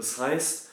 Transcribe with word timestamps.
Das 0.00 0.16
heißt, 0.16 0.70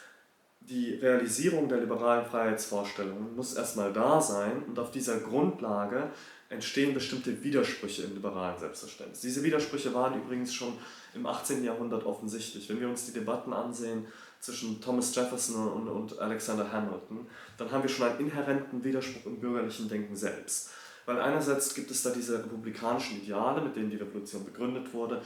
die 0.61 0.93
Realisierung 0.93 1.67
der 1.67 1.79
liberalen 1.79 2.25
Freiheitsvorstellungen 2.25 3.35
muss 3.35 3.55
erstmal 3.55 3.91
da 3.91 4.21
sein 4.21 4.63
und 4.65 4.79
auf 4.79 4.89
dieser 4.89 5.19
Grundlage 5.19 6.11
entstehen 6.47 6.93
bestimmte 6.93 7.43
Widersprüche 7.43 8.03
im 8.03 8.13
liberalen 8.13 8.57
Selbstverständnis. 8.57 9.19
Diese 9.19 9.43
Widersprüche 9.43 9.93
waren 9.93 10.21
übrigens 10.21 10.53
schon 10.53 10.77
im 11.13 11.25
18. 11.25 11.61
Jahrhundert 11.65 12.05
offensichtlich. 12.05 12.69
Wenn 12.69 12.79
wir 12.79 12.87
uns 12.87 13.05
die 13.05 13.11
Debatten 13.11 13.51
ansehen 13.51 14.05
zwischen 14.39 14.79
Thomas 14.79 15.13
Jefferson 15.13 15.73
und, 15.73 15.89
und 15.89 16.19
Alexander 16.19 16.71
Hamilton, 16.71 17.27
dann 17.57 17.69
haben 17.69 17.83
wir 17.83 17.89
schon 17.89 18.07
einen 18.07 18.21
inhärenten 18.21 18.81
Widerspruch 18.81 19.25
im 19.25 19.41
bürgerlichen 19.41 19.89
Denken 19.89 20.15
selbst. 20.15 20.69
Weil 21.05 21.19
einerseits 21.19 21.73
gibt 21.73 21.91
es 21.91 22.01
da 22.01 22.11
diese 22.11 22.39
republikanischen 22.39 23.17
Ideale, 23.17 23.61
mit 23.61 23.75
denen 23.75 23.89
die 23.89 23.97
Revolution 23.97 24.45
begründet 24.45 24.93
wurde, 24.93 25.21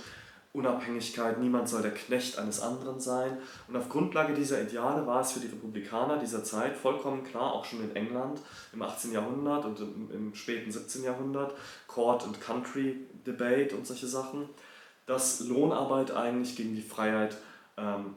Unabhängigkeit, 0.54 1.39
niemand 1.39 1.70
soll 1.70 1.81
der 1.81 1.93
Knecht 1.93 2.38
eines 2.38 2.59
anderen 2.59 3.00
sein. 3.00 3.38
Und 3.70 3.77
auf 3.77 3.88
Grundlage 3.88 4.33
dieser 4.33 4.61
Ideale 4.61 5.07
war 5.07 5.21
es 5.21 5.32
für 5.32 5.39
die 5.39 5.47
Republikaner 5.47 6.18
dieser 6.18 6.43
Zeit 6.43 6.75
vollkommen 6.75 7.24
klar, 7.24 7.54
auch 7.54 7.64
schon 7.64 7.82
in 7.82 7.96
England 7.96 8.41
im 8.74 8.82
18. 8.82 9.14
Jahrhundert 9.14 9.64
und 9.64 9.79
im, 9.79 10.11
im 10.11 10.36
späten 10.36 10.69
17. 10.69 11.04
Jahrhundert, 11.04 11.55
Court 11.87 12.24
and 12.24 12.41
Country 12.41 12.97
Debate 13.25 13.74
und 13.75 13.87
solche 13.87 14.07
Sachen, 14.07 14.50
dass 15.05 15.39
Lohnarbeit 15.39 16.11
eigentlich 16.11 16.57
gegen 16.57 16.75
die 16.75 16.82
Freiheit, 16.82 17.38
ähm, 17.77 18.15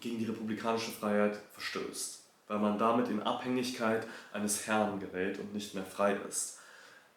gegen 0.00 0.18
die 0.18 0.26
republikanische 0.26 0.90
Freiheit 0.90 1.40
verstößt, 1.52 2.24
weil 2.48 2.58
man 2.58 2.78
damit 2.78 3.08
in 3.08 3.22
Abhängigkeit 3.22 4.06
eines 4.34 4.66
Herrn 4.66 5.00
gerät 5.00 5.38
und 5.38 5.54
nicht 5.54 5.74
mehr 5.74 5.84
frei 5.84 6.16
ist. 6.28 6.57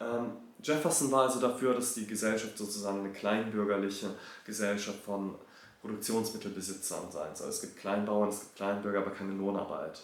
Ähm, 0.02 0.32
Jefferson 0.64 1.12
war 1.12 1.24
also 1.24 1.40
dafür, 1.40 1.74
dass 1.74 1.94
die 1.94 2.08
Gesellschaft 2.08 2.58
sozusagen 2.58 3.00
eine 3.00 3.12
kleinbürgerliche 3.12 4.16
Gesellschaft 4.46 5.00
von 5.04 5.36
Produktionsmittelbesitzern 5.82 7.12
sein 7.12 7.36
soll. 7.36 7.50
Es 7.50 7.62
gibt 7.62 7.78
Kleinbauern, 7.78 8.30
es 8.30 8.40
gibt 8.42 8.56
Kleinbürger, 8.56 9.00
aber 9.00 9.12
keine 9.12 9.34
Lohnarbeit. 9.34 10.02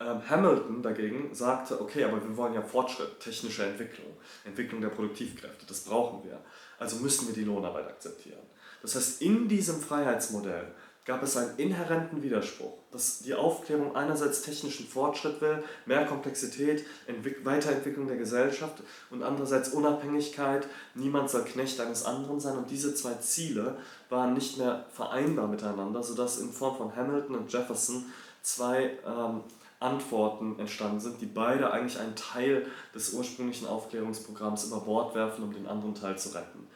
Ähm, 0.00 0.22
Hamilton 0.28 0.82
dagegen 0.82 1.34
sagte, 1.34 1.80
okay, 1.80 2.04
aber 2.04 2.22
wir 2.22 2.36
wollen 2.36 2.54
ja 2.54 2.62
Fortschritt, 2.62 3.18
technische 3.18 3.66
Entwicklung, 3.66 4.16
Entwicklung 4.44 4.80
der 4.80 4.90
Produktivkräfte, 4.90 5.66
das 5.66 5.80
brauchen 5.80 6.22
wir. 6.24 6.40
Also 6.78 6.96
müssen 6.96 7.26
wir 7.26 7.34
die 7.34 7.42
Lohnarbeit 7.42 7.88
akzeptieren. 7.88 8.42
Das 8.80 8.94
heißt, 8.94 9.22
in 9.22 9.48
diesem 9.48 9.80
Freiheitsmodell 9.80 10.72
gab 11.08 11.22
es 11.22 11.38
einen 11.38 11.56
inhärenten 11.56 12.22
Widerspruch, 12.22 12.74
dass 12.92 13.20
die 13.20 13.32
Aufklärung 13.32 13.96
einerseits 13.96 14.42
technischen 14.42 14.86
Fortschritt 14.86 15.40
will, 15.40 15.64
mehr 15.86 16.04
Komplexität, 16.04 16.84
Entwick 17.06 17.46
Weiterentwicklung 17.46 18.06
der 18.06 18.18
Gesellschaft 18.18 18.82
und 19.08 19.22
andererseits 19.22 19.70
Unabhängigkeit, 19.70 20.68
niemand 20.94 21.30
soll 21.30 21.44
Knecht 21.44 21.80
eines 21.80 22.04
anderen 22.04 22.40
sein 22.40 22.58
und 22.58 22.70
diese 22.70 22.94
zwei 22.94 23.14
Ziele 23.14 23.78
waren 24.10 24.34
nicht 24.34 24.58
mehr 24.58 24.84
vereinbar 24.92 25.48
miteinander, 25.48 26.02
sodass 26.02 26.40
in 26.40 26.52
Form 26.52 26.76
von 26.76 26.94
Hamilton 26.94 27.36
und 27.36 27.50
Jefferson 27.50 28.04
zwei 28.42 28.90
ähm, 29.06 29.40
Antworten 29.80 30.58
entstanden 30.58 31.00
sind, 31.00 31.22
die 31.22 31.26
beide 31.26 31.70
eigentlich 31.70 31.98
einen 31.98 32.16
Teil 32.16 32.66
des 32.94 33.14
ursprünglichen 33.14 33.66
Aufklärungsprogramms 33.66 34.64
über 34.64 34.80
Bord 34.80 35.14
werfen, 35.14 35.42
um 35.42 35.54
den 35.54 35.68
anderen 35.68 35.94
Teil 35.94 36.18
zu 36.18 36.34
retten. 36.34 36.66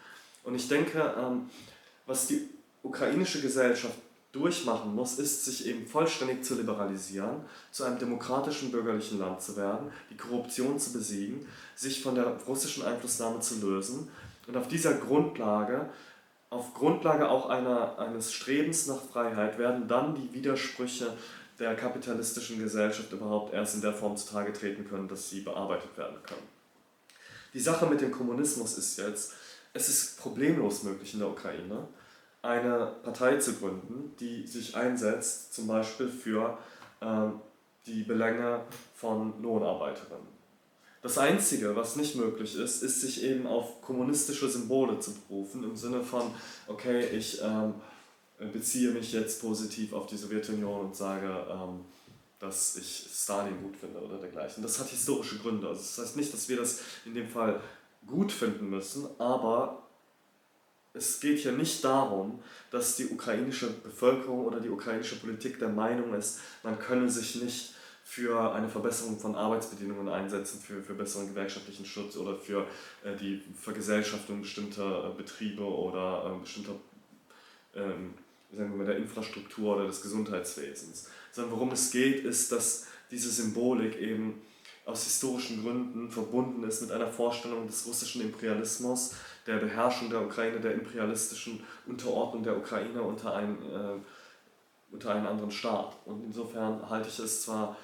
Und 0.43 0.55
ich 0.55 0.69
denke, 0.69 1.15
ähm, 1.19 1.51
was 2.07 2.29
die 2.29 2.49
ukrainische 2.83 3.43
Gesellschaft 3.43 3.95
durchmachen 4.33 4.95
muss, 4.95 5.19
ist, 5.19 5.45
sich 5.45 5.67
eben 5.67 5.87
vollständig 5.87 6.43
zu 6.43 6.55
liberalisieren, 6.55 7.45
zu 7.71 7.85
einem 7.85 7.99
demokratischen 7.99 8.73
bürgerlichen 8.73 9.19
Land 9.19 9.43
zu 9.43 9.57
werden, 9.57 9.93
die 10.11 10.17
Korruption 10.17 10.79
zu 10.79 10.93
besiegen, 10.95 11.47
sich 11.77 12.03
von 12.03 12.15
der 12.15 12.27
russischen 12.47 12.83
Einflussnahme 12.83 13.41
zu 13.41 13.61
lösen 13.61 14.11
und 14.47 14.57
auf 14.57 14.69
dieser 14.69 14.95
Grundlage, 14.95 15.91
auf 16.49 16.75
Grundlage 16.75 17.29
auch 17.29 17.49
einer, 17.49 17.99
eines 17.99 18.33
Strebens 18.33 18.87
nach 18.87 19.03
Freiheit, 19.03 19.59
werden 19.59 19.87
dann 19.87 20.15
die 20.15 20.33
Widersprüche 20.33 21.15
der 21.59 21.77
kapitalistischen 21.77 22.59
Gesellschaft 22.59 23.13
überhaupt 23.13 23.53
erst 23.53 23.75
in 23.75 23.83
der 23.83 23.93
Form 23.93 24.17
zutage 24.17 24.53
treten 24.53 24.89
können, 24.89 25.09
dass 25.09 25.29
sie 25.31 25.41
bearbeitet 25.41 25.97
werden 25.97 26.17
können. 26.23 26.49
Die 27.55 27.61
Sache 27.61 27.87
mit 27.87 28.01
dem 28.01 28.11
Kommunismus 28.11 28.79
ist 28.79 28.99
jetzt, 28.99 29.35
es 29.75 29.89
ist 29.89 30.19
problemlos 30.19 30.83
möglich 30.83 31.13
in 31.13 31.21
der 31.21 31.29
Ukraine, 31.29 31.87
eine 32.43 32.93
Partei 33.05 33.37
zu 33.37 33.55
gründen, 33.55 34.15
die 34.19 34.47
sich 34.47 34.77
einsetzt, 34.77 35.55
zum 35.55 35.69
Beispiel 35.69 36.09
für 36.09 36.59
äh, 37.01 37.29
die 37.87 38.03
Belänge 38.03 38.61
von 38.95 39.41
Lohnarbeiterinnen. 39.41 40.33
Das 41.03 41.19
Einzige, 41.19 41.75
was 41.75 41.97
nicht 41.97 42.15
möglich 42.15 42.57
ist, 42.57 42.83
ist, 42.83 43.01
sich 43.01 43.25
eben 43.25 43.47
auf 43.47 43.83
kommunistische 43.83 44.49
Symbole 44.49 45.01
zu 45.01 45.13
berufen, 45.13 45.65
im 45.65 45.77
Sinne 45.77 46.01
von, 46.01 46.23
okay, 46.69 47.05
ich 47.07 47.41
ähm, 47.43 47.75
beziehe 48.53 48.93
mich 48.93 49.13
jetzt 49.13 49.41
positiv 49.41 49.93
auf 49.95 50.07
die 50.07 50.17
Sowjetunion 50.17 50.87
und 50.87 50.97
sage, 50.97 51.29
ähm, 51.51 51.85
dass 52.39 52.77
ich 52.77 53.09
Stalin 53.13 53.61
gut 53.63 53.77
finde 53.77 54.01
oder 54.01 54.19
dergleichen. 54.19 54.63
Das 54.63 54.79
hat 54.79 54.89
historische 54.89 55.39
Gründe. 55.39 55.69
Also 55.69 55.81
das 55.81 55.99
heißt 55.99 56.17
nicht, 56.17 56.33
dass 56.33 56.49
wir 56.49 56.57
das 56.57 56.81
in 57.05 57.15
dem 57.15 57.29
Fall 57.29 57.61
gut 58.07 58.31
finden 58.31 58.69
müssen, 58.71 59.09
aber 59.19 59.82
es 60.95 61.21
geht 61.21 61.39
hier 61.39 61.53
nicht 61.53 61.85
darum, 61.85 62.43
dass 62.71 62.97
die 62.97 63.09
ukrainische 63.09 63.71
Bevölkerung 63.71 64.45
oder 64.45 64.61
die 64.61 64.69
ukrainische 64.69 65.17
Politik 65.17 65.59
der 65.59 65.69
Meinung 65.69 66.15
ist, 66.15 66.41
man 66.63 66.79
könne 66.79 67.09
sich 67.09 67.37
nicht 67.43 67.75
für 68.05 68.53
eine 68.53 68.69
Verbesserung 68.69 69.19
von 69.19 69.35
Arbeitsbedingungen 69.35 70.09
einsetzen, 70.09 70.61
für, 70.61 70.83
für 70.83 70.95
besseren 70.95 71.29
gewerkschaftlichen 71.29 71.87
Schutz 71.87 72.17
oder 72.17 72.37
für 72.37 72.67
äh, 73.05 73.17
die 73.17 73.43
Vergesellschaftung 73.59 74.43
bestimmter 74.43 75.11
äh, 75.11 75.17
Betriebe 75.17 75.63
oder 75.63 76.35
äh, 76.35 76.41
bestimmter 76.41 76.75
ähm, 77.75 78.15
sagen 78.55 78.71
wir 78.71 78.79
mal, 78.79 78.87
der 78.87 78.97
Infrastruktur 78.97 79.77
oder 79.77 79.87
des 79.87 80.03
Gesundheitswesens. 80.03 81.09
Sondern 81.31 81.53
worum 81.53 81.73
es 81.73 81.91
geht, 81.91 82.25
ist, 82.25 82.53
dass 82.53 82.87
diese 83.11 83.31
Symbolik 83.31 83.99
eben 83.99 84.43
aus 84.85 85.05
historischen 85.05 85.63
Gründen 85.63 86.11
verbunden 86.11 86.65
ist 86.65 86.83
mit 86.83 86.91
einer 86.91 87.07
Vorstellung 87.07 87.67
des 87.67 87.87
russischen 87.87 88.23
Imperialismus, 88.23 89.15
der 89.47 89.57
Beherrschung 89.57 90.11
der 90.11 90.23
Ukraine, 90.23 90.61
der 90.61 90.75
imperialistischen 90.75 91.63
Unterordnung 91.87 92.43
der 92.43 92.57
Ukraine 92.57 93.03
unter 93.03 93.35
einen, 93.35 93.63
äh, 93.63 94.93
unter 94.93 95.15
einen 95.15 95.27
anderen 95.27 95.51
Staat. 95.51 95.97
Und 96.05 96.25
insofern 96.25 96.89
halte 96.89 97.09
ich 97.09 97.19
es 97.19 97.43
zwar 97.43 97.77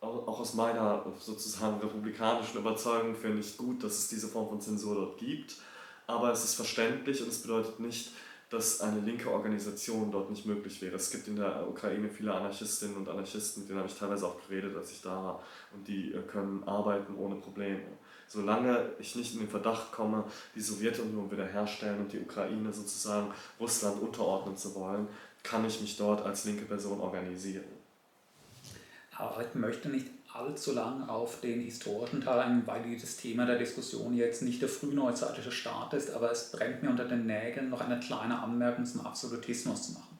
auch 0.00 0.40
aus 0.40 0.54
meiner 0.54 1.04
sozusagen 1.18 1.80
republikanischen 1.80 2.58
Überzeugung 2.58 3.16
für 3.16 3.28
nicht 3.28 3.56
gut, 3.56 3.82
dass 3.82 3.98
es 3.98 4.08
diese 4.08 4.28
Form 4.28 4.48
von 4.48 4.60
Zensur 4.60 4.94
dort 4.94 5.18
gibt, 5.18 5.56
aber 6.06 6.30
es 6.30 6.44
ist 6.44 6.54
verständlich 6.54 7.20
und 7.22 7.28
es 7.28 7.42
bedeutet 7.42 7.80
nicht, 7.80 8.12
dass 8.48 8.80
eine 8.80 9.00
linke 9.00 9.30
Organisation 9.30 10.12
dort 10.12 10.30
nicht 10.30 10.46
möglich 10.46 10.80
wäre. 10.80 10.94
Es 10.96 11.10
gibt 11.10 11.26
in 11.26 11.36
der 11.36 11.68
Ukraine 11.68 12.08
viele 12.08 12.32
Anarchistinnen 12.32 12.96
und 12.96 13.08
Anarchisten, 13.08 13.62
mit 13.62 13.70
denen 13.70 13.80
habe 13.80 13.88
ich 13.88 13.98
teilweise 13.98 14.26
auch 14.26 14.40
geredet, 14.46 14.76
als 14.76 14.92
ich 14.92 15.02
da 15.02 15.10
war, 15.10 15.42
und 15.74 15.86
die 15.88 16.12
äh, 16.12 16.22
können 16.22 16.62
arbeiten 16.64 17.16
ohne 17.16 17.36
Probleme. 17.36 17.80
Solange 18.28 18.90
ich 18.98 19.16
nicht 19.16 19.34
in 19.34 19.40
den 19.40 19.48
Verdacht 19.48 19.92
komme, 19.92 20.24
die 20.54 20.60
Sowjetunion 20.60 21.30
wiederherstellen 21.30 22.00
und 22.00 22.12
die 22.12 22.20
Ukraine 22.20 22.72
sozusagen 22.72 23.32
Russland 23.58 24.00
unterordnen 24.00 24.56
zu 24.56 24.74
wollen, 24.74 25.08
kann 25.42 25.64
ich 25.64 25.80
mich 25.80 25.96
dort 25.96 26.24
als 26.24 26.44
linke 26.44 26.64
Person 26.64 27.00
organisieren. 27.00 27.64
Aber 29.16 29.44
möchte 29.54 29.88
nicht 29.88 30.06
allzu 30.38 30.72
lang 30.72 31.08
auf 31.08 31.40
den 31.40 31.60
historischen 31.60 32.22
Teil 32.22 32.40
ein, 32.40 32.66
weil 32.66 32.96
das 33.00 33.16
Thema 33.16 33.46
der 33.46 33.58
Diskussion 33.58 34.14
jetzt 34.14 34.42
nicht 34.42 34.60
der 34.62 34.68
frühneuzeitliche 34.68 35.52
Staat 35.52 35.94
ist, 35.94 36.10
aber 36.10 36.30
es 36.30 36.52
brennt 36.52 36.82
mir 36.82 36.90
unter 36.90 37.04
den 37.04 37.26
Nägeln, 37.26 37.70
noch 37.70 37.80
eine 37.80 38.00
kleine 38.00 38.38
Anmerkung 38.38 38.84
zum 38.84 39.06
Absolutismus 39.06 39.88
zu 39.88 39.92
machen. 39.92 40.15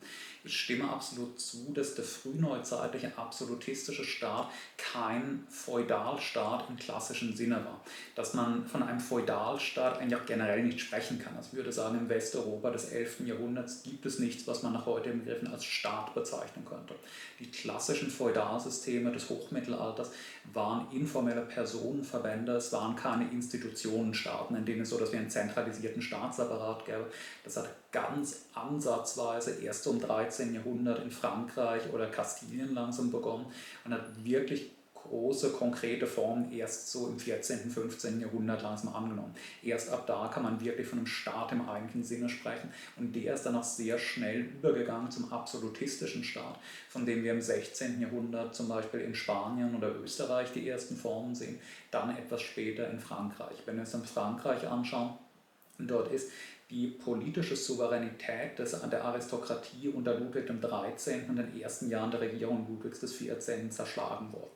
Ich 0.47 0.61
stimme 0.61 0.89
absolut 0.89 1.41
zu, 1.41 1.73
dass 1.75 1.97
der 1.97 2.05
frühneuzeitliche 2.05 3.11
absolutistische 3.19 4.05
Staat 4.05 4.49
kein 4.79 5.45
Feudalstaat 5.51 6.71
im 6.71 6.77
klassischen 6.77 7.37
Sinne 7.37 7.57
war. 7.57 7.81
Dass 8.15 8.33
man 8.33 8.65
von 8.69 8.85
einem 8.85 9.01
Feudalstaat 9.01 9.99
eigentlich 9.99 10.21
auch 10.21 10.25
generell 10.25 10.63
nicht 10.63 10.81
sprechen 10.81 11.19
kann. 11.19 11.37
Also 11.37 11.49
ich 11.51 11.57
würde 11.57 11.73
sagen, 11.73 11.99
im 11.99 12.09
Westeuropa 12.09 12.71
des 12.71 12.91
11. 12.91 13.27
Jahrhunderts 13.27 13.83
gibt 13.83 14.07
es 14.07 14.21
nichts, 14.21 14.47
was 14.47 14.63
man 14.63 14.73
nach 14.73 14.87
heutigem 14.87 15.25
Begriffen 15.25 15.49
als 15.49 15.65
Staat 15.65 16.15
bezeichnen 16.15 16.65
könnte. 16.65 16.95
Die 17.41 17.51
klassischen 17.51 18.09
Feudalsysteme 18.09 19.11
des 19.11 19.29
Hochmittelalters 19.29 20.13
waren 20.53 20.87
informelle 20.93 21.43
Personenverbände, 21.43 22.53
es 22.53 22.73
waren 22.73 22.95
keine 22.95 23.29
Institutionenstaaten, 23.33 24.57
in 24.57 24.65
denen 24.65 24.83
es 24.83 24.91
so 24.91 24.99
dass 24.99 25.11
wir 25.11 25.19
einen 25.19 25.29
zentralisierten 25.29 26.03
Staatsapparat 26.03 26.87
gäbe. 26.87 27.11
Das 27.43 27.57
hat 27.57 27.69
ganz 27.97 28.45
ansatzweise 28.53 29.53
erst 29.63 29.87
um 29.87 29.99
13. 29.99 30.55
Jahrhundert 30.55 31.03
in 31.03 31.11
Frankreich 31.11 31.83
oder 31.95 32.09
Kastilien 32.09 32.75
langsam 32.75 33.11
begonnen 33.11 33.47
und 33.87 33.95
hat 33.95 34.23
wirklich 34.23 34.71
große, 34.93 35.53
konkrete 35.53 36.07
Formen 36.07 36.53
erst 36.53 36.93
so 36.93 37.07
im 37.07 37.19
14., 37.19 37.71
15. 37.71 38.21
Jahrhundert 38.21 38.63
langsam 38.63 38.95
angenommen. 38.95 39.35
Erst 39.63 39.89
ab 39.89 40.07
da 40.07 40.29
kann 40.29 40.43
man 40.43 40.63
wirklich 40.63 40.87
von 40.87 40.99
einem 40.99 41.07
Staat 41.07 41.53
im 41.53 41.67
eigentlichen 41.67 42.05
Sinne 42.05 42.29
sprechen 42.29 42.69
und 42.97 43.17
der 43.17 43.33
ist 43.35 43.45
dann 43.45 43.57
auch 43.57 43.65
sehr 43.65 43.99
schnell 43.99 44.41
übergegangen 44.41 45.11
zum 45.11 45.33
absolutistischen 45.33 46.23
Staat, 46.23 46.59
von 46.91 47.07
dem 47.07 47.25
wir 47.25 47.33
im 47.33 47.41
16. 47.41 47.99
Jahrhundert 47.99 48.55
zum 48.55 48.69
Beispiel 48.69 49.01
in 49.01 49.15
Spanien 49.15 49.75
oder 49.75 49.95
Österreich 49.95 50.53
die 50.53 50.69
ersten 50.69 50.97
Formen 50.97 51.35
sehen, 51.35 51.61
dann 51.91 52.15
etwas 52.15 52.43
später 52.43 52.91
in 52.91 53.01
Frankreich. 53.01 53.57
Wenn 53.65 53.77
wir 53.77 53.83
uns 53.83 53.93
dann 53.93 54.05
Frankreich 54.05 54.69
anschauen, 54.69 55.15
dort 55.79 56.13
ist 56.13 56.31
die 56.71 56.89
politische 56.89 57.55
Souveränität 57.55 58.59
des, 58.59 58.81
der 58.91 59.05
Aristokratie 59.05 59.89
unter 59.89 60.19
Ludwig 60.19 60.47
XIII. 60.47 61.23
in 61.29 61.37
den 61.37 61.61
ersten 61.61 61.91
Jahren 61.91 62.11
der 62.11 62.21
Regierung 62.21 62.67
Ludwigs 62.69 63.01
XIV. 63.01 63.71
zerschlagen 63.71 64.33
worden. 64.33 64.51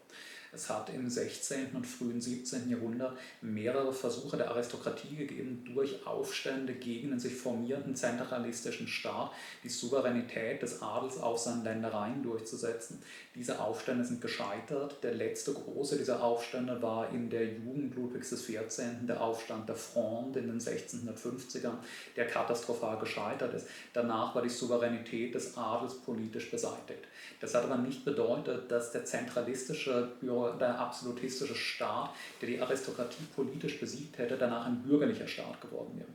Es 0.53 0.69
hat 0.69 0.91
im 0.91 1.09
16. 1.09 1.69
und 1.75 1.87
frühen 1.87 2.21
17. 2.21 2.69
Jahrhundert 2.69 3.17
mehrere 3.41 3.93
Versuche 3.93 4.37
der 4.37 4.51
Aristokratie 4.51 5.15
gegeben, 5.15 5.65
durch 5.73 6.05
Aufstände 6.05 6.73
gegen 6.73 7.11
den 7.11 7.21
sich 7.21 7.35
formierenden 7.35 7.95
zentralistischen 7.95 8.89
Staat 8.89 9.31
die 9.63 9.69
Souveränität 9.69 10.61
des 10.63 10.83
Adels 10.83 11.19
auf 11.19 11.39
seinen 11.39 11.63
Ländereien 11.63 12.25
durchzusetzen. 12.25 13.01
Diese 13.37 13.61
Aufstände 13.61 14.05
sind 14.05 14.21
gescheitert. 14.21 15.05
Der 15.05 15.15
letzte 15.15 15.53
große 15.55 15.97
dieser 15.97 16.21
Aufstände 16.23 16.83
war 16.83 17.11
in 17.11 17.31
der 17.31 17.45
Jugend 17.45 17.95
Ludwigs 17.95 18.31
XIV., 18.31 19.07
der 19.07 19.23
Aufstand 19.23 19.69
der 19.69 19.77
Fronde 19.77 20.41
in 20.41 20.49
den 20.49 20.61
1650ern, 20.61 21.77
der 22.17 22.27
katastrophal 22.27 22.99
gescheitert 22.99 23.55
ist. 23.55 23.69
Danach 23.93 24.35
war 24.35 24.43
die 24.43 24.49
Souveränität 24.49 25.33
des 25.33 25.57
Adels 25.57 25.95
politisch 25.95 26.51
beseitigt. 26.51 27.07
Das 27.41 27.55
hat 27.55 27.65
aber 27.65 27.79
nicht 27.79 28.05
bedeutet, 28.05 28.71
dass 28.71 28.93
der 28.93 29.05
zentralistische, 29.05 30.13
der 30.23 30.79
absolutistische 30.79 31.55
Staat, 31.55 32.11
der 32.41 32.49
die 32.49 32.61
Aristokratie 32.61 33.25
politisch 33.35 33.81
besiegt 33.81 34.19
hätte, 34.19 34.37
danach 34.37 34.67
ein 34.67 34.83
bürgerlicher 34.83 35.27
Staat 35.27 35.61
geworden 35.61 35.93
wäre. 35.97 36.09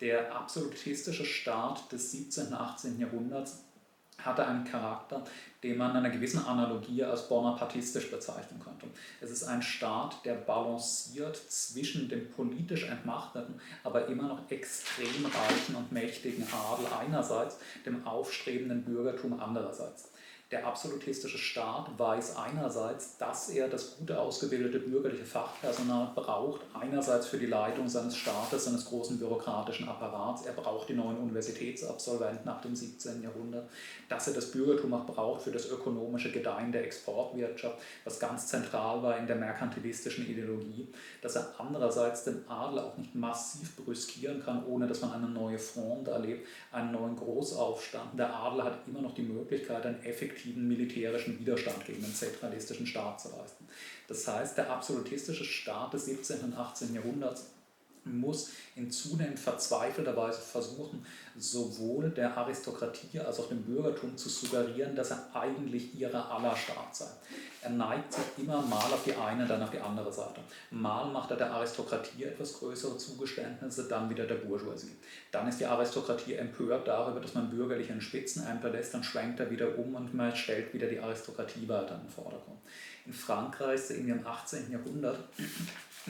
Der 0.00 0.34
absolutistische 0.34 1.26
Staat 1.26 1.92
des 1.92 2.10
17. 2.12 2.46
und 2.48 2.54
18. 2.54 2.98
Jahrhunderts 2.98 3.64
hatte 4.24 4.46
einen 4.46 4.64
Charakter, 4.64 5.24
den 5.62 5.76
man 5.76 5.90
in 5.90 5.98
einer 5.98 6.10
gewissen 6.10 6.44
Analogie 6.44 7.04
als 7.04 7.28
bonapartistisch 7.28 8.10
bezeichnen 8.10 8.60
könnte. 8.60 8.86
Es 9.20 9.30
ist 9.30 9.44
ein 9.44 9.62
Staat, 9.62 10.24
der 10.24 10.34
balanciert 10.34 11.36
zwischen 11.36 12.08
dem 12.08 12.30
politisch 12.30 12.84
entmachteten, 12.84 13.60
aber 13.84 14.06
immer 14.06 14.24
noch 14.24 14.50
extrem 14.50 15.26
reichen 15.26 15.74
und 15.74 15.92
mächtigen 15.92 16.46
Adel 16.52 16.86
einerseits, 16.98 17.58
dem 17.84 18.06
aufstrebenden 18.06 18.84
Bürgertum 18.84 19.38
andererseits. 19.40 20.10
Der 20.50 20.66
absolutistische 20.66 21.38
Staat 21.38 21.96
weiß 21.96 22.34
einerseits, 22.34 23.16
dass 23.18 23.50
er 23.50 23.68
das 23.68 23.96
gute 23.96 24.18
ausgebildete 24.18 24.80
bürgerliche 24.80 25.24
Fachpersonal 25.24 26.10
braucht, 26.12 26.62
einerseits 26.74 27.28
für 27.28 27.38
die 27.38 27.46
Leitung 27.46 27.88
seines 27.88 28.16
Staates, 28.16 28.64
seines 28.64 28.84
großen 28.86 29.20
bürokratischen 29.20 29.88
Apparats. 29.88 30.44
Er 30.46 30.54
braucht 30.54 30.88
die 30.88 30.94
neuen 30.94 31.18
Universitätsabsolventen 31.18 32.44
nach 32.44 32.60
dem 32.62 32.74
17. 32.74 33.22
Jahrhundert, 33.22 33.70
dass 34.08 34.26
er 34.26 34.34
das 34.34 34.50
Bürgertum 34.50 34.92
auch 34.92 35.06
braucht 35.06 35.42
für 35.42 35.52
das 35.52 35.70
ökonomische 35.70 36.32
Gedeihen 36.32 36.72
der 36.72 36.82
Exportwirtschaft, 36.82 37.78
was 38.02 38.18
ganz 38.18 38.48
zentral 38.48 39.04
war 39.04 39.18
in 39.18 39.28
der 39.28 39.36
merkantilistischen 39.36 40.28
Ideologie, 40.28 40.88
dass 41.22 41.36
er 41.36 41.54
andererseits 41.58 42.24
den 42.24 42.48
Adel 42.48 42.80
auch 42.80 42.98
nicht 42.98 43.14
massiv 43.14 43.76
brüskieren 43.76 44.42
kann, 44.42 44.66
ohne 44.66 44.88
dass 44.88 45.00
man 45.00 45.12
eine 45.12 45.28
neue 45.28 45.60
Front 45.60 46.08
erlebt, 46.08 46.48
einen 46.72 46.90
neuen 46.90 47.14
Großaufstand. 47.14 48.18
Der 48.18 48.34
Adel 48.34 48.64
hat 48.64 48.78
immer 48.88 49.00
noch 49.00 49.14
die 49.14 49.22
Möglichkeit, 49.22 49.86
ein 49.86 50.02
effektiv 50.02 50.39
effektiven 50.40 50.68
militärischen 50.68 51.38
Widerstand 51.38 51.84
gegen 51.84 52.02
den 52.02 52.14
zentralistischen 52.14 52.86
Staat 52.86 53.20
zu 53.20 53.28
leisten. 53.28 53.66
Das 54.08 54.26
heißt, 54.26 54.56
der 54.56 54.70
absolutistische 54.70 55.44
Staat 55.44 55.94
des 55.94 56.06
17. 56.06 56.40
und 56.40 56.54
18. 56.54 56.94
Jahrhunderts 56.94 57.46
muss 58.18 58.50
in 58.76 58.90
zunehmend 58.90 59.38
verzweifelter 59.38 60.16
Weise 60.16 60.40
versuchen, 60.40 61.04
sowohl 61.38 62.10
der 62.10 62.36
Aristokratie 62.36 63.20
als 63.20 63.40
auch 63.40 63.48
dem 63.48 63.62
Bürgertum 63.62 64.16
zu 64.16 64.28
suggerieren, 64.28 64.96
dass 64.96 65.10
er 65.10 65.28
eigentlich 65.34 65.94
ihrer 65.98 66.30
aller 66.30 66.56
Staat 66.56 66.94
sei. 66.94 67.06
Er 67.62 67.70
neigt 67.70 68.12
sich 68.12 68.24
immer 68.38 68.62
mal 68.62 68.90
auf 68.90 69.04
die 69.04 69.14
eine, 69.14 69.46
dann 69.46 69.62
auf 69.62 69.70
die 69.70 69.80
andere 69.80 70.10
Seite. 70.10 70.40
Mal 70.70 71.04
macht 71.12 71.30
er 71.30 71.36
der 71.36 71.52
Aristokratie 71.52 72.24
etwas 72.24 72.54
größere 72.54 72.96
Zugeständnisse, 72.96 73.86
dann 73.86 74.08
wieder 74.08 74.26
der 74.26 74.36
Bourgeoisie. 74.36 74.96
Dann 75.30 75.46
ist 75.46 75.60
die 75.60 75.66
Aristokratie 75.66 76.34
empört 76.34 76.88
darüber, 76.88 77.20
dass 77.20 77.34
man 77.34 77.50
bürgerliche 77.50 77.92
in 77.92 78.00
Spitzenämter 78.00 78.70
lässt, 78.70 78.94
dann 78.94 79.04
schwenkt 79.04 79.40
er 79.40 79.50
wieder 79.50 79.78
um 79.78 79.94
und 79.94 80.14
man 80.14 80.34
stellt 80.34 80.72
wieder 80.72 80.86
die 80.86 81.00
Aristokratie 81.00 81.68
weiter 81.68 81.96
in 81.96 82.06
den 82.06 82.10
Vordergrund. 82.10 82.58
In 83.06 83.12
Frankreich 83.12 83.80
wir 83.90 84.14
im 84.14 84.26
18. 84.26 84.70
Jahrhundert, 84.70 85.18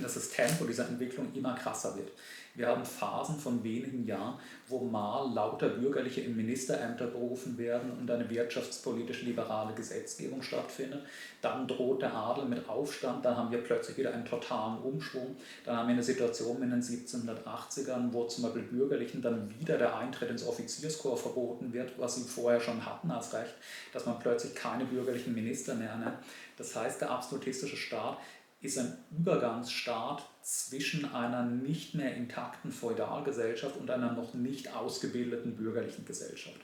dass 0.02 0.14
das 0.14 0.30
Tempo 0.30 0.64
dieser 0.64 0.88
Entwicklung 0.88 1.32
immer 1.34 1.54
krasser 1.54 1.96
wird. 1.96 2.10
Wir 2.54 2.66
haben 2.66 2.84
Phasen 2.84 3.38
von 3.38 3.62
wenigen 3.62 4.04
Jahren, 4.04 4.34
wo 4.66 4.80
mal 4.80 5.32
lauter 5.32 5.68
Bürgerliche 5.68 6.22
in 6.22 6.36
Ministerämter 6.36 7.06
berufen 7.06 7.56
werden 7.56 7.92
und 7.92 8.10
eine 8.10 8.28
wirtschaftspolitisch 8.28 9.22
liberale 9.22 9.72
Gesetzgebung 9.72 10.42
stattfindet. 10.42 11.04
Dann 11.42 11.68
droht 11.68 12.02
der 12.02 12.12
Adel 12.12 12.46
mit 12.46 12.68
Aufstand, 12.68 13.24
dann 13.24 13.36
haben 13.36 13.52
wir 13.52 13.62
plötzlich 13.62 13.96
wieder 13.96 14.12
einen 14.12 14.24
totalen 14.24 14.82
Umschwung. 14.82 15.36
Dann 15.64 15.76
haben 15.76 15.88
wir 15.88 15.94
eine 15.94 16.02
Situation 16.02 16.60
in 16.62 16.70
den 16.70 16.82
1780ern, 16.82 18.12
wo 18.12 18.24
zum 18.24 18.44
Beispiel 18.44 18.62
Bürgerlichen 18.62 19.22
dann 19.22 19.54
wieder 19.58 19.78
der 19.78 19.96
Eintritt 19.96 20.30
ins 20.30 20.46
Offizierskorps 20.46 21.22
verboten 21.22 21.72
wird, 21.72 21.98
was 21.98 22.16
sie 22.16 22.24
vorher 22.24 22.60
schon 22.60 22.84
hatten 22.84 23.10
als 23.10 23.32
Recht, 23.32 23.54
dass 23.92 24.06
man 24.06 24.18
plötzlich 24.18 24.54
keine 24.56 24.84
bürgerlichen 24.84 25.34
Minister 25.34 25.74
mehr 25.74 25.96
nennt. 25.96 26.18
Das 26.58 26.74
heißt, 26.76 27.00
der 27.00 27.10
absolutistische 27.10 27.76
Staat 27.76 28.18
ist 28.60 28.78
ein 28.78 28.98
Übergangsstaat 29.10 30.22
zwischen 30.42 31.14
einer 31.14 31.44
nicht 31.44 31.94
mehr 31.94 32.14
intakten 32.14 32.72
Feudalgesellschaft 32.72 33.76
und 33.76 33.90
einer 33.90 34.12
noch 34.12 34.34
nicht 34.34 34.74
ausgebildeten 34.74 35.56
bürgerlichen 35.56 36.04
Gesellschaft. 36.04 36.60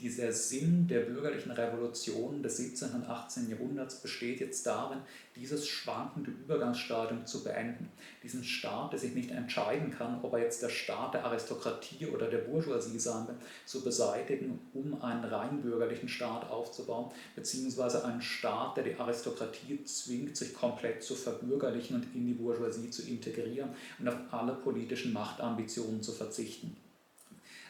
Dieser 0.00 0.30
Sinn 0.30 0.86
der 0.86 1.00
bürgerlichen 1.00 1.50
Revolution 1.50 2.40
des 2.40 2.58
17. 2.58 2.92
und 2.92 3.08
18. 3.08 3.50
Jahrhunderts 3.50 4.00
besteht 4.00 4.38
jetzt 4.38 4.64
darin, 4.64 5.00
dieses 5.34 5.66
schwankende 5.66 6.30
Übergangsstadium 6.30 7.26
zu 7.26 7.42
beenden. 7.42 7.90
Diesen 8.22 8.44
Staat, 8.44 8.92
der 8.92 9.00
sich 9.00 9.16
nicht 9.16 9.32
entscheiden 9.32 9.90
kann, 9.90 10.20
ob 10.22 10.34
er 10.34 10.38
jetzt 10.38 10.62
der 10.62 10.68
Staat 10.68 11.14
der 11.14 11.24
Aristokratie 11.24 12.06
oder 12.06 12.28
der 12.28 12.38
Bourgeoisie 12.38 13.00
sein 13.00 13.26
will, 13.26 13.34
zu 13.66 13.82
beseitigen, 13.82 14.60
um 14.72 15.02
einen 15.02 15.24
rein 15.24 15.62
bürgerlichen 15.62 16.08
Staat 16.08 16.48
aufzubauen, 16.48 17.10
beziehungsweise 17.34 18.04
einen 18.04 18.22
Staat, 18.22 18.76
der 18.76 18.84
die 18.84 18.94
Aristokratie 18.94 19.82
zwingt, 19.82 20.36
sich 20.36 20.54
komplett 20.54 21.02
zu 21.02 21.16
verbürgerlichen 21.16 21.96
und 21.96 22.14
in 22.14 22.24
die 22.24 22.34
Bourgeoisie 22.34 22.90
zu 22.90 23.02
integrieren 23.02 23.70
und 23.98 24.06
auf 24.06 24.18
alle 24.30 24.54
politischen 24.54 25.12
Machtambitionen 25.12 26.04
zu 26.04 26.12
verzichten. 26.12 26.76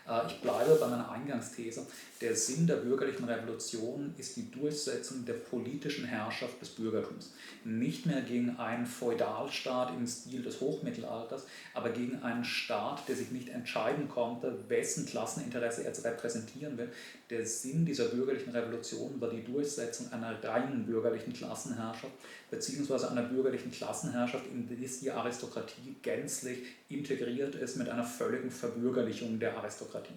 Äh, 0.09 0.27
ich 0.27 0.41
bleibe 0.41 0.75
bei 0.77 0.87
meiner 0.89 1.11
Eingangsthese. 1.11 1.87
Der 2.21 2.35
Sinn 2.35 2.67
der 2.67 2.77
bürgerlichen 2.77 3.25
Revolution 3.25 4.15
ist 4.17 4.37
die 4.37 4.51
Durchsetzung 4.51 5.25
der 5.25 5.35
politischen 5.35 6.05
Herrschaft 6.05 6.61
des 6.61 6.71
Bürgertums. 6.71 7.33
Nicht 7.65 8.07
mehr 8.07 8.23
gegen 8.23 8.57
einen 8.59 8.87
Feudalstaat 8.87 9.91
im 9.95 10.07
Stil 10.07 10.43
des 10.43 10.61
Hochmittelalters, 10.61 11.47
aber 11.75 11.91
gegen 11.91 12.23
einen 12.23 12.45
Staat, 12.45 13.09
der 13.09 13.17
sich 13.17 13.31
nicht 13.31 13.51
entscheiden 13.51 14.09
konnte, 14.09 14.69
wessen 14.69 15.07
Klasseninteresse 15.07 15.85
er 15.85 15.93
repräsentieren 16.05 16.79
will. 16.79 16.91
Der 17.31 17.45
Sinn 17.45 17.85
dieser 17.85 18.07
bürgerlichen 18.07 18.51
Revolution 18.51 19.21
war 19.21 19.29
die 19.29 19.45
Durchsetzung 19.45 20.11
einer 20.13 20.43
reinen 20.43 20.87
bürgerlichen 20.87 21.35
Klassenherrschaft, 21.35 22.13
beziehungsweise 22.51 23.11
einer 23.11 23.23
bürgerlichen 23.23 23.71
Klassenherrschaft, 23.71 24.47
in 24.47 24.67
der 24.67 24.79
die 24.79 25.11
Aristokratie 25.11 25.97
gänzlich 26.01 26.61
integriert 26.89 27.55
ist 27.55 27.77
mit 27.77 27.89
einer 27.89 28.05
völligen 28.05 28.51
Verbürgerlichung 28.51 29.39
der 29.39 29.55
Aristokratie. 29.59 30.15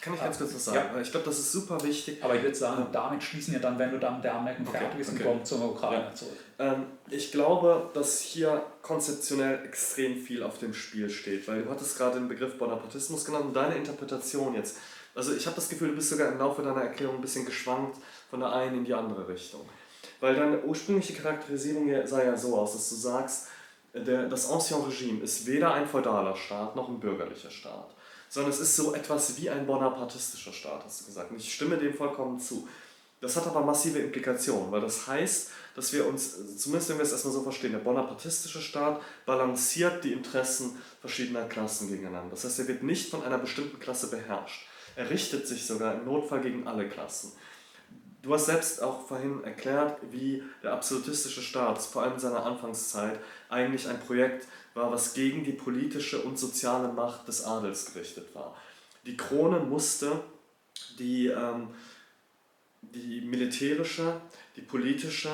Kann 0.00 0.14
ich 0.14 0.20
ganz 0.20 0.38
kurz 0.38 0.54
was 0.54 0.64
sagen? 0.64 0.94
Ja. 0.94 1.00
Ich 1.00 1.10
glaube, 1.10 1.26
das 1.26 1.38
ist 1.38 1.52
super 1.52 1.82
wichtig. 1.84 2.24
Aber 2.24 2.34
ich 2.34 2.42
würde 2.42 2.54
sagen, 2.54 2.86
damit 2.90 3.22
schließen 3.22 3.52
wir 3.52 3.60
dann, 3.60 3.78
wenn 3.78 3.90
du 3.90 3.98
dann 3.98 4.14
mit 4.14 4.24
der 4.24 4.34
Anmerkung 4.34 4.66
okay, 4.66 4.78
fertig 4.78 4.98
bist, 4.98 5.12
okay. 5.12 5.22
kommen 5.22 5.44
zur 5.44 5.62
Ukraine 5.72 6.04
ja. 6.04 6.14
zurück. 6.14 6.38
Ähm, 6.58 6.86
ich 7.10 7.30
glaube, 7.30 7.90
dass 7.92 8.20
hier 8.20 8.64
konzeptionell 8.80 9.62
extrem 9.66 10.16
viel 10.22 10.42
auf 10.42 10.58
dem 10.58 10.72
Spiel 10.72 11.10
steht, 11.10 11.46
weil 11.46 11.62
du 11.62 11.70
hattest 11.70 11.98
gerade 11.98 12.18
den 12.18 12.28
Begriff 12.28 12.56
Bonapartismus 12.56 13.26
genannt 13.26 13.46
und 13.46 13.54
deine 13.54 13.74
Interpretation 13.74 14.54
jetzt. 14.54 14.78
Also 15.20 15.34
ich 15.34 15.44
habe 15.44 15.56
das 15.56 15.68
Gefühl, 15.68 15.88
du 15.88 15.96
bist 15.96 16.08
sogar 16.08 16.32
im 16.32 16.38
Laufe 16.38 16.62
deiner 16.62 16.80
Erklärung 16.80 17.16
ein 17.16 17.20
bisschen 17.20 17.44
geschwankt 17.44 17.98
von 18.30 18.40
der 18.40 18.52
einen 18.52 18.78
in 18.78 18.84
die 18.86 18.94
andere 18.94 19.28
Richtung. 19.28 19.68
Weil 20.18 20.34
deine 20.34 20.62
ursprüngliche 20.62 21.12
Charakterisierung 21.12 21.90
sah 22.06 22.24
ja 22.24 22.34
so 22.38 22.56
aus, 22.56 22.72
dass 22.72 22.88
du 22.88 22.94
sagst, 22.94 23.48
der, 23.92 24.30
das 24.30 24.50
Ancien 24.50 24.80
Regime 24.82 25.22
ist 25.22 25.46
weder 25.46 25.74
ein 25.74 25.86
feudaler 25.86 26.34
Staat 26.36 26.74
noch 26.74 26.88
ein 26.88 27.00
bürgerlicher 27.00 27.50
Staat 27.50 27.94
sondern 28.30 28.52
es 28.52 28.60
ist 28.60 28.76
so 28.76 28.94
etwas 28.94 29.36
wie 29.38 29.50
ein 29.50 29.66
bonapartistischer 29.66 30.52
Staat, 30.52 30.84
hast 30.84 31.00
du 31.00 31.06
gesagt. 31.06 31.32
Und 31.32 31.38
ich 31.38 31.52
stimme 31.52 31.76
dem 31.76 31.92
vollkommen 31.92 32.38
zu. 32.38 32.66
Das 33.20 33.36
hat 33.36 33.46
aber 33.48 33.62
massive 33.62 33.98
Implikationen, 33.98 34.70
weil 34.70 34.80
das 34.80 35.08
heißt, 35.08 35.50
dass 35.74 35.92
wir 35.92 36.06
uns, 36.06 36.56
zumindest 36.56 36.90
wenn 36.90 36.98
wir 36.98 37.02
es 37.02 37.10
erstmal 37.10 37.34
so 37.34 37.42
verstehen, 37.42 37.72
der 37.72 37.80
bonapartistische 37.80 38.60
Staat 38.62 39.02
balanciert 39.26 40.04
die 40.04 40.12
Interessen 40.12 40.80
verschiedener 41.00 41.46
Klassen 41.46 41.88
gegeneinander. 41.88 42.30
Das 42.30 42.44
heißt, 42.44 42.60
er 42.60 42.68
wird 42.68 42.84
nicht 42.84 43.10
von 43.10 43.24
einer 43.24 43.36
bestimmten 43.36 43.80
Klasse 43.80 44.08
beherrscht. 44.10 44.64
Er 44.96 45.10
richtet 45.10 45.46
sich 45.46 45.66
sogar 45.66 45.94
im 45.94 46.04
Notfall 46.04 46.40
gegen 46.40 46.66
alle 46.66 46.88
Klassen. 46.88 47.32
Du 48.22 48.34
hast 48.34 48.46
selbst 48.46 48.82
auch 48.82 49.06
vorhin 49.06 49.42
erklärt, 49.44 49.98
wie 50.10 50.42
der 50.62 50.74
absolutistische 50.74 51.40
Staat, 51.40 51.80
vor 51.80 52.02
allem 52.02 52.14
in 52.14 52.20
seiner 52.20 52.44
Anfangszeit, 52.44 53.18
eigentlich 53.48 53.88
ein 53.88 53.98
Projekt 53.98 54.46
war, 54.74 54.92
was 54.92 55.14
gegen 55.14 55.42
die 55.42 55.52
politische 55.52 56.20
und 56.20 56.38
soziale 56.38 56.92
Macht 56.92 57.28
des 57.28 57.44
Adels 57.44 57.92
gerichtet 57.92 58.34
war. 58.34 58.54
Die 59.06 59.16
Krone 59.16 59.60
musste 59.60 60.20
die, 60.98 61.28
ähm, 61.28 61.68
die 62.82 63.22
militärische, 63.22 64.20
die 64.56 64.62
politische 64.62 65.30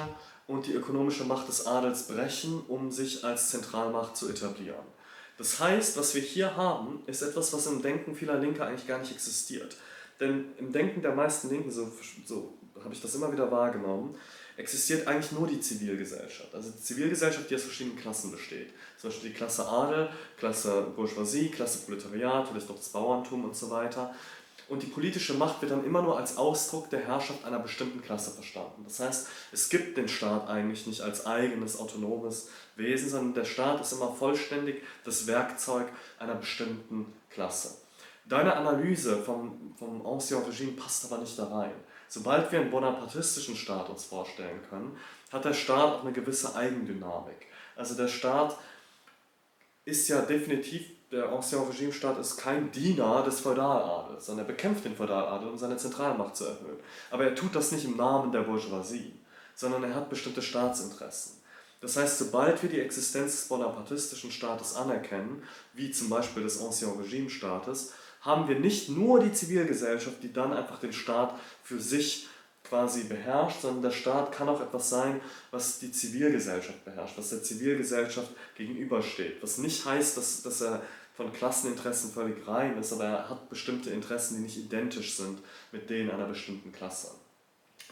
und 0.46 0.66
die 0.66 0.72
ökonomische 0.72 1.24
Macht 1.24 1.48
des 1.48 1.66
Adels 1.66 2.06
brechen, 2.06 2.62
um 2.68 2.92
sich 2.92 3.24
als 3.24 3.50
Zentralmacht 3.50 4.16
zu 4.16 4.28
etablieren. 4.28 4.95
Das 5.38 5.60
heißt, 5.60 5.96
was 5.96 6.14
wir 6.14 6.22
hier 6.22 6.56
haben, 6.56 7.02
ist 7.06 7.22
etwas, 7.22 7.52
was 7.52 7.66
im 7.66 7.82
Denken 7.82 8.14
vieler 8.14 8.38
Linker 8.38 8.66
eigentlich 8.66 8.86
gar 8.86 8.98
nicht 8.98 9.12
existiert. 9.12 9.76
Denn 10.18 10.46
im 10.58 10.72
Denken 10.72 11.02
der 11.02 11.14
meisten 11.14 11.50
Linken, 11.50 11.70
so, 11.70 11.90
so 12.24 12.54
habe 12.82 12.94
ich 12.94 13.00
das 13.00 13.14
immer 13.14 13.30
wieder 13.32 13.50
wahrgenommen, 13.50 14.16
existiert 14.56 15.06
eigentlich 15.06 15.32
nur 15.32 15.46
die 15.46 15.60
Zivilgesellschaft. 15.60 16.54
Also 16.54 16.70
die 16.70 16.82
Zivilgesellschaft, 16.82 17.50
die 17.50 17.54
aus 17.54 17.62
verschiedenen 17.62 17.98
Klassen 17.98 18.32
besteht. 18.32 18.70
Zum 18.96 19.10
Beispiel 19.10 19.30
die 19.30 19.36
Klasse 19.36 19.66
Adel, 19.66 20.08
Klasse 20.38 20.86
Bourgeoisie, 20.96 21.50
Klasse 21.50 21.80
Proletariat, 21.80 22.48
vielleicht 22.48 22.68
noch 22.68 22.76
das 22.76 22.88
Bauerntum 22.88 23.44
und 23.44 23.54
so 23.54 23.68
weiter. 23.70 24.14
Und 24.68 24.82
die 24.82 24.88
politische 24.88 25.34
Macht 25.34 25.62
wird 25.62 25.70
dann 25.70 25.84
immer 25.84 26.02
nur 26.02 26.18
als 26.18 26.36
Ausdruck 26.36 26.90
der 26.90 27.06
Herrschaft 27.06 27.44
einer 27.44 27.60
bestimmten 27.60 28.02
Klasse 28.02 28.32
verstanden. 28.32 28.82
Das 28.84 28.98
heißt, 28.98 29.28
es 29.52 29.68
gibt 29.68 29.96
den 29.96 30.08
Staat 30.08 30.48
eigentlich 30.48 30.86
nicht 30.88 31.00
als 31.00 31.24
eigenes 31.24 31.78
autonomes 31.78 32.48
Wesen, 32.74 33.08
sondern 33.08 33.34
der 33.34 33.44
Staat 33.44 33.80
ist 33.80 33.92
immer 33.92 34.12
vollständig 34.12 34.82
das 35.04 35.28
Werkzeug 35.28 35.86
einer 36.18 36.34
bestimmten 36.34 37.12
Klasse. 37.30 37.76
Deine 38.28 38.56
Analyse 38.56 39.22
vom, 39.22 39.72
vom 39.78 40.04
Ancien 40.04 40.42
Regime 40.42 40.72
passt 40.72 41.04
aber 41.04 41.18
nicht 41.18 41.38
da 41.38 41.44
rein. 41.44 41.72
Sobald 42.08 42.50
wir 42.50 42.60
einen 42.60 42.70
bonapartistischen 42.72 43.54
Staat 43.54 43.88
uns 43.88 44.04
vorstellen 44.04 44.60
können, 44.68 44.96
hat 45.32 45.44
der 45.44 45.54
Staat 45.54 45.94
auch 45.94 46.02
eine 46.02 46.12
gewisse 46.12 46.56
Eigendynamik. 46.56 47.46
Also 47.76 47.94
der 47.94 48.08
Staat 48.08 48.56
ist 49.86 50.08
ja 50.08 50.20
definitiv 50.20 50.82
der 51.12 51.32
Ancien 51.32 51.62
Regime-Staat 51.62 52.18
ist 52.18 52.36
kein 52.36 52.72
Diener 52.72 53.22
des 53.22 53.40
Feudaladels, 53.40 54.26
sondern 54.26 54.44
er 54.44 54.52
bekämpft 54.52 54.84
den 54.84 54.96
Feudaladel, 54.96 55.48
um 55.48 55.56
seine 55.56 55.76
Zentralmacht 55.76 56.36
zu 56.36 56.44
erhöhen. 56.44 56.80
Aber 57.10 57.24
er 57.24 57.34
tut 57.34 57.54
das 57.54 57.70
nicht 57.70 57.84
im 57.84 57.96
Namen 57.96 58.32
der 58.32 58.40
Bourgeoisie, 58.40 59.12
sondern 59.54 59.84
er 59.84 59.94
hat 59.94 60.10
bestimmte 60.10 60.42
Staatsinteressen. 60.42 61.40
Das 61.80 61.96
heißt, 61.96 62.18
sobald 62.18 62.60
wir 62.62 62.70
die 62.70 62.80
Existenz 62.80 63.32
des 63.32 63.48
bonapartistischen 63.48 64.32
Staates 64.32 64.74
anerkennen, 64.74 65.42
wie 65.74 65.92
zum 65.92 66.08
Beispiel 66.08 66.42
des 66.42 66.60
Ancien 66.60 66.98
Regime-Staates, 66.98 67.92
haben 68.22 68.48
wir 68.48 68.58
nicht 68.58 68.88
nur 68.88 69.20
die 69.20 69.32
Zivilgesellschaft, 69.32 70.20
die 70.22 70.32
dann 70.32 70.52
einfach 70.52 70.80
den 70.80 70.92
Staat 70.92 71.38
für 71.62 71.78
sich 71.78 72.26
quasi 72.68 73.04
beherrscht, 73.04 73.62
sondern 73.62 73.82
der 73.82 73.90
Staat 73.90 74.32
kann 74.32 74.48
auch 74.48 74.60
etwas 74.60 74.90
sein, 74.90 75.20
was 75.50 75.78
die 75.78 75.92
Zivilgesellschaft 75.92 76.84
beherrscht, 76.84 77.16
was 77.16 77.30
der 77.30 77.42
Zivilgesellschaft 77.42 78.30
gegenübersteht. 78.56 79.42
Was 79.42 79.58
nicht 79.58 79.84
heißt, 79.84 80.16
dass, 80.16 80.42
dass 80.42 80.60
er 80.60 80.82
von 81.16 81.32
Klasseninteressen 81.32 82.12
völlig 82.12 82.46
rein 82.46 82.76
ist, 82.76 82.92
aber 82.92 83.04
er 83.04 83.30
hat 83.30 83.48
bestimmte 83.48 83.90
Interessen, 83.90 84.36
die 84.36 84.42
nicht 84.42 84.56
identisch 84.56 85.16
sind 85.16 85.38
mit 85.72 85.88
denen 85.88 86.10
einer 86.10 86.26
bestimmten 86.26 86.72
Klasse. 86.72 87.12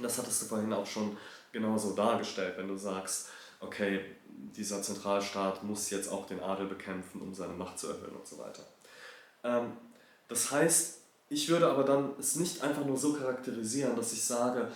Das 0.00 0.19
hattest 0.19 0.43
du 0.43 0.47
vorhin 0.47 0.73
auch 0.73 0.87
schon 0.87 1.16
genauso 1.52 1.93
dargestellt, 1.93 2.54
wenn 2.59 2.69
du 2.69 2.76
sagst, 2.76 3.28
okay, 3.61 4.00
dieser 4.26 4.83
Zentralstaat 4.83 5.62
muss 5.62 5.90
jetzt 5.90 6.09
auch 6.09 6.26
den 6.26 6.40
Adel 6.40 6.66
bekämpfen, 6.66 7.23
um 7.23 7.33
seine 7.33 7.54
Macht 7.54 7.78
zu 7.78 7.88
erhöhen 7.88 8.16
und 8.16 8.26
so 8.26 8.38
weiter. 8.38 8.64
Ähm, 9.45 9.73
das 10.28 10.50
heißt, 10.50 10.99
ich 11.35 11.49
würde 11.49 11.69
aber 11.69 11.85
dann 11.85 12.12
es 12.19 12.37
nicht 12.37 12.62
einfach 12.62 12.85
nur 12.85 12.97
so 12.97 13.12
charakterisieren, 13.12 13.97
dass 13.97 14.12
ich 14.12 14.23
sage, 14.23 14.69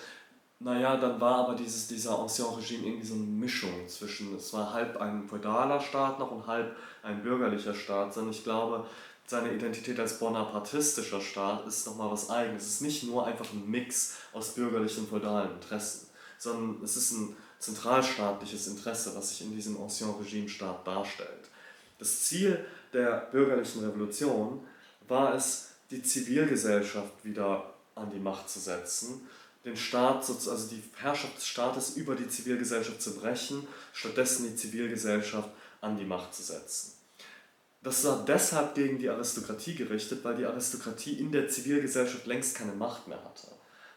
naja, 0.61 0.97
dann 0.97 1.21
war 1.21 1.37
aber 1.47 1.55
dieses, 1.55 1.87
dieser 1.87 2.19
Ancien 2.19 2.47
Regime 2.47 2.87
irgendwie 2.87 3.07
so 3.07 3.15
eine 3.15 3.23
Mischung 3.23 3.87
zwischen, 3.87 4.35
es 4.35 4.53
war 4.53 4.73
halb 4.73 5.01
ein 5.01 5.29
feudaler 5.29 5.81
Staat 5.81 6.19
noch 6.19 6.33
und 6.33 6.47
halb 6.47 6.77
ein 7.05 7.23
bürgerlicher 7.23 7.75
Staat, 7.75 8.13
sondern 8.13 8.33
ich 8.33 8.43
glaube, 8.43 8.85
seine 9.27 9.55
Identität 9.55 10.01
als 10.01 10.19
bonapartistischer 10.19 11.21
Staat 11.21 11.67
ist 11.67 11.87
nochmal 11.87 12.11
was 12.11 12.29
eigenes. 12.29 12.65
Es 12.65 12.69
ist 12.75 12.83
nicht 12.83 13.05
nur 13.05 13.27
einfach 13.27 13.53
ein 13.53 13.71
Mix 13.71 14.17
aus 14.33 14.55
bürgerlichen 14.55 15.05
und 15.05 15.11
feudalen 15.11 15.53
Interessen, 15.53 16.09
sondern 16.39 16.83
es 16.83 16.97
ist 16.97 17.13
ein 17.13 17.37
zentralstaatliches 17.61 18.67
Interesse, 18.67 19.15
was 19.15 19.29
sich 19.29 19.43
in 19.43 19.55
diesem 19.55 19.81
Ancien 19.81 20.11
Regime-Staat 20.11 20.87
darstellt. 20.87 21.51
Das 21.99 22.25
Ziel 22.25 22.65
der 22.93 23.29
bürgerlichen 23.31 23.85
Revolution 23.85 24.67
war 25.07 25.35
es, 25.35 25.68
die 25.91 26.03
Zivilgesellschaft 26.03 27.25
wieder 27.25 27.75
an 27.95 28.11
die 28.11 28.19
Macht 28.19 28.49
zu 28.49 28.61
setzen, 28.61 29.27
den 29.65 29.77
Staat, 29.77 30.29
also 30.29 30.69
die 30.69 30.83
Herrschaft 30.97 31.37
des 31.37 31.47
Staates 31.47 31.97
über 31.97 32.15
die 32.15 32.29
Zivilgesellschaft 32.29 33.03
zu 33.03 33.17
brechen, 33.17 33.67
stattdessen 33.93 34.49
die 34.49 34.57
Zivilgesellschaft 34.57 35.51
an 35.81 35.97
die 35.97 36.05
Macht 36.05 36.35
zu 36.35 36.43
setzen. 36.43 36.93
Das 37.83 38.05
war 38.05 38.25
deshalb 38.27 38.75
gegen 38.75 38.99
die 38.99 39.09
Aristokratie 39.09 39.75
gerichtet, 39.75 40.25
weil 40.25 40.37
die 40.37 40.47
Aristokratie 40.47 41.15
in 41.15 41.33
der 41.33 41.49
Zivilgesellschaft 41.49 42.27
längst 42.27 42.57
keine 42.57 42.73
Macht 42.73 43.07
mehr 43.09 43.23
hatte. 43.23 43.49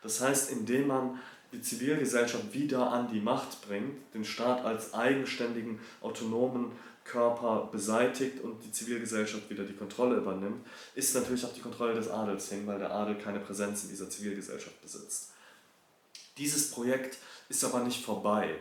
Das 0.03 0.21
heißt, 0.21 0.51
indem 0.51 0.88
man 0.88 1.19
die 1.51 1.62
Zivilgesellschaft 1.62 2.53
wieder 2.53 2.91
an 2.91 3.12
die 3.12 3.20
Macht 3.20 3.67
bringt, 3.67 4.13
den 4.13 4.24
Staat 4.24 4.63
als 4.63 4.93
eigenständigen, 4.93 5.79
autonomen 6.01 6.72
Körper 7.03 7.70
beseitigt 7.72 8.39
und 8.41 8.63
die 8.63 8.72
Zivilgesellschaft 8.72 9.50
wieder 9.50 9.63
die 9.63 9.75
Kontrolle 9.75 10.17
übernimmt, 10.17 10.65
ist 10.96 11.15
natürlich 11.15 11.43
auch 11.46 11.53
die 11.53 11.62
Kontrolle 11.62 11.96
des 11.96 12.10
Adels 12.10 12.50
hin, 12.50 12.67
weil 12.67 12.79
der 12.79 12.91
Adel 12.91 13.15
keine 13.15 13.39
Präsenz 13.39 13.84
in 13.84 13.89
dieser 13.89 14.10
Zivilgesellschaft 14.10 14.81
besitzt. 14.81 15.31
Dieses 16.38 16.72
Projekt 16.72 17.17
ist 17.50 17.63
aber 17.63 17.84
nicht 17.84 18.05
vorbei, 18.05 18.55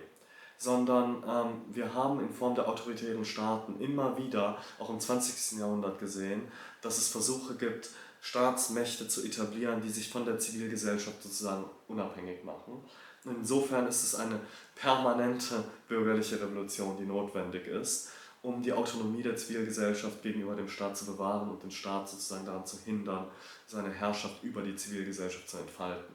sondern 0.58 1.22
ähm, 1.26 1.62
wir 1.74 1.94
haben 1.94 2.20
in 2.20 2.32
Form 2.32 2.54
der 2.54 2.68
autoritären 2.68 3.24
Staaten 3.24 3.80
immer 3.80 4.18
wieder, 4.18 4.58
auch 4.78 4.90
im 4.90 5.00
20. 5.00 5.58
Jahrhundert 5.58 5.98
gesehen, 5.98 6.42
dass 6.82 6.98
es 6.98 7.08
Versuche 7.08 7.54
gibt, 7.54 7.90
Staatsmächte 8.20 9.08
zu 9.08 9.24
etablieren, 9.24 9.80
die 9.80 9.90
sich 9.90 10.10
von 10.10 10.24
der 10.24 10.38
Zivilgesellschaft 10.38 11.22
sozusagen 11.22 11.64
unabhängig 11.88 12.44
machen. 12.44 12.84
Insofern 13.24 13.86
ist 13.86 14.02
es 14.02 14.14
eine 14.14 14.40
permanente 14.74 15.64
bürgerliche 15.88 16.40
Revolution, 16.40 16.96
die 16.98 17.04
notwendig 17.04 17.66
ist 17.66 18.10
um 18.42 18.62
die 18.62 18.72
Autonomie 18.72 19.22
der 19.22 19.36
Zivilgesellschaft 19.36 20.22
gegenüber 20.22 20.54
dem 20.54 20.68
Staat 20.68 20.96
zu 20.96 21.04
bewahren 21.04 21.50
und 21.50 21.62
den 21.62 21.70
Staat 21.70 22.08
sozusagen 22.08 22.46
daran 22.46 22.66
zu 22.66 22.78
hindern, 22.84 23.26
seine 23.66 23.90
Herrschaft 23.92 24.42
über 24.42 24.62
die 24.62 24.74
Zivilgesellschaft 24.74 25.48
zu 25.48 25.58
entfalten. 25.58 26.14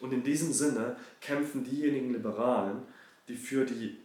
Und 0.00 0.12
in 0.12 0.22
diesem 0.22 0.52
Sinne 0.52 0.96
kämpfen 1.20 1.64
diejenigen 1.64 2.12
Liberalen, 2.12 2.82
die 3.28 3.36
für 3.36 3.64
die 3.64 3.98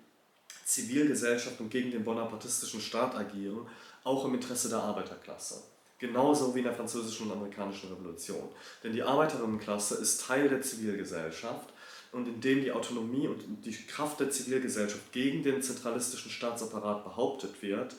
Zivilgesellschaft 0.64 1.60
und 1.60 1.70
gegen 1.70 1.92
den 1.92 2.04
bonapartistischen 2.04 2.80
Staat 2.80 3.16
agieren, 3.16 3.68
auch 4.04 4.24
im 4.26 4.36
Interesse 4.36 4.70
der 4.70 4.80
Arbeiterklasse. 4.80 5.64
Genauso 6.00 6.54
wie 6.54 6.60
in 6.60 6.66
der 6.66 6.76
französischen 6.76 7.28
und 7.28 7.38
amerikanischen 7.38 7.90
Revolution. 7.90 8.50
Denn 8.84 8.94
die 8.94 9.02
Arbeiterinnenklasse 9.02 9.96
ist 9.96 10.22
Teil 10.22 10.48
der 10.48 10.62
Zivilgesellschaft 10.62 11.74
und 12.12 12.28
indem 12.28 12.62
die 12.62 12.72
Autonomie 12.72 13.28
und 13.28 13.66
die 13.66 13.74
Kraft 13.74 14.20
der 14.20 14.30
Zivilgesellschaft 14.30 15.12
gegen 15.12 15.44
den 15.44 15.62
zentralistischen 15.62 16.32
Staatsapparat 16.32 17.04
behauptet 17.04 17.62
wird, 17.62 17.96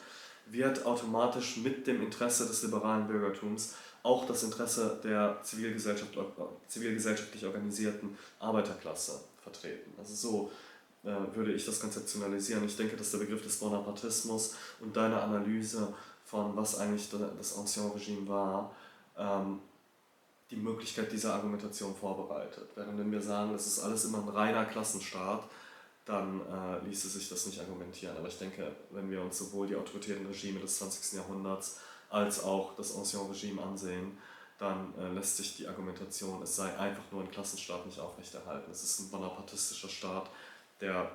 wird 0.47 0.87
automatisch 0.87 1.59
mit 1.59 1.87
dem 1.87 2.03
Interesse 2.03 2.47
des 2.47 2.63
liberalen 2.63 3.07
Bürgertums 3.07 3.75
auch 4.03 4.27
das 4.27 4.43
Interesse 4.43 4.99
der 5.03 5.41
Zivilgesellschaft, 5.43 6.17
zivilgesellschaftlich 6.69 7.45
organisierten 7.45 8.17
Arbeiterklasse 8.39 9.21
vertreten. 9.43 9.93
Also 9.99 10.15
so 10.15 10.53
äh, 11.05 11.37
würde 11.37 11.53
ich 11.53 11.67
das 11.67 11.81
konzeptionalisieren. 11.81 12.65
Ich 12.65 12.77
denke, 12.77 12.97
dass 12.97 13.11
der 13.11 13.19
Begriff 13.19 13.43
des 13.43 13.57
Bonapartismus 13.57 14.55
und 14.81 14.97
deine 14.97 15.21
Analyse 15.21 15.95
von 16.29 16.55
was 16.57 16.79
eigentlich 16.79 17.09
das 17.11 17.57
Ancien 17.57 17.91
Regime 17.91 18.29
war, 18.29 18.75
ähm, 19.17 19.61
die 20.51 20.57
Möglichkeit 20.57 21.11
dieser 21.11 21.35
Argumentation 21.35 21.95
vorbereitet. 21.95 22.69
Während 22.75 23.11
wir 23.11 23.23
sagen, 23.23 23.53
das 23.53 23.67
ist 23.67 23.81
alles 23.81 24.05
immer 24.05 24.19
ein 24.19 24.29
reiner 24.29 24.65
Klassenstaat, 24.67 25.45
dann 26.05 26.41
äh, 26.41 26.87
ließe 26.87 27.09
sich 27.09 27.29
das 27.29 27.47
nicht 27.47 27.61
argumentieren. 27.61 28.17
Aber 28.17 28.29
ich 28.29 28.39
denke, 28.39 28.73
wenn 28.91 29.11
wir 29.11 29.21
uns 29.23 29.39
sowohl 29.39 29.67
die 29.67 29.77
autoritären 29.77 30.27
Regime 30.27 30.61
des 30.61 30.79
20. 30.79 31.19
Jahrhunderts 31.19 31.81
als 32.11 32.43
auch 32.43 32.77
das 32.77 32.97
Ancien 32.97 33.27
Regime 33.27 33.63
ansehen, 33.63 34.17
dann 34.59 34.95
äh, 34.99 35.09
lässt 35.13 35.37
sich 35.37 35.57
die 35.57 35.69
Argumentation, 35.69 36.43
es 36.43 36.57
sei 36.57 36.77
einfach 36.79 37.05
nur 37.13 37.23
ein 37.23 37.31
Klassenstaat, 37.31 37.87
nicht 37.87 38.01
aufrechterhalten. 38.01 38.71
Es 38.71 38.83
ist 38.83 39.01
ein 39.01 39.11
bonapartistischer 39.11 39.89
Staat, 39.89 40.31
der, 40.81 41.11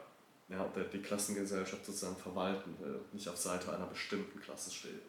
ja, 0.49 0.67
der 0.75 0.83
die 0.85 1.01
Klassengesellschaft 1.01 1.85
sozusagen 1.85 2.17
verwalten 2.17 2.75
will, 2.79 2.99
nicht 3.11 3.27
auf 3.27 3.37
Seite 3.37 3.73
einer 3.73 3.87
bestimmten 3.87 4.39
Klasse 4.39 4.71
steht. 4.71 5.01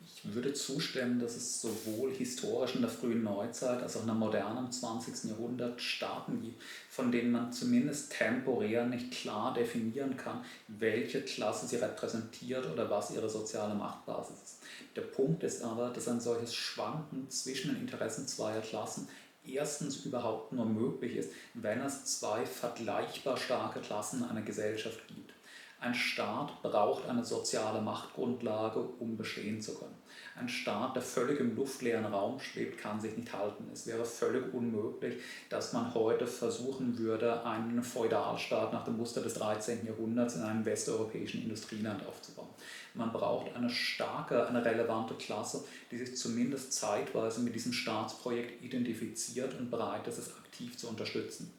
Ich 0.00 0.34
würde 0.34 0.52
zustimmen, 0.52 1.18
dass 1.18 1.36
es 1.36 1.60
sowohl 1.60 2.12
historisch 2.12 2.76
in 2.76 2.82
der 2.82 2.90
frühen 2.90 3.24
Neuzeit 3.24 3.82
als 3.82 3.96
auch 3.96 4.02
in 4.02 4.06
der 4.06 4.14
modernen 4.14 4.70
20. 4.70 5.30
Jahrhundert 5.30 5.80
Staaten 5.80 6.40
gibt, 6.40 6.62
von 6.88 7.10
denen 7.10 7.32
man 7.32 7.52
zumindest 7.52 8.12
temporär 8.12 8.86
nicht 8.86 9.10
klar 9.10 9.52
definieren 9.54 10.16
kann, 10.16 10.44
welche 10.68 11.22
Klasse 11.22 11.66
sie 11.66 11.76
repräsentiert 11.76 12.70
oder 12.70 12.88
was 12.88 13.10
ihre 13.10 13.28
soziale 13.28 13.74
Machtbasis 13.74 14.36
ist. 14.42 14.58
Der 14.94 15.02
Punkt 15.02 15.42
ist 15.42 15.62
aber, 15.62 15.90
dass 15.90 16.08
ein 16.08 16.20
solches 16.20 16.54
Schwanken 16.54 17.28
zwischen 17.28 17.74
den 17.74 17.82
Interessen 17.82 18.26
zweier 18.26 18.60
Klassen 18.60 19.08
erstens 19.54 20.04
überhaupt 20.04 20.52
nur 20.52 20.66
möglich 20.66 21.16
ist, 21.16 21.32
wenn 21.54 21.80
es 21.80 22.04
zwei 22.18 22.44
vergleichbar 22.44 23.36
starke 23.36 23.80
Klassen 23.80 24.24
einer 24.24 24.42
Gesellschaft 24.42 25.06
gibt. 25.08 25.32
Ein 25.80 25.94
Staat 25.94 26.60
braucht 26.62 27.08
eine 27.08 27.24
soziale 27.24 27.80
Machtgrundlage, 27.80 28.80
um 28.80 29.16
bestehen 29.16 29.62
zu 29.62 29.78
können. 29.78 29.94
Ein 30.34 30.48
Staat, 30.48 30.96
der 30.96 31.02
völlig 31.02 31.38
im 31.38 31.54
luftleeren 31.54 32.04
Raum 32.04 32.40
schwebt, 32.40 32.78
kann 32.78 33.00
sich 33.00 33.16
nicht 33.16 33.32
halten. 33.32 33.64
Es 33.72 33.86
wäre 33.86 34.04
völlig 34.04 34.52
unmöglich, 34.52 35.22
dass 35.48 35.72
man 35.72 35.94
heute 35.94 36.26
versuchen 36.26 36.98
würde, 36.98 37.44
einen 37.44 37.82
Feudalstaat 37.82 38.72
nach 38.72 38.84
dem 38.84 38.96
Muster 38.96 39.20
des 39.20 39.34
13. 39.34 39.86
Jahrhunderts 39.86 40.34
in 40.34 40.42
einem 40.42 40.64
westeuropäischen 40.64 41.42
Industrieland 41.42 42.04
aufzubauen. 42.06 42.48
Man 42.94 43.12
braucht 43.12 43.54
eine 43.54 43.70
starke, 43.70 44.46
eine 44.46 44.64
relevante 44.64 45.14
Klasse, 45.14 45.64
die 45.90 45.98
sich 45.98 46.16
zumindest 46.16 46.72
zeitweise 46.72 47.40
mit 47.40 47.54
diesem 47.54 47.72
Staatsprojekt 47.72 48.64
identifiziert 48.64 49.58
und 49.58 49.70
bereit 49.70 50.06
ist, 50.06 50.18
es 50.18 50.36
aktiv 50.36 50.76
zu 50.76 50.88
unterstützen. 50.88 51.52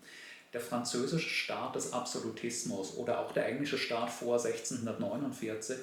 Der 0.54 0.62
französische 0.62 1.30
Staat 1.30 1.76
des 1.76 1.94
Absolutismus 1.94 2.98
oder 2.98 3.20
auch 3.20 3.32
der 3.32 3.48
englische 3.48 3.78
Staat 3.78 4.10
vor 4.10 4.44
1649 4.44 5.78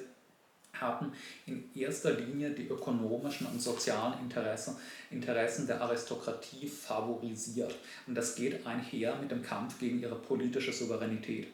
haben 0.73 1.11
in 1.45 1.63
erster 1.75 2.11
Linie 2.11 2.51
die 2.51 2.67
ökonomischen 2.67 3.47
und 3.47 3.61
sozialen 3.61 4.19
Interessen, 4.19 4.75
Interessen 5.09 5.67
der 5.67 5.81
Aristokratie 5.81 6.67
favorisiert. 6.67 7.75
Und 8.05 8.15
das 8.15 8.35
geht 8.35 8.65
einher 8.67 9.15
mit 9.15 9.31
dem 9.31 9.41
Kampf 9.41 9.79
gegen 9.79 10.01
ihre 10.01 10.15
politische 10.15 10.73
Souveränität 10.73 11.47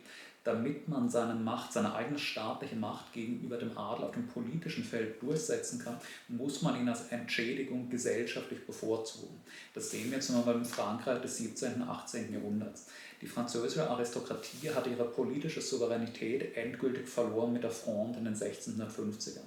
damit 0.44 0.88
man 0.90 1.10
seine 1.10 1.36
Macht, 1.36 1.72
seine 1.72 1.96
eigene 1.96 2.20
staatliche 2.20 2.76
Macht 2.76 3.14
gegenüber 3.14 3.58
dem 3.58 3.78
Adel 3.78 4.06
auf 4.06 4.12
dem 4.12 4.28
politischen 4.28 4.84
Feld 4.84 5.22
durchsetzen 5.22 5.80
kann, 5.80 5.98
muss 6.28 6.62
man 6.62 6.80
ihn 6.80 6.90
als 6.90 7.08
Entschädigung 7.08 7.90
gesellschaftlich 7.90 8.66
bevorzugen. 8.66 9.42
Das 9.74 9.92
sehen 9.92 10.12
wir 10.12 10.20
zum 10.20 10.36
Beispiel 10.36 10.54
im 10.56 10.66
Frankreich 10.66 11.22
des 11.22 11.38
17. 11.38 11.76
und 11.76 11.90
18. 11.90 12.34
Jahrhunderts. 12.34 12.88
Die 13.22 13.28
französische 13.28 13.90
Aristokratie 13.90 14.70
hatte 14.72 14.90
ihre 14.90 15.06
politische 15.06 15.62
Souveränität 15.62 16.58
endgültig 16.58 17.08
verloren 17.08 17.54
mit 17.54 17.64
der 17.64 17.72
Fronde 17.72 18.20
in 18.20 18.26
den 18.26 18.36
1650ern 18.36 19.40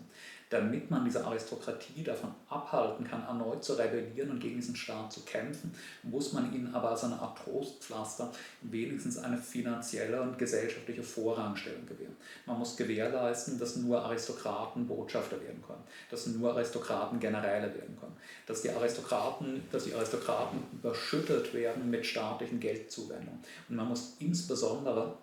damit 0.48 0.90
man 0.90 1.04
diese 1.04 1.24
Aristokratie 1.24 2.04
davon 2.04 2.32
abhalten 2.48 3.06
kann, 3.06 3.22
erneut 3.22 3.64
zu 3.64 3.74
rebellieren 3.74 4.30
und 4.30 4.40
gegen 4.40 4.56
diesen 4.56 4.76
Staat 4.76 5.12
zu 5.12 5.20
kämpfen, 5.22 5.74
muss 6.04 6.32
man 6.32 6.54
ihnen 6.54 6.72
aber 6.74 6.90
als 6.90 7.04
eine 7.04 7.18
Art 7.18 7.38
Trostpflaster 7.38 8.30
wenigstens 8.62 9.18
eine 9.18 9.38
finanzielle 9.38 10.22
und 10.22 10.38
gesellschaftliche 10.38 11.02
Vorrangstellung 11.02 11.84
gewähren. 11.86 12.16
Man 12.46 12.58
muss 12.58 12.76
gewährleisten, 12.76 13.58
dass 13.58 13.76
nur 13.76 14.00
Aristokraten 14.04 14.86
Botschafter 14.86 15.40
werden 15.40 15.62
können, 15.66 15.82
dass 16.10 16.26
nur 16.28 16.52
Aristokraten 16.52 17.18
Generäle 17.18 17.74
werden 17.74 17.96
können, 17.98 18.16
dass 18.46 18.62
die 18.62 18.70
Aristokraten, 18.70 19.62
dass 19.72 19.84
die 19.84 19.94
Aristokraten 19.94 20.62
überschüttet 20.72 21.52
werden 21.54 21.90
mit 21.90 22.06
staatlichen 22.06 22.60
Geldzuwendungen. 22.60 23.40
Und 23.68 23.76
man 23.76 23.88
muss 23.88 24.14
insbesondere 24.20 25.16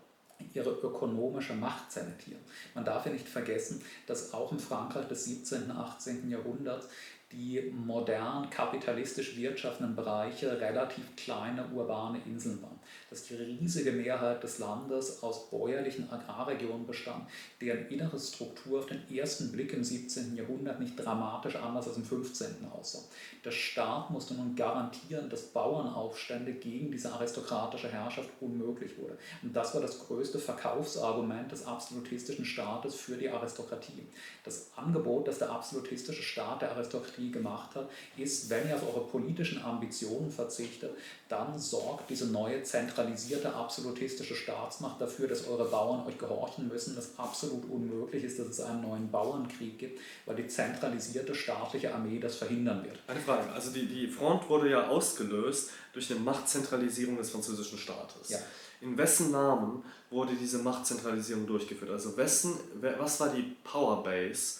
ihre 0.54 0.70
ökonomische 0.70 1.54
Macht 1.54 1.92
zementieren. 1.92 2.42
Man 2.74 2.86
darf 2.86 3.06
ja 3.06 3.12
nicht 3.12 3.28
vergessen, 3.28 3.82
dass 4.08 4.34
auch 4.34 4.52
im 4.52 4.60
Frankreich 4.60 5.08
des 5.08 5.26
17. 5.26 5.64
und 5.64 5.72
18. 5.72 6.30
Jahrhunderts 6.30 6.88
die 7.32 7.74
modern 7.76 8.50
kapitalistisch 8.50 9.36
wirtschaftenden 9.36 9.96
Bereiche 9.96 10.62
relativ 10.62 11.16
kleine 11.16 11.66
urbane 11.74 12.20
Inseln 12.26 12.62
waren. 12.62 12.80
Dass 13.14 13.26
die 13.26 13.36
riesige 13.36 13.92
Mehrheit 13.92 14.44
des 14.44 14.58
Landes 14.58 15.22
aus 15.22 15.52
bäuerlichen 15.52 16.10
Agrarregionen 16.10 16.88
bestand, 16.88 17.28
deren 17.62 17.88
innere 17.90 18.18
Struktur 18.20 18.80
auf 18.80 18.88
den 18.88 19.08
ersten 19.16 19.52
Blick 19.52 19.72
im 19.72 19.84
17. 19.84 20.36
Jahrhundert 20.36 20.80
nicht 20.80 20.96
dramatisch 20.96 21.56
anders 21.58 21.88
als 21.88 21.98
im 21.98 22.06
15. 22.06 22.48
aussah. 22.72 23.04
Der 23.46 23.52
Staat 23.52 24.10
musste 24.10 24.34
nun 24.34 24.56
garantieren, 24.56 25.30
dass 25.30 25.44
Bauernaufstände 25.44 26.54
gegen 26.54 26.90
diese 26.90 27.12
aristokratische 27.14 27.92
Herrschaft 27.92 28.30
unmöglich 28.42 28.98
wurde. 28.98 29.16
Und 29.44 29.56
das 29.56 29.76
war 29.76 29.82
das 29.82 30.00
größte 30.08 30.40
Verkaufsargument 30.40 31.52
des 31.52 31.68
absolutistischen 31.68 32.46
Staates 32.46 32.96
für 32.96 33.16
die 33.16 33.30
Aristokratie. 33.30 34.08
Das 34.44 34.72
Angebot, 34.76 35.28
das 35.28 35.38
der 35.38 35.52
absolutistische 35.52 36.24
Staat 36.24 36.64
der 36.64 36.72
Aristokratie 36.72 37.30
gemacht 37.30 37.76
hat, 37.76 37.92
ist, 38.18 38.50
wenn 38.50 38.68
ihr 38.68 38.76
auf 38.76 38.88
eure 38.88 39.06
politischen 39.06 39.62
Ambitionen 39.62 40.32
verzichtet, 40.32 40.98
dann 41.30 41.60
sorgt 41.60 42.10
diese 42.10 42.28
neue 42.28 42.64
zentralisierte 43.04 43.54
absolutistische 43.54 44.36
Staatsmacht 44.36 45.02
dafür, 45.02 45.28
dass 45.28 45.48
eure 45.48 45.66
Bauern 45.66 46.06
euch 46.08 46.18
gehorchen 46.18 46.68
müssen, 46.68 46.96
dass 46.96 47.18
absolut 47.18 47.70
unmöglich 47.70 48.24
ist, 48.24 48.40
dass 48.40 48.48
es 48.48 48.60
einen 48.62 48.82
neuen 48.82 49.12
Bauernkrieg 49.12 49.78
gibt, 49.78 50.00
weil 50.26 50.36
die 50.36 50.48
zentralisierte 50.48 51.36
staatliche 51.36 51.94
Armee 51.94 52.20
das 52.20 52.36
verhindern 52.36 52.84
wird. 52.84 53.00
Eine 53.08 53.20
Frage, 53.20 53.52
also 53.52 53.72
die, 53.72 53.86
die 53.86 54.08
Front 54.08 54.50
wurde 54.50 54.70
ja 54.70 54.88
ausgelöst 54.88 55.72
durch 55.92 56.10
eine 56.12 56.20
Machtzentralisierung 56.22 57.18
des 57.18 57.32
französischen 57.32 57.78
Staates. 57.78 58.30
Ja. 58.30 58.40
In 58.82 58.98
wessen 58.98 59.32
Namen 59.32 59.84
wurde 60.10 60.34
diese 60.36 60.60
Machtzentralisierung 60.60 61.46
durchgeführt? 61.46 61.92
Also 61.92 62.16
wessen, 62.18 62.58
was 62.98 63.20
war 63.20 63.30
die 63.30 63.56
Powerbase, 63.64 64.60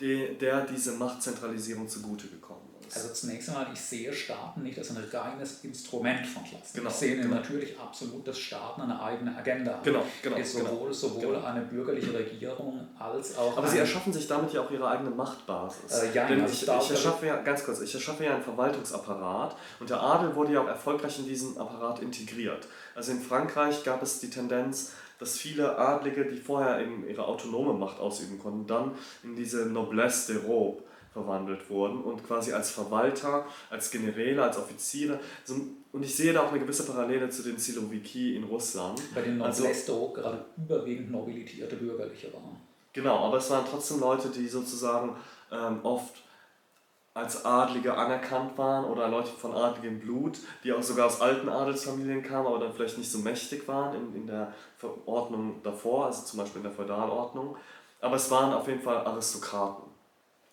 der 0.00 0.64
diese 0.66 0.92
Machtzentralisierung 0.92 1.88
zugute 1.88 2.28
gekommen 2.28 2.67
ist. 2.88 2.96
Also 2.96 3.14
zunächst 3.14 3.48
einmal, 3.48 3.66
ich 3.72 3.80
sehe 3.80 4.12
Staaten 4.12 4.62
nicht 4.62 4.78
als 4.78 4.90
ein 4.90 5.04
reines 5.12 5.64
Instrument 5.64 6.26
von 6.26 6.44
Klassen. 6.44 6.74
Genau, 6.74 6.88
ich 6.88 6.94
sehe 6.96 7.16
genau. 7.16 7.34
natürlich 7.36 7.78
absolut, 7.78 8.26
dass 8.26 8.38
Staaten 8.38 8.82
eine 8.82 9.00
eigene 9.00 9.36
Agenda 9.36 9.74
haben. 9.74 9.84
Genau, 9.84 10.02
genau. 10.22 10.36
Die 10.36 10.44
sowohl, 10.44 10.64
genau, 10.64 10.92
sowohl 10.92 11.34
genau. 11.34 11.46
eine 11.46 11.60
bürgerliche 11.62 12.12
Regierung 12.12 12.88
als 12.98 13.36
auch. 13.36 13.56
Aber 13.56 13.68
sie 13.68 13.78
erschaffen 13.78 14.12
sich 14.12 14.26
damit 14.26 14.52
ja 14.52 14.62
auch 14.62 14.70
ihre 14.70 14.88
eigene 14.88 15.10
Machtbasis. 15.10 15.92
Äh, 15.92 16.12
ja, 16.14 16.26
Denn 16.26 16.40
also 16.40 16.52
ich, 16.52 16.62
ich, 16.62 16.84
ich 16.84 16.90
erschaffe 16.90 17.26
ja, 17.26 17.36
ganz 17.42 17.64
kurz, 17.64 17.80
ich 17.80 17.94
erschaffe 17.94 18.24
ja 18.24 18.34
einen 18.34 18.42
Verwaltungsapparat 18.42 19.56
und 19.80 19.90
der 19.90 20.00
Adel 20.00 20.34
wurde 20.34 20.52
ja 20.52 20.62
auch 20.62 20.68
erfolgreich 20.68 21.18
in 21.18 21.26
diesen 21.26 21.56
Apparat 21.58 22.00
integriert. 22.00 22.66
Also 22.94 23.12
in 23.12 23.20
Frankreich 23.20 23.84
gab 23.84 24.02
es 24.02 24.20
die 24.20 24.30
Tendenz, 24.30 24.92
dass 25.18 25.36
viele 25.36 25.76
Adlige, 25.78 26.24
die 26.24 26.36
vorher 26.36 26.80
eben 26.80 27.06
ihre 27.08 27.24
autonome 27.24 27.72
Macht 27.72 27.98
ausüben 27.98 28.38
konnten, 28.38 28.66
dann 28.66 28.92
in 29.22 29.34
diese 29.34 29.66
Noblesse 29.66 30.34
de 30.34 30.42
Robe 30.44 30.82
verwandelt 31.18 31.68
wurden 31.68 32.02
und 32.02 32.26
quasi 32.26 32.52
als 32.52 32.70
Verwalter, 32.70 33.46
als 33.70 33.90
Generäle, 33.90 34.42
als 34.42 34.58
Offiziere. 34.58 35.18
Und 35.92 36.02
ich 36.02 36.14
sehe 36.14 36.32
da 36.32 36.42
auch 36.42 36.50
eine 36.50 36.60
gewisse 36.60 36.84
Parallele 36.84 37.28
zu 37.28 37.42
den 37.42 37.58
Siloviki 37.58 38.36
in 38.36 38.44
Russland. 38.44 39.00
Bei 39.14 39.22
den 39.22 39.38
Noblesse 39.38 39.68
also, 39.68 40.12
gerade 40.14 40.44
überwiegend 40.56 41.10
nobilitierte 41.10 41.76
Bürgerliche 41.76 42.32
waren. 42.32 42.56
Genau, 42.92 43.26
aber 43.26 43.38
es 43.38 43.50
waren 43.50 43.64
trotzdem 43.68 44.00
Leute, 44.00 44.28
die 44.28 44.48
sozusagen 44.48 45.16
ähm, 45.52 45.80
oft 45.82 46.22
als 47.14 47.44
Adlige 47.44 47.96
anerkannt 47.96 48.56
waren 48.56 48.84
oder 48.84 49.08
Leute 49.08 49.30
von 49.30 49.52
adligem 49.52 49.98
Blut, 49.98 50.38
die 50.62 50.72
auch 50.72 50.82
sogar 50.82 51.06
aus 51.06 51.20
alten 51.20 51.48
Adelsfamilien 51.48 52.22
kamen, 52.22 52.46
aber 52.46 52.60
dann 52.60 52.72
vielleicht 52.72 52.96
nicht 52.96 53.10
so 53.10 53.18
mächtig 53.18 53.66
waren 53.66 53.96
in, 53.96 54.14
in 54.14 54.26
der 54.28 54.52
Verordnung 54.76 55.60
davor, 55.64 56.06
also 56.06 56.24
zum 56.24 56.38
Beispiel 56.38 56.58
in 56.58 56.68
der 56.68 56.72
Feudalordnung. 56.72 57.56
Aber 58.00 58.16
es 58.16 58.30
waren 58.30 58.52
auf 58.52 58.68
jeden 58.68 58.82
Fall 58.82 58.98
Aristokraten. 58.98 59.87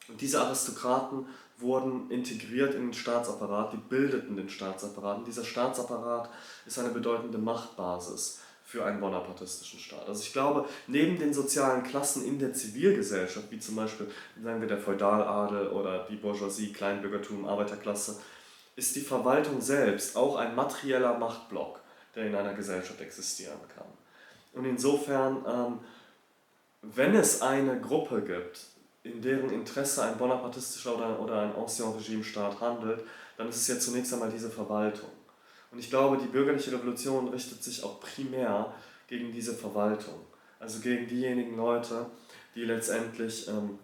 Und 0.08 0.22
diese 0.22 0.42
Aristokraten 0.42 1.26
wurden 1.58 2.10
integriert 2.12 2.76
in 2.76 2.88
den 2.88 2.94
Staatsapparat, 2.94 3.74
die 3.74 3.78
bildeten 3.78 4.36
den 4.36 4.50
Staatsapparat. 4.50 5.20
Und 5.20 5.28
dieser 5.28 5.46
Staatsapparat 5.46 6.30
ist 6.66 6.78
eine 6.80 6.90
bedeutende 6.90 7.38
Machtbasis 7.38 8.40
für 8.66 8.84
einen 8.84 9.00
bonapartistischen 9.00 9.80
Staat. 9.80 10.08
Also 10.08 10.22
ich 10.22 10.34
glaube, 10.34 10.68
neben 10.88 11.18
den 11.20 11.34
sozialen 11.34 11.84
Klassen 11.84 12.26
in 12.26 12.40
der 12.40 12.52
Zivilgesellschaft, 12.52 13.52
wie 13.52 13.60
zum 13.60 13.76
Beispiel 13.76 14.08
sagen 14.44 14.60
wir 14.60 14.68
der 14.68 14.80
Feudaladel 14.80 15.68
oder 15.68 16.08
die 16.10 16.16
Bourgeoisie, 16.16 16.74
Kleinbürgertum, 16.74 17.48
Arbeiterklasse, 17.48 18.20
ist 18.76 18.96
die 18.96 19.02
Verwaltung 19.02 19.62
selbst 19.62 20.18
auch 20.18 20.36
ein 20.36 20.56
materieller 20.56 21.18
Machtblock, 21.18 21.80
der 22.16 22.26
in 22.26 22.36
einer 22.36 22.54
Gesellschaft 22.54 23.00
existieren 23.00 23.60
kann. 23.74 23.88
Und 24.54 24.66
insofern, 24.66 25.46
ähm, 25.48 25.80
wenn 26.82 27.16
es 27.16 27.42
eine 27.42 27.80
Gruppe 27.80 28.22
gibt, 28.22 28.75
in 29.06 29.22
deren 29.22 29.52
Interesse 29.52 30.04
ein 30.04 30.18
bonapartistischer 30.18 30.96
oder, 30.96 31.20
oder 31.20 31.42
ein 31.42 31.56
Ancien-Regime-Staat 31.56 32.60
handelt, 32.60 33.04
dann 33.38 33.48
ist 33.48 33.58
es 33.58 33.68
ja 33.68 33.80
zunächst 33.80 34.12
einmal 34.14 34.32
diese 34.32 34.50
Verwaltung. 34.50 35.10
Und 35.72 35.80
ich 35.80 35.90
glaube, 35.90 36.18
die 36.18 36.28
bürgerliche 36.28 36.72
Revolution 36.72 37.28
richtet 37.28 37.64
sich 37.64 37.84
auch 37.84 38.00
primär 38.00 38.74
gegen 39.08 39.32
diese 39.32 39.54
Verwaltung. 39.54 40.26
Also 40.60 40.80
gegen 40.80 41.08
diejenigen 41.08 41.56
Leute, 41.56 42.08
die 42.56 42.64
letztendlich 42.64 43.48
ähm, 43.48 43.78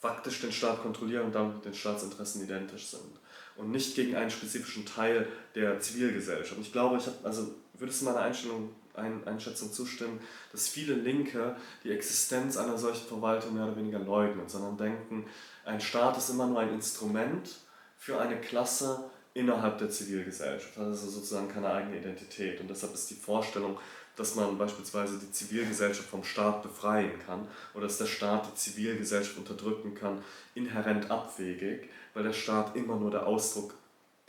faktisch 0.00 0.40
den 0.40 0.50
Staat 0.50 0.82
kontrollieren 0.82 1.26
und 1.26 1.34
damit 1.34 1.56
mit 1.56 1.64
den 1.64 1.74
Staatsinteressen 1.74 2.42
identisch 2.42 2.88
sind. 2.88 3.20
Und 3.56 3.70
nicht 3.70 3.94
gegen 3.94 4.16
einen 4.16 4.30
spezifischen 4.30 4.86
Teil 4.86 5.26
der 5.54 5.78
Zivilgesellschaft. 5.80 6.56
Und 6.56 6.66
ich 6.66 6.72
glaube, 6.72 6.96
ich 6.96 7.06
habe, 7.06 7.16
also 7.22 7.54
würdest 7.74 8.00
du 8.00 8.06
meiner 8.06 8.20
Einstellung, 8.20 8.70
ein, 8.94 9.26
Einschätzung 9.26 9.72
zustimmen, 9.72 10.20
dass 10.52 10.68
viele 10.68 10.94
Linke 10.94 11.56
die 11.82 11.90
Existenz 11.90 12.58
einer 12.58 12.76
solchen 12.76 13.06
Verwaltung 13.06 13.54
mehr 13.54 13.64
oder 13.64 13.76
weniger 13.76 13.98
leugnen, 13.98 14.48
sondern 14.48 14.76
denken, 14.76 15.24
ein 15.64 15.80
Staat 15.80 16.18
ist 16.18 16.28
immer 16.28 16.46
nur 16.46 16.60
ein 16.60 16.74
Instrument 16.74 17.48
für 17.96 18.20
eine 18.20 18.38
Klasse, 18.40 19.10
innerhalb 19.34 19.78
der 19.78 19.90
Zivilgesellschaft, 19.90 20.76
hat 20.76 20.86
also 20.86 21.08
sozusagen 21.08 21.48
keine 21.48 21.72
eigene 21.72 21.98
Identität. 21.98 22.60
Und 22.60 22.68
deshalb 22.68 22.94
ist 22.94 23.08
die 23.10 23.14
Vorstellung, 23.14 23.78
dass 24.16 24.34
man 24.34 24.58
beispielsweise 24.58 25.18
die 25.18 25.30
Zivilgesellschaft 25.30 26.08
vom 26.08 26.22
Staat 26.22 26.62
befreien 26.62 27.18
kann 27.26 27.48
oder 27.72 27.86
dass 27.86 27.96
der 27.96 28.06
Staat 28.06 28.46
die 28.46 28.54
Zivilgesellschaft 28.54 29.38
unterdrücken 29.38 29.94
kann, 29.94 30.22
inhärent 30.54 31.10
abwegig, 31.10 31.88
weil 32.14 32.24
der 32.24 32.32
Staat 32.32 32.76
immer 32.76 32.96
nur 32.96 33.10
der 33.10 33.26
Ausdruck 33.26 33.74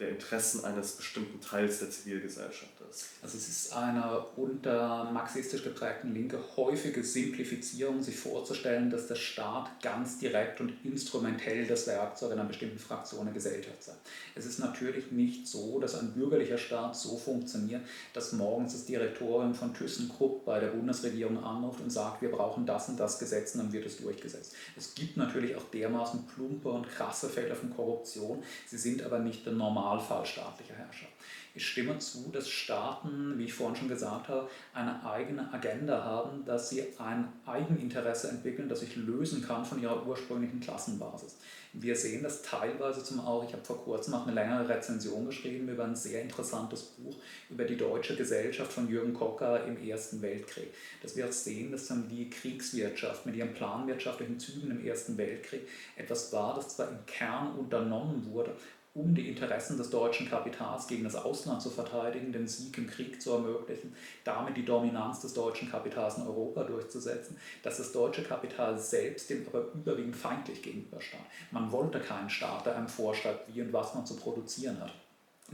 der 0.03 0.11
Interessen 0.11 0.65
eines 0.65 0.93
bestimmten 0.93 1.39
Teils 1.39 1.79
der 1.79 1.89
Zivilgesellschaft 1.89 2.71
ist. 2.89 3.05
Also 3.21 3.37
es 3.37 3.47
ist 3.47 3.73
eine 3.73 4.19
unter 4.35 5.09
marxistisch 5.11 5.63
geprägten 5.63 6.13
Linke 6.13 6.37
häufige 6.57 7.03
Simplifizierung, 7.03 8.01
sich 8.01 8.17
vorzustellen, 8.17 8.89
dass 8.89 9.07
der 9.07 9.15
Staat 9.15 9.81
ganz 9.81 10.19
direkt 10.19 10.59
und 10.59 10.73
instrumentell 10.83 11.65
das 11.65 11.87
Werkzeug 11.87 12.33
einer 12.33 12.43
bestimmten 12.43 12.77
Fraktion 12.77 13.25
der 13.25 13.33
Gesellschaft 13.33 13.83
sei. 13.83 13.93
Es 14.35 14.45
ist 14.45 14.59
natürlich 14.59 15.11
nicht 15.11 15.47
so, 15.47 15.79
dass 15.79 15.95
ein 15.95 16.11
bürgerlicher 16.13 16.57
Staat 16.57 16.95
so 16.95 17.17
funktioniert, 17.17 17.81
dass 18.13 18.33
morgens 18.33 18.73
das 18.73 18.85
Direktorium 18.85 19.55
von 19.55 19.73
ThyssenKrupp 19.73 20.45
bei 20.45 20.59
der 20.59 20.67
Bundesregierung 20.67 21.41
anruft 21.43 21.81
und 21.81 21.91
sagt, 21.91 22.21
wir 22.21 22.31
brauchen 22.31 22.65
das 22.65 22.89
und 22.89 22.99
das 22.99 23.19
Gesetz 23.19 23.55
und 23.55 23.61
dann 23.61 23.73
wird 23.73 23.85
es 23.85 23.97
durchgesetzt. 23.97 24.53
Es 24.75 24.93
gibt 24.95 25.17
natürlich 25.17 25.55
auch 25.55 25.63
dermaßen 25.73 26.25
plumpe 26.27 26.69
und 26.69 26.89
krasse 26.89 27.29
Fälle 27.29 27.55
von 27.55 27.73
Korruption, 27.73 28.43
sie 28.67 28.77
sind 28.77 29.01
aber 29.03 29.19
nicht 29.19 29.45
der 29.45 29.53
Normalfall 29.93 30.25
staatlicher 30.25 30.75
Herrscher. 30.75 31.07
Ich 31.55 31.67
stimme 31.67 31.99
zu, 31.99 32.29
dass 32.31 32.49
Staaten, 32.49 33.37
wie 33.37 33.43
ich 33.43 33.53
vorhin 33.53 33.75
schon 33.75 33.87
gesagt 33.87 34.27
habe, 34.27 34.49
eine 34.73 35.05
eigene 35.05 35.53
Agenda 35.53 36.03
haben, 36.03 36.43
dass 36.45 36.71
sie 36.71 36.83
ein 36.97 37.31
Eigeninteresse 37.45 38.29
entwickeln, 38.29 38.69
das 38.69 38.79
sich 38.79 38.95
lösen 38.95 39.45
kann 39.45 39.63
von 39.63 39.79
ihrer 39.79 40.03
ursprünglichen 40.07 40.61
Klassenbasis. 40.61 41.37
Wir 41.73 41.95
sehen 41.95 42.23
das 42.23 42.41
teilweise 42.41 43.03
zum 43.03 43.19
auch, 43.19 43.45
ich 43.45 43.53
habe 43.53 43.63
vor 43.63 43.83
kurzem 43.83 44.15
auch 44.15 44.25
eine 44.25 44.33
längere 44.33 44.67
Rezension 44.67 45.27
geschrieben 45.27 45.69
über 45.69 45.83
ein 45.83 45.95
sehr 45.95 46.23
interessantes 46.23 46.81
Buch 46.81 47.15
über 47.51 47.65
die 47.65 47.77
deutsche 47.77 48.15
Gesellschaft 48.15 48.73
von 48.73 48.89
Jürgen 48.89 49.13
Kocker 49.13 49.63
im 49.65 49.77
Ersten 49.87 50.23
Weltkrieg. 50.23 50.73
Dass 51.03 51.15
wir 51.15 51.27
auch 51.27 51.31
sehen, 51.31 51.71
dass 51.71 51.87
dann 51.87 52.09
die 52.09 52.31
Kriegswirtschaft 52.31 53.27
mit 53.27 53.35
ihren 53.35 53.53
planwirtschaftlichen 53.53 54.39
Zügen 54.39 54.71
im 54.71 54.83
Ersten 54.83 55.17
Weltkrieg 55.17 55.67
etwas 55.95 56.33
war, 56.33 56.55
das 56.55 56.75
zwar 56.75 56.89
im 56.89 57.05
Kern 57.05 57.53
unternommen 57.59 58.25
wurde, 58.31 58.55
um 58.95 59.15
die 59.15 59.27
Interessen 59.27 59.77
des 59.77 59.89
deutschen 59.89 60.29
Kapitals 60.29 60.85
gegen 60.85 61.03
das 61.03 61.15
Ausland 61.15 61.61
zu 61.61 61.71
verteidigen, 61.71 62.31
den 62.31 62.47
Sieg 62.47 62.77
im 62.77 62.87
Krieg 62.87 63.19
zu 63.19 63.31
ermöglichen, 63.31 63.95
damit 64.23 64.55
die 64.55 64.65
Dominanz 64.65 65.21
des 65.21 65.33
deutschen 65.33 65.69
Kapitals 65.71 66.17
in 66.17 66.27
Europa 66.27 66.63
durchzusetzen, 66.63 67.37
dass 67.63 67.77
das 67.77 67.91
deutsche 67.91 68.23
Kapital 68.23 68.77
selbst 68.77 69.29
dem 69.31 69.47
aber 69.47 69.65
überwiegend 69.73 70.15
feindlich 70.15 70.61
gegenüberstand. 70.61 71.23
Man 71.49 71.71
wollte 71.71 71.99
keinen 71.99 72.29
Staat, 72.29 72.67
der 72.67 72.77
einem 72.77 72.87
vorschreibt, 72.87 73.53
wie 73.53 73.61
und 73.61 73.73
was 73.73 73.95
man 73.95 74.05
zu 74.05 74.15
produzieren 74.15 74.79
hat. 74.79 74.93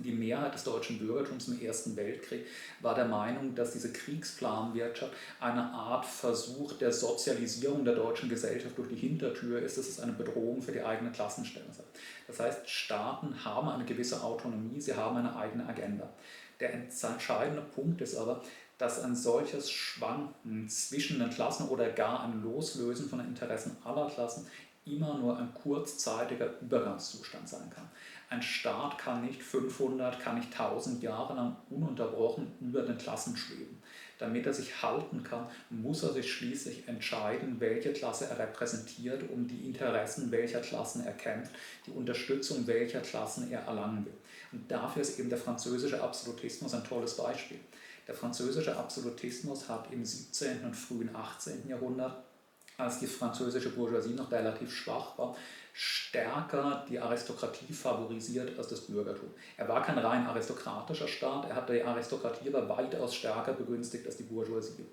Die 0.04 0.12
Mehrheit 0.12 0.54
des 0.54 0.64
deutschen 0.64 1.00
Bürgertums 1.00 1.48
im 1.48 1.62
Ersten 1.62 1.96
Weltkrieg 1.96 2.46
war 2.80 2.96
der 2.96 3.06
Meinung, 3.06 3.56
dass 3.56 3.74
diese 3.74 3.92
Kriegsplanwirtschaft 3.92 5.12
eine 5.40 5.64
Art 5.64 6.06
Versuch 6.06 6.74
der 6.74 6.94
Sozialisierung 6.94 7.84
der 7.84 7.96
deutschen 7.96 8.30
Gesellschaft 8.30 8.78
durch 8.78 8.90
die 8.90 8.96
Hintertür 8.96 9.62
ist, 9.62 9.78
dass 9.78 9.88
es 9.88 10.00
eine 10.00 10.14
Bedrohung 10.14 10.62
für 10.62 10.72
die 10.72 10.84
eigene 10.84 11.12
Klassenstellung 11.12 11.72
sei. 11.74 11.84
Das 12.30 12.40
heißt, 12.40 12.70
Staaten 12.70 13.44
haben 13.44 13.70
eine 13.70 13.86
gewisse 13.86 14.22
Autonomie, 14.24 14.80
sie 14.80 14.94
haben 14.94 15.18
eine 15.18 15.36
eigene 15.36 15.68
Agenda. 15.68 16.08
Der 16.60 16.74
entscheidende 16.74 17.64
Punkt 17.64 18.02
ist 18.02 18.16
aber, 18.16 18.44
dass 18.78 19.04
ein 19.04 19.16
solches 19.16 19.72
Schwanken 19.72 20.70
zwischen 20.70 21.20
den 21.20 21.32
Klassen 21.32 21.68
oder 21.70 21.90
gar 21.90 22.24
ein 22.24 22.44
Loslösen 22.44 23.10
von 23.10 23.18
den 23.20 23.30
Interessen 23.30 23.78
aller 23.84 24.08
Klassen 24.08 24.46
immer 24.86 25.18
nur 25.18 25.38
ein 25.38 25.54
kurzzeitiger 25.56 26.62
Übergangszustand 26.62 27.50
sein 27.50 27.70
kann. 27.76 27.90
Ein 28.30 28.44
Staat 28.44 29.00
kann 29.00 29.26
nicht 29.26 29.42
500, 29.42 30.20
kann 30.20 30.38
nicht 30.38 30.54
1000 30.54 31.02
Jahre 31.02 31.34
lang 31.34 31.56
ununterbrochen 31.72 32.52
über 32.62 32.84
den 32.84 32.98
Klassen 32.98 33.36
schweben. 33.36 33.79
Damit 34.20 34.46
er 34.46 34.54
sich 34.54 34.84
halten 34.84 35.24
kann, 35.24 35.48
muss 35.70 36.04
er 36.04 36.12
sich 36.12 36.32
schließlich 36.32 36.88
entscheiden, 36.88 37.56
welche 37.60 37.94
Klasse 37.94 38.26
er 38.26 38.38
repräsentiert, 38.38 39.24
um 39.32 39.48
die 39.48 39.66
Interessen 39.66 40.30
welcher 40.30 40.60
Klassen 40.60 41.06
er 41.06 41.14
kämpft, 41.14 41.52
die 41.88 41.92
Unterstützung 41.92 42.68
welcher 42.68 43.00
Klassen 43.00 43.50
er 43.50 43.62
erlangen 43.62 44.06
will. 44.06 44.18
Und 44.52 44.70
dafür 44.70 45.02
ist 45.02 45.20
eben 45.20 45.30
der 45.30 45.38
französische 45.38 46.04
Absolutismus 46.04 46.74
ein 46.74 46.84
tolles 46.84 47.16
Beispiel. 47.16 47.60
Der 48.08 48.16
französische 48.16 48.76
Absolutismus 48.76 49.70
hat 49.70 49.92
im 49.92 50.04
17. 50.04 50.66
und 50.66 50.76
frühen 50.76 51.16
18. 51.16 51.70
Jahrhundert, 51.70 52.22
als 52.80 53.00
die 53.00 53.08
französische 53.08 53.70
Bourgeoisie 53.70 54.14
noch 54.14 54.32
relativ 54.32 54.74
schwach 54.74 55.18
war, 55.18 55.36
stärker 55.74 56.86
die 56.90 57.00
Aristokratie 57.00 57.72
favorisiert 57.74 58.58
als 58.58 58.70
das 58.70 58.82
Bürgertum. 58.82 59.30
Er 59.58 59.68
war 59.68 59.84
kein 59.84 59.98
rein 59.98 60.26
aristokratischer 60.26 61.08
Staat, 61.08 61.50
er 61.50 61.56
hatte 61.56 61.74
die 61.74 61.84
Aristokratie 61.84 62.50
aber 62.54 62.68
weitaus 62.70 63.16
stärker 63.16 63.54
begünstigt 63.54 64.06
als 64.06 64.18
die 64.18 64.24
Bourgeoisie. 64.24 64.86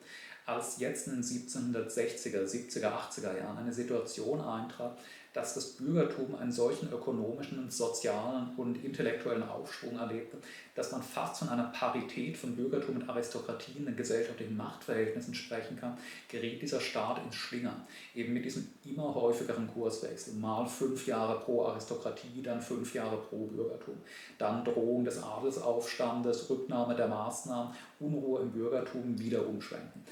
Als 0.45 0.79
jetzt 0.79 1.09
in 1.09 1.15
den 1.15 1.25
1760er, 1.25 2.45
70er, 2.45 2.93
80er 2.93 3.39
Jahren 3.39 3.59
eine 3.59 3.73
Situation 3.73 4.41
eintrat, 4.41 4.97
dass 5.37 5.53
das 5.53 5.73
Bürgertum 5.73 6.35
einen 6.35 6.51
solchen 6.51 6.91
ökonomischen, 6.91 7.71
sozialen 7.71 8.55
und 8.57 8.83
intellektuellen 8.83 9.47
Aufschwung 9.47 9.99
erlebte, 9.99 10.39
dass 10.75 10.93
man 10.93 11.03
fast 11.03 11.41
von 11.41 11.51
einer 11.51 11.65
Parität 11.65 12.39
von 12.39 12.57
Bürgertum 12.57 12.97
und 12.97 13.07
Aristokratie 13.07 13.73
in 13.77 13.85
den 13.85 13.97
gesellschaftlichen 13.97 14.57
Machtverhältnissen 14.57 15.35
sprechen 15.35 15.77
kann, 15.79 15.99
geriet 16.27 16.63
dieser 16.63 16.81
Staat 16.81 17.23
ins 17.23 17.35
Schlingern. 17.35 17.87
Eben 18.15 18.33
mit 18.33 18.47
diesem 18.47 18.67
immer 18.87 19.15
häufigeren 19.15 19.69
Kurswechsel. 19.69 20.33
Mal 20.37 20.65
fünf 20.65 21.07
Jahre 21.07 21.39
pro 21.41 21.67
Aristokratie, 21.67 22.43
dann 22.43 22.63
fünf 22.63 22.95
Jahre 22.95 23.19
pro 23.19 23.45
Bürgertum. 23.45 23.97
Dann 24.39 24.65
Drohung 24.65 25.05
des 25.05 25.23
Adelsaufstandes, 25.23 26.49
Rücknahme 26.49 26.97
der 26.97 27.09
Maßnahmen, 27.09 27.75
Unruhe 28.01 28.41
im 28.41 28.53
Bürgertum, 28.53 29.19
wieder 29.19 29.47
umschwenken. 29.47 30.03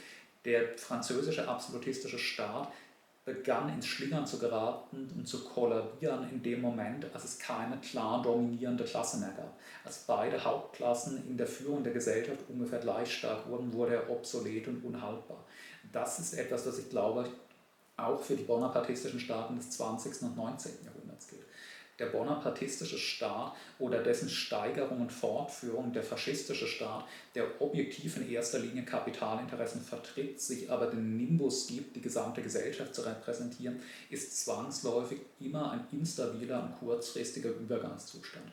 Der 0.45 0.77
französische 0.77 1.49
absolutistische 1.49 2.19
Staat 2.19 2.71
begann 3.25 3.71
ins 3.71 3.87
Schlingern 3.87 4.27
zu 4.27 4.39
geraten 4.39 5.11
und 5.17 5.27
zu 5.27 5.45
kollabieren 5.45 6.29
in 6.31 6.43
dem 6.43 6.61
Moment, 6.61 7.07
als 7.15 7.25
es 7.25 7.39
keine 7.39 7.79
klar 7.79 8.23
dominierende 8.23 8.85
Klasse 8.85 9.19
mehr 9.19 9.33
gab. 9.37 9.59
Als 9.85 10.05
beide 10.07 10.45
Hauptklassen 10.45 11.27
in 11.29 11.37
der 11.37 11.47
Führung 11.47 11.83
der 11.83 11.95
Gesellschaft 11.95 12.41
ungefähr 12.49 12.81
gleich 12.81 13.15
stark 13.15 13.49
wurden, 13.49 13.73
wurde 13.73 13.95
er 13.95 14.11
obsolet 14.11 14.69
und 14.69 14.85
unhaltbar. 14.85 15.45
Das 15.91 16.19
ist 16.19 16.35
etwas, 16.35 16.65
das 16.65 16.79
ich 16.79 16.91
glaube, 16.91 17.27
auch 17.97 18.21
für 18.21 18.37
die 18.37 18.43
bonapartistischen 18.43 19.21
Staaten 19.21 19.57
des 19.57 19.71
20. 19.71 20.23
und 20.23 20.37
19. 20.37 20.73
Jahrhunderts 20.85 20.94
der 21.99 22.07
bonapartistische 22.07 22.99
Staat 22.99 23.53
oder 23.79 24.03
dessen 24.03 24.29
Steigerung 24.29 25.01
und 25.01 25.13
Fortführung 25.13 25.93
der 25.93 26.03
faschistische 26.03 26.67
Staat, 26.67 27.05
der 27.35 27.61
objektiv 27.61 28.17
in 28.17 28.31
erster 28.31 28.59
Linie 28.59 28.85
Kapitalinteressen 28.85 29.81
vertritt, 29.81 30.41
sich 30.41 30.71
aber 30.71 30.87
den 30.87 31.17
Nimbus 31.17 31.69
gibt, 31.69 31.95
die 31.95 32.01
gesamte 32.01 32.43
Gesellschaft 32.43 32.95
zu 32.95 33.03
repräsentieren, 33.03 33.81
ist 34.11 34.45
zwangsläufig 34.45 35.21
immer 35.41 35.71
ein 35.71 35.87
instabiler 35.93 36.65
und 36.65 36.79
kurzfristiger 36.79 37.51
Übergangszustand. 37.51 38.51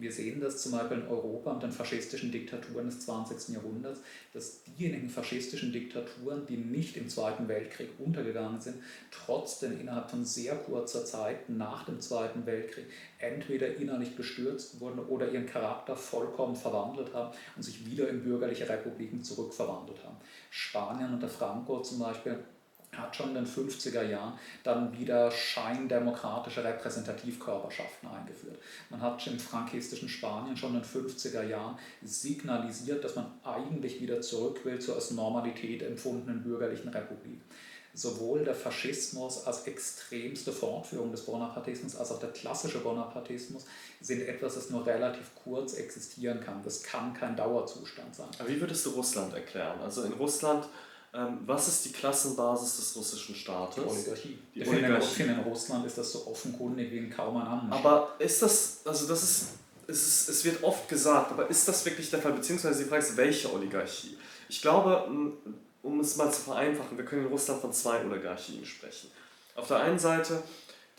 Wir 0.00 0.12
sehen 0.12 0.40
das 0.40 0.62
zum 0.62 0.72
Beispiel 0.72 0.98
in 0.98 1.08
Europa 1.08 1.52
und 1.52 1.62
den 1.62 1.72
faschistischen 1.72 2.32
Diktaturen 2.32 2.86
des 2.86 3.00
20. 3.00 3.54
Jahrhunderts, 3.54 4.00
dass 4.32 4.62
diejenigen 4.64 5.10
faschistischen 5.10 5.72
Diktaturen, 5.72 6.46
die 6.46 6.56
nicht 6.56 6.96
im 6.96 7.10
Zweiten 7.10 7.48
Weltkrieg 7.48 7.90
untergegangen 7.98 8.62
sind, 8.62 8.76
trotzdem 9.10 9.78
innerhalb 9.78 10.08
von 10.10 10.24
sehr 10.24 10.56
kurzer 10.56 11.04
Zeit 11.04 11.50
nach 11.50 11.84
dem 11.84 12.00
Zweiten 12.00 12.46
Weltkrieg 12.46 12.86
entweder 13.18 13.76
innerlich 13.76 14.16
gestürzt 14.16 14.80
wurden 14.80 15.00
oder 15.00 15.30
ihren 15.30 15.44
Charakter 15.46 15.94
vollkommen 15.94 16.56
verwandelt 16.56 17.12
haben 17.12 17.36
und 17.56 17.62
sich 17.62 17.84
wieder 17.84 18.08
in 18.08 18.24
bürgerliche 18.24 18.66
Republiken 18.70 19.22
zurückverwandelt 19.22 20.02
haben. 20.02 20.16
Spanien 20.48 21.12
unter 21.12 21.28
Franco 21.28 21.82
zum 21.82 21.98
Beispiel 21.98 22.38
hat 22.96 23.14
schon 23.14 23.28
in 23.28 23.44
den 23.44 23.46
50er 23.46 24.02
Jahren 24.02 24.38
dann 24.62 24.98
wieder 24.98 25.30
scheindemokratische 25.30 26.64
Repräsentativkörperschaften 26.64 28.08
eingeführt. 28.08 28.58
Man 28.90 29.00
hat 29.00 29.26
im 29.26 29.38
frankistischen 29.38 30.08
Spanien 30.08 30.56
schon 30.56 30.74
in 30.74 30.82
den 30.82 31.08
50er 31.08 31.44
Jahren 31.44 31.78
signalisiert, 32.02 33.04
dass 33.04 33.16
man 33.16 33.26
eigentlich 33.44 34.00
wieder 34.00 34.20
zurück 34.20 34.64
will 34.64 34.80
zur 34.80 34.96
als 34.96 35.12
Normalität 35.12 35.82
empfundenen 35.82 36.42
bürgerlichen 36.42 36.88
Republik. 36.88 37.40
Sowohl 37.92 38.44
der 38.44 38.54
Faschismus 38.54 39.46
als 39.46 39.66
extremste 39.66 40.52
Fortführung 40.52 41.10
des 41.10 41.24
Bonapartismus 41.24 41.96
als 41.96 42.12
auch 42.12 42.20
der 42.20 42.30
klassische 42.30 42.78
Bonapartismus 42.78 43.66
sind 44.00 44.22
etwas, 44.22 44.54
das 44.54 44.70
nur 44.70 44.86
relativ 44.86 45.34
kurz 45.42 45.74
existieren 45.74 46.40
kann. 46.40 46.62
Das 46.62 46.84
kann 46.84 47.14
kein 47.14 47.36
Dauerzustand 47.36 48.14
sein. 48.14 48.28
Aber 48.38 48.48
wie 48.48 48.60
würdest 48.60 48.86
du 48.86 48.90
Russland 48.90 49.34
erklären? 49.34 49.80
Also 49.80 50.04
in 50.04 50.12
Russland 50.12 50.68
was 51.44 51.68
ist 51.68 51.84
die 51.86 51.92
Klassenbasis 51.92 52.76
des 52.76 52.96
russischen 52.96 53.34
Staates? 53.34 53.84
Oligarchie. 53.84 54.38
Die 54.54 54.66
Oligarchie. 54.66 55.22
In 55.22 55.40
Russland 55.40 55.86
ist 55.86 55.98
das 55.98 56.12
so 56.12 56.26
offenkundig 56.26 56.90
wie 56.92 56.98
in 56.98 57.10
kaum 57.10 57.36
ein 57.36 57.46
anderer. 57.46 57.78
Aber 57.78 58.14
ist 58.18 58.40
das, 58.42 58.80
also 58.84 59.08
das 59.08 59.22
ist, 59.22 59.48
es, 59.88 60.06
ist, 60.06 60.28
es 60.28 60.44
wird 60.44 60.62
oft 60.62 60.88
gesagt, 60.88 61.32
aber 61.32 61.50
ist 61.50 61.66
das 61.66 61.84
wirklich 61.84 62.10
der 62.10 62.20
Fall? 62.20 62.32
Beziehungsweise 62.32 62.84
die 62.84 62.88
Frage 62.88 63.02
ist, 63.02 63.16
welche 63.16 63.52
Oligarchie? 63.52 64.16
Ich 64.48 64.62
glaube, 64.62 65.34
um 65.82 66.00
es 66.00 66.16
mal 66.16 66.32
zu 66.32 66.42
vereinfachen, 66.42 66.96
wir 66.96 67.04
können 67.04 67.22
in 67.22 67.28
Russland 67.28 67.60
von 67.60 67.72
zwei 67.72 68.04
Oligarchien 68.04 68.64
sprechen. 68.64 69.10
Auf 69.56 69.66
der 69.66 69.78
einen 69.78 69.98
Seite 69.98 70.42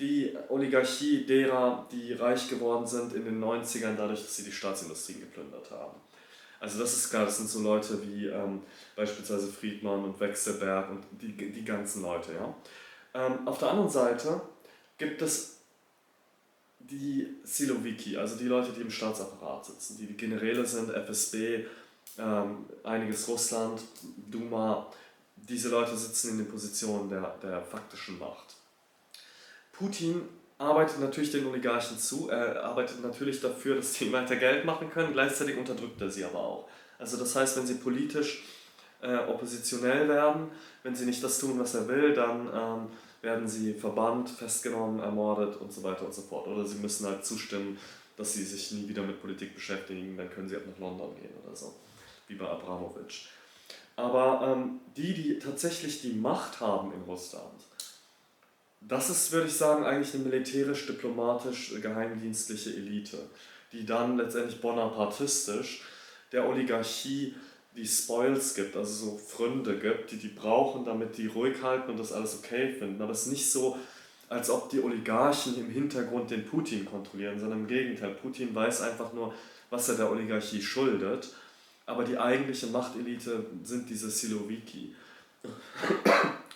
die 0.01 0.35
Oligarchie 0.49 1.25
derer, 1.25 1.87
die 1.91 2.13
reich 2.13 2.49
geworden 2.49 2.87
sind 2.87 3.13
in 3.13 3.23
den 3.23 3.41
90ern, 3.41 3.95
dadurch, 3.95 4.21
dass 4.21 4.35
sie 4.35 4.43
die 4.43 4.51
Staatsindustrie 4.51 5.13
geplündert 5.13 5.69
haben. 5.69 5.95
Also 6.61 6.79
das 6.79 6.93
ist 6.93 7.09
klar, 7.09 7.25
das 7.25 7.37
sind 7.37 7.49
so 7.49 7.59
Leute 7.59 7.99
wie 8.03 8.27
ähm, 8.27 8.61
beispielsweise 8.95 9.47
Friedmann 9.47 10.03
und 10.03 10.19
Wechselberg 10.19 10.91
und 10.91 11.03
die, 11.19 11.35
die 11.35 11.65
ganzen 11.65 12.03
Leute. 12.03 12.33
Ja? 12.33 12.55
Ähm, 13.15 13.47
auf 13.47 13.57
der 13.57 13.71
anderen 13.71 13.89
Seite 13.89 14.39
gibt 14.99 15.23
es 15.23 15.57
die 16.79 17.27
Siloviki, 17.43 18.15
also 18.15 18.35
die 18.35 18.45
Leute, 18.45 18.71
die 18.73 18.81
im 18.81 18.91
Staatsapparat 18.91 19.65
sitzen, 19.65 19.97
die 19.97 20.15
Generäle 20.15 20.63
sind, 20.63 20.91
FSB, 20.91 21.65
ähm, 22.19 22.65
einiges 22.83 23.27
Russland, 23.27 23.81
Duma, 24.29 24.87
diese 25.35 25.69
Leute 25.69 25.97
sitzen 25.97 26.31
in 26.31 26.37
den 26.39 26.47
Positionen 26.47 27.09
der, 27.09 27.37
der 27.41 27.63
faktischen 27.63 28.19
Macht. 28.19 28.55
Putin 29.71 30.29
arbeitet 30.61 30.99
natürlich 30.99 31.31
den 31.31 31.47
Oligarchen 31.47 31.97
zu, 31.97 32.29
er 32.29 32.63
arbeitet 32.63 33.01
natürlich 33.03 33.41
dafür, 33.41 33.75
dass 33.75 33.93
die 33.93 34.11
weiter 34.13 34.35
Geld 34.35 34.63
machen 34.63 34.89
können, 34.89 35.13
gleichzeitig 35.13 35.57
unterdrückt 35.57 35.99
er 35.99 36.09
sie 36.09 36.23
aber 36.23 36.39
auch. 36.39 36.67
Also 36.99 37.17
das 37.17 37.35
heißt, 37.35 37.57
wenn 37.57 37.65
sie 37.65 37.75
politisch 37.75 38.43
äh, 39.01 39.17
oppositionell 39.17 40.07
werden, 40.07 40.49
wenn 40.83 40.95
sie 40.95 41.05
nicht 41.05 41.23
das 41.23 41.39
tun, 41.39 41.59
was 41.59 41.73
er 41.73 41.87
will, 41.87 42.13
dann 42.13 42.47
ähm, 42.53 42.87
werden 43.21 43.47
sie 43.47 43.73
verbannt, 43.73 44.29
festgenommen, 44.29 44.99
ermordet 44.99 45.57
und 45.57 45.73
so 45.73 45.81
weiter 45.83 46.05
und 46.05 46.13
so 46.13 46.21
fort. 46.21 46.47
Oder 46.47 46.65
sie 46.65 46.77
müssen 46.77 47.07
halt 47.07 47.25
zustimmen, 47.25 47.77
dass 48.17 48.33
sie 48.33 48.43
sich 48.43 48.71
nie 48.71 48.87
wieder 48.87 49.01
mit 49.01 49.19
Politik 49.19 49.55
beschäftigen, 49.55 50.15
dann 50.15 50.29
können 50.29 50.47
sie 50.47 50.55
ab 50.55 50.63
nach 50.67 50.79
London 50.79 51.15
gehen 51.15 51.33
oder 51.43 51.55
so, 51.55 51.73
wie 52.27 52.35
bei 52.35 52.45
Abramowitsch. 52.45 53.29
Aber 53.95 54.55
ähm, 54.55 54.79
die, 54.95 55.13
die 55.13 55.39
tatsächlich 55.39 56.01
die 56.01 56.13
Macht 56.13 56.59
haben 56.59 56.93
in 56.93 57.01
Russland, 57.01 57.61
das 58.81 59.09
ist, 59.09 59.31
würde 59.31 59.47
ich 59.47 59.53
sagen, 59.53 59.85
eigentlich 59.85 60.13
eine 60.13 60.25
militärisch-diplomatisch-geheimdienstliche 60.25 62.71
Elite, 62.71 63.19
die 63.71 63.85
dann 63.85 64.17
letztendlich 64.17 64.59
bonapartistisch 64.59 65.83
der 66.31 66.47
Oligarchie 66.47 67.35
die 67.75 67.87
Spoils 67.87 68.55
gibt, 68.55 68.75
also 68.75 69.05
so 69.05 69.17
Fründe 69.17 69.79
gibt, 69.79 70.11
die 70.11 70.17
die 70.17 70.27
brauchen, 70.27 70.83
damit 70.83 71.17
die 71.17 71.27
ruhig 71.27 71.61
halten 71.61 71.91
und 71.91 71.99
das 71.99 72.11
alles 72.11 72.39
okay 72.39 72.73
finden. 72.73 73.01
Aber 73.01 73.13
es 73.13 73.27
ist 73.27 73.31
nicht 73.31 73.49
so, 73.49 73.77
als 74.27 74.49
ob 74.49 74.69
die 74.69 74.81
Oligarchen 74.81 75.57
im 75.57 75.69
Hintergrund 75.69 76.31
den 76.31 76.45
Putin 76.45 76.85
kontrollieren, 76.85 77.39
sondern 77.39 77.61
im 77.61 77.67
Gegenteil. 77.67 78.15
Putin 78.15 78.53
weiß 78.53 78.81
einfach 78.81 79.13
nur, 79.13 79.33
was 79.69 79.87
er 79.89 79.95
der 79.95 80.11
Oligarchie 80.11 80.61
schuldet, 80.61 81.29
aber 81.85 82.03
die 82.03 82.17
eigentliche 82.17 82.67
Machtelite 82.67 83.45
sind 83.63 83.89
diese 83.89 84.09
Siloviki. 84.09 84.93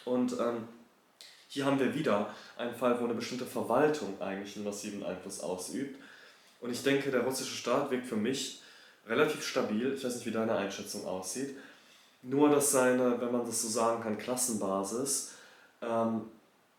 Und 0.06 0.34
ähm, 0.34 0.68
hier 1.56 1.66
haben 1.66 1.80
wir 1.80 1.96
wieder 1.96 2.36
einen 2.58 2.76
Fall, 2.76 3.00
wo 3.00 3.06
eine 3.06 3.14
bestimmte 3.14 3.46
Verwaltung 3.46 4.22
eigentlich 4.22 4.58
einen 4.58 4.66
massiven 4.66 5.06
Einfluss 5.06 5.40
ausübt. 5.40 5.98
Und 6.60 6.70
ich 6.70 6.84
denke, 6.84 7.12
der 7.12 7.22
russische 7.22 7.56
Staat 7.56 7.92
wirkt 7.92 8.08
für 8.08 8.18
mich 8.18 8.62
relativ 9.08 9.42
stabil. 9.42 9.94
Ich 9.94 10.04
weiß 10.04 10.16
nicht, 10.16 10.26
wie 10.26 10.32
deine 10.32 10.58
Einschätzung 10.58 11.06
aussieht. 11.06 11.56
Nur, 12.24 12.50
dass 12.50 12.72
seine, 12.72 13.22
wenn 13.22 13.32
man 13.32 13.46
das 13.46 13.62
so 13.62 13.70
sagen 13.70 14.04
kann, 14.04 14.18
Klassenbasis 14.18 15.32
ähm, 15.82 16.24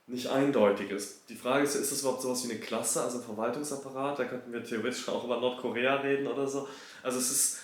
nicht 0.06 0.26
eindeutig 0.26 0.90
ist. 0.90 1.20
Die 1.30 1.36
Frage 1.36 1.64
ist, 1.64 1.74
ist 1.74 1.92
es 1.92 2.02
überhaupt 2.02 2.20
sowas 2.20 2.46
wie 2.46 2.52
eine 2.52 2.60
Klasse, 2.60 3.00
also 3.02 3.16
ein 3.16 3.24
Verwaltungsapparat? 3.24 4.18
Da 4.18 4.24
könnten 4.26 4.52
wir 4.52 4.62
theoretisch 4.62 5.08
auch 5.08 5.24
über 5.24 5.40
Nordkorea 5.40 5.96
reden 6.02 6.26
oder 6.26 6.46
so. 6.46 6.68
Also 7.02 7.18
es 7.18 7.30
ist 7.30 7.58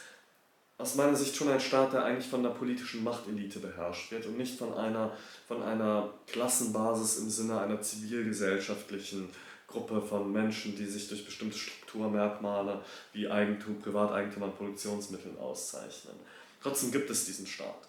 aus 0.82 0.96
meiner 0.96 1.14
Sicht 1.14 1.36
schon 1.36 1.48
ein 1.48 1.60
Staat, 1.60 1.92
der 1.92 2.04
eigentlich 2.04 2.26
von 2.26 2.42
der 2.42 2.50
politischen 2.50 3.04
Machtelite 3.04 3.60
beherrscht 3.60 4.10
wird 4.10 4.26
und 4.26 4.36
nicht 4.36 4.58
von 4.58 4.74
einer, 4.74 5.12
von 5.46 5.62
einer 5.62 6.10
Klassenbasis 6.26 7.18
im 7.18 7.30
Sinne 7.30 7.60
einer 7.60 7.80
zivilgesellschaftlichen 7.80 9.30
Gruppe 9.68 10.02
von 10.02 10.32
Menschen, 10.32 10.76
die 10.76 10.86
sich 10.86 11.08
durch 11.08 11.24
bestimmte 11.24 11.56
Strukturmerkmale 11.56 12.80
wie 13.12 13.28
Eigentum, 13.28 13.80
Privateigentum 13.80 14.42
an 14.42 14.56
Produktionsmitteln 14.56 15.38
auszeichnen. 15.38 16.16
Trotzdem 16.60 16.90
gibt 16.90 17.08
es 17.10 17.26
diesen 17.26 17.46
Staat. 17.46 17.88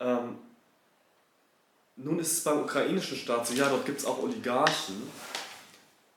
Ähm, 0.00 0.36
nun 1.94 2.18
ist 2.18 2.32
es 2.32 2.44
beim 2.44 2.60
ukrainischen 2.62 3.16
Staat 3.16 3.46
so, 3.46 3.54
ja, 3.54 3.68
dort 3.68 3.86
gibt 3.86 4.00
es 4.00 4.04
auch 4.04 4.20
Oligarchen, 4.20 5.00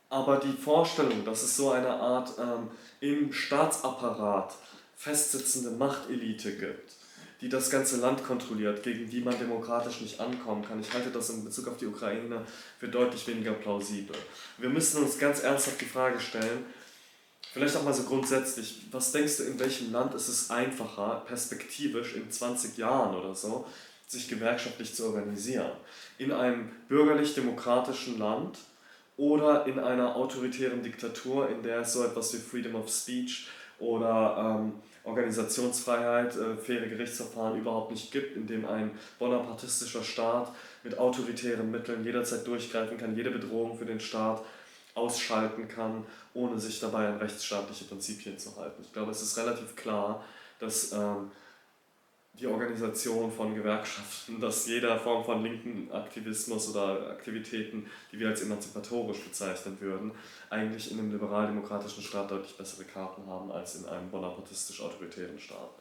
aber 0.09 0.37
die 0.37 0.53
Vorstellung, 0.53 1.23
dass 1.23 1.43
es 1.43 1.55
so 1.55 1.69
eine 1.69 1.91
Art 1.91 2.33
ähm, 2.39 2.69
im 2.99 3.31
Staatsapparat 3.31 4.55
festsitzende 4.99 5.71
Machtelite 5.71 6.57
gibt, 6.57 6.91
die 7.39 7.47
das 7.47 7.69
ganze 7.69 7.97
Land 8.01 8.21
kontrolliert, 8.25 8.83
gegen 8.83 9.09
die 9.09 9.21
man 9.21 9.39
demokratisch 9.39 10.01
nicht 10.01 10.19
ankommen 10.19 10.65
kann. 10.65 10.81
Ich 10.81 10.93
halte 10.93 11.09
das 11.09 11.29
in 11.29 11.45
Bezug 11.45 11.69
auf 11.69 11.77
die 11.77 11.85
Ukraine 11.85 12.45
für 12.79 12.89
deutlich 12.89 13.25
weniger 13.25 13.53
plausibel. 13.53 14.17
Wir 14.57 14.67
müssen 14.67 15.01
uns 15.01 15.17
ganz 15.17 15.41
ernsthaft 15.41 15.79
die 15.79 15.85
Frage 15.85 16.19
stellen, 16.19 16.65
vielleicht 17.53 17.77
auch 17.77 17.83
mal 17.83 17.93
so 17.93 18.03
grundsätzlich, 18.03 18.87
was 18.91 19.13
denkst 19.13 19.37
du, 19.37 19.43
in 19.43 19.57
welchem 19.57 19.93
Land 19.93 20.13
ist 20.15 20.27
es 20.27 20.49
einfacher, 20.49 21.23
perspektivisch 21.25 22.15
in 22.15 22.29
20 22.29 22.77
Jahren 22.77 23.15
oder 23.15 23.33
so, 23.33 23.65
sich 24.05 24.27
gewerkschaftlich 24.27 24.93
zu 24.93 25.05
organisieren? 25.05 25.71
In 26.17 26.33
einem 26.33 26.73
bürgerlich-demokratischen 26.89 28.19
Land 28.19 28.57
oder 29.15 29.65
in 29.65 29.79
einer 29.79 30.17
autoritären 30.17 30.83
Diktatur, 30.83 31.49
in 31.49 31.63
der 31.63 31.79
es 31.79 31.93
so 31.93 32.03
etwas 32.03 32.33
wie 32.33 32.37
Freedom 32.37 32.75
of 32.75 32.89
Speech 32.89 33.47
oder 33.79 34.59
ähm, 34.59 34.73
Organisationsfreiheit, 35.03 36.35
äh, 36.35 36.55
faire 36.57 36.87
Gerichtsverfahren 36.87 37.59
überhaupt 37.59 37.91
nicht 37.91 38.11
gibt, 38.11 38.35
in 38.35 38.47
dem 38.47 38.65
ein 38.65 38.91
bonapartistischer 39.17 40.03
Staat 40.03 40.51
mit 40.83 40.97
autoritären 40.97 41.71
Mitteln 41.71 42.03
jederzeit 42.03 42.45
durchgreifen 42.45 42.97
kann, 42.97 43.15
jede 43.15 43.31
Bedrohung 43.31 43.77
für 43.77 43.85
den 43.85 43.99
Staat 43.99 44.43
ausschalten 44.95 45.67
kann, 45.67 46.05
ohne 46.33 46.59
sich 46.59 46.79
dabei 46.79 47.07
an 47.07 47.17
rechtsstaatliche 47.17 47.85
Prinzipien 47.85 48.37
zu 48.37 48.55
halten. 48.57 48.81
Ich 48.81 48.91
glaube, 48.91 49.11
es 49.11 49.21
ist 49.21 49.37
relativ 49.37 49.75
klar, 49.75 50.23
dass 50.59 50.91
ähm, 50.91 51.31
die 52.39 52.47
Organisation 52.47 53.31
von 53.31 53.53
Gewerkschaften, 53.53 54.39
dass 54.41 54.67
jeder 54.67 54.97
Form 54.99 55.23
von 55.23 55.43
linken 55.43 55.91
Aktivismus 55.91 56.69
oder 56.69 57.09
Aktivitäten, 57.09 57.85
die 58.11 58.19
wir 58.19 58.29
als 58.29 58.41
emanzipatorisch 58.41 59.19
bezeichnen 59.23 59.77
würden, 59.79 60.11
eigentlich 60.49 60.91
in 60.91 60.99
einem 60.99 61.11
liberal-demokratischen 61.11 62.03
Staat 62.03 62.31
deutlich 62.31 62.55
bessere 62.55 62.85
Karten 62.85 63.25
haben 63.27 63.51
als 63.51 63.75
in 63.75 63.85
einem 63.85 64.09
bonapartistisch-autoritären 64.09 65.39
Staat 65.39 65.71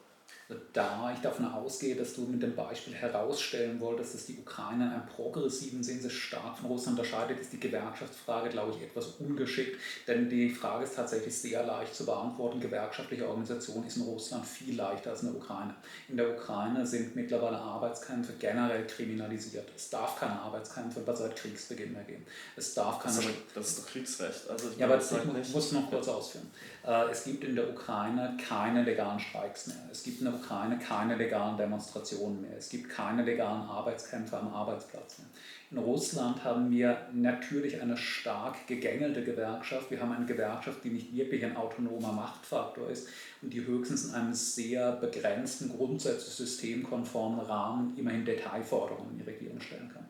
da 0.73 1.11
ich 1.13 1.21
davon 1.21 1.45
ausgehe, 1.45 1.95
dass 1.95 2.15
du 2.15 2.21
mit 2.21 2.41
dem 2.41 2.55
Beispiel 2.55 2.95
herausstellen 2.95 3.79
wolltest, 3.79 4.15
dass 4.15 4.25
die 4.25 4.37
Ukraine 4.39 4.85
in 4.85 4.91
einem 4.91 5.05
progressiven 5.05 5.83
Sinn 5.83 6.01
sich 6.01 6.17
stark 6.17 6.57
von 6.57 6.71
Russland 6.71 6.97
unterscheidet, 6.97 7.39
ist 7.39 7.53
die 7.53 7.59
Gewerkschaftsfrage, 7.59 8.49
glaube 8.49 8.73
ich, 8.75 8.81
etwas 8.81 9.07
ungeschickt. 9.19 9.77
Denn 10.07 10.27
die 10.27 10.49
Frage 10.49 10.85
ist 10.85 10.95
tatsächlich 10.95 11.37
sehr 11.37 11.63
leicht 11.63 11.93
zu 11.93 12.05
beantworten. 12.05 12.59
Gewerkschaftliche 12.59 13.27
Organisation 13.27 13.85
ist 13.85 13.97
in 13.97 14.03
Russland 14.03 14.43
viel 14.43 14.75
leichter 14.75 15.11
als 15.11 15.21
in 15.21 15.33
der 15.33 15.41
Ukraine. 15.41 15.75
In 16.07 16.17
der 16.17 16.31
Ukraine 16.31 16.85
sind 16.85 17.15
mittlerweile 17.15 17.57
Arbeitskämpfe 17.57 18.33
generell 18.39 18.87
kriminalisiert. 18.87 19.69
Es 19.75 19.91
darf 19.91 20.19
keine 20.19 20.39
Arbeitskämpfe 20.39 21.03
seit 21.05 21.35
Kriegsbeginn 21.35 21.93
mehr 21.93 22.03
geben. 22.03 22.25
Es 22.55 22.73
darf 22.73 22.99
keine. 23.03 23.15
Das 23.15 23.25
ist, 23.25 23.35
das 23.53 23.67
ist 23.67 23.79
doch 23.79 23.87
Kriegsrecht. 23.87 24.49
Also 24.49 24.69
ja, 24.77 24.87
aber 24.87 24.95
das 24.95 25.11
ich 25.11 25.53
muss 25.53 25.71
noch 25.73 25.89
kurz 25.91 26.07
ausführen. 26.07 26.49
Äh, 26.85 27.11
es 27.11 27.23
gibt 27.23 27.43
in 27.43 27.55
der 27.55 27.69
Ukraine 27.69 28.37
keine 28.47 28.83
legalen 28.83 29.19
Streiks 29.19 29.67
mehr. 29.67 29.77
Es 29.91 30.03
gibt 30.03 30.19
in 30.19 30.25
der 30.25 30.38
Ukraine 30.39 30.79
keine 30.79 31.15
legalen 31.15 31.57
Demonstrationen 31.57 32.41
mehr. 32.41 32.57
Es 32.57 32.69
gibt 32.69 32.89
keine 32.89 33.23
legalen 33.23 33.61
Arbeitskämpfe 33.61 34.37
am 34.37 34.53
Arbeitsplatz 34.53 35.19
mehr. 35.19 35.27
In 35.71 35.77
Russland 35.77 36.43
haben 36.43 36.71
wir 36.71 36.97
natürlich 37.13 37.79
eine 37.79 37.95
stark 37.95 38.65
gegängelte 38.65 39.23
Gewerkschaft. 39.23 39.91
Wir 39.91 40.01
haben 40.01 40.11
eine 40.11 40.25
Gewerkschaft, 40.25 40.83
die 40.83 40.89
nicht 40.89 41.15
wirklich 41.15 41.45
ein 41.45 41.55
autonomer 41.55 42.11
Machtfaktor 42.11 42.89
ist 42.89 43.07
und 43.41 43.53
die 43.53 43.65
höchstens 43.65 44.05
in 44.05 44.15
einem 44.15 44.33
sehr 44.33 44.93
begrenzten, 44.93 45.69
grundsätzlich 45.69 46.33
systemkonformen 46.33 47.41
Rahmen 47.41 47.95
immerhin 47.97 48.25
Detailforderungen 48.25 49.11
in 49.11 49.17
die 49.19 49.29
Regierung 49.29 49.61
stellen 49.61 49.91
kann. 49.93 50.05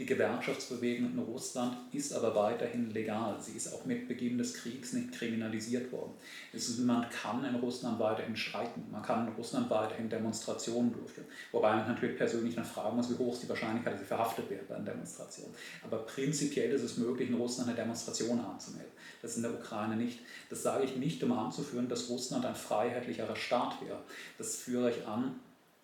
Die 0.00 0.06
Gewerkschaftsbewegung 0.06 1.12
in 1.12 1.18
Russland 1.18 1.76
ist 1.92 2.14
aber 2.14 2.34
weiterhin 2.34 2.90
legal. 2.90 3.36
Sie 3.38 3.52
ist 3.52 3.70
auch 3.70 3.84
mit 3.84 4.08
Beginn 4.08 4.38
des 4.38 4.54
Kriegs 4.54 4.94
nicht 4.94 5.12
kriminalisiert 5.12 5.92
worden. 5.92 6.14
Ist, 6.54 6.78
man 6.78 7.10
kann 7.10 7.44
in 7.44 7.54
Russland 7.56 8.00
weiterhin 8.00 8.34
streiken, 8.34 8.86
man 8.90 9.02
kann 9.02 9.28
in 9.28 9.34
Russland 9.34 9.68
weiterhin 9.68 10.08
Demonstrationen 10.08 10.90
durchführen. 10.90 11.26
Wobei 11.52 11.76
man 11.76 11.86
natürlich 11.86 12.16
persönlich 12.16 12.54
dann 12.54 12.64
fragen 12.64 12.96
muss, 12.96 13.10
wie 13.10 13.18
hoch 13.18 13.34
ist 13.34 13.42
die 13.42 13.50
Wahrscheinlichkeit, 13.50 13.92
dass 13.92 14.00
sie 14.00 14.06
verhaftet 14.06 14.48
werden 14.48 14.64
bei 14.70 14.76
einer 14.76 14.86
Demonstration. 14.86 15.50
Aber 15.84 15.98
prinzipiell 15.98 16.72
ist 16.72 16.82
es 16.82 16.96
möglich, 16.96 17.28
in 17.28 17.34
Russland 17.34 17.68
eine 17.68 17.76
Demonstration 17.76 18.40
anzumelden. 18.40 18.92
Das 19.20 19.32
ist 19.32 19.36
in 19.36 19.42
der 19.42 19.52
Ukraine 19.52 19.96
nicht. 19.96 20.20
Das 20.48 20.62
sage 20.62 20.84
ich 20.84 20.96
nicht, 20.96 21.22
um 21.22 21.32
anzuführen, 21.32 21.90
dass 21.90 22.08
Russland 22.08 22.46
ein 22.46 22.54
freiheitlicherer 22.54 23.36
Staat 23.36 23.84
wäre. 23.84 24.00
Das 24.38 24.56
führe 24.56 24.92
ich 24.92 25.06
an, 25.06 25.34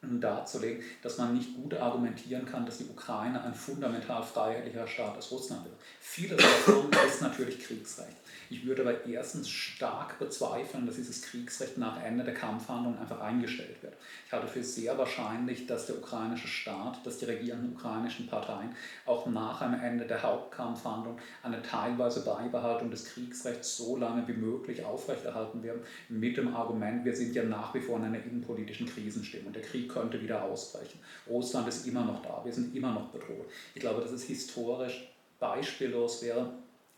darzulegen, 0.02 0.82
dass 1.02 1.18
man 1.18 1.34
nicht 1.34 1.54
gut 1.54 1.74
argumentieren 1.74 2.46
kann, 2.46 2.66
dass 2.66 2.78
die 2.78 2.88
Ukraine 2.88 3.42
ein 3.42 3.54
fundamental 3.54 4.22
freiheitlicher 4.22 4.86
Staat 4.86 5.16
als 5.16 5.30
Russland 5.30 5.66
ist. 5.66 5.76
Vieles 6.00 6.36
davon 6.36 6.90
ist 7.06 7.22
natürlich 7.22 7.58
Kriegsrecht. 7.60 8.16
Ich 8.48 8.64
würde 8.64 8.82
aber 8.82 9.04
erstens 9.06 9.48
stark 9.48 10.18
bezweifeln, 10.20 10.86
dass 10.86 10.96
dieses 10.96 11.22
Kriegsrecht 11.22 11.78
nach 11.78 12.00
Ende 12.02 12.22
der 12.22 12.34
Kampfhandlungen 12.34 12.98
einfach 12.98 13.20
eingestellt 13.20 13.82
wird. 13.82 13.94
Ich 14.24 14.32
halte 14.32 14.46
für 14.46 14.62
sehr 14.62 14.96
wahrscheinlich, 14.96 15.66
dass 15.66 15.86
der 15.86 15.98
ukrainische 15.98 16.46
Staat, 16.46 17.04
dass 17.04 17.18
die 17.18 17.24
regierenden 17.24 17.72
ukrainischen 17.72 18.28
Parteien 18.28 18.70
auch 19.04 19.26
nach 19.26 19.60
einem 19.62 19.80
Ende 19.80 20.06
der 20.06 20.22
Hauptkampfhandlung 20.22 21.18
eine 21.42 21.60
teilweise 21.62 22.24
Beibehaltung 22.24 22.90
des 22.90 23.06
Kriegsrechts 23.06 23.76
so 23.76 23.96
lange 23.96 24.28
wie 24.28 24.34
möglich 24.34 24.84
aufrechterhalten 24.84 25.62
werden, 25.64 25.80
mit 26.08 26.36
dem 26.36 26.54
Argument, 26.54 27.04
wir 27.04 27.16
sind 27.16 27.34
ja 27.34 27.42
nach 27.42 27.74
wie 27.74 27.80
vor 27.80 27.98
in 27.98 28.04
einer 28.04 28.22
innenpolitischen 28.22 28.86
Krisenstimmung. 28.86 29.52
Der 29.52 29.62
Krieg 29.62 29.85
könnte 29.88 30.20
wieder 30.20 30.42
ausbrechen. 30.42 31.00
Russland 31.28 31.68
ist 31.68 31.86
immer 31.86 32.04
noch 32.04 32.22
da, 32.22 32.40
wir 32.44 32.52
sind 32.52 32.74
immer 32.74 32.92
noch 32.92 33.08
bedroht. 33.08 33.46
Ich 33.74 33.80
glaube, 33.80 34.00
dass 34.00 34.12
es 34.12 34.24
historisch 34.24 35.08
beispiellos 35.38 36.22
wäre, 36.22 36.50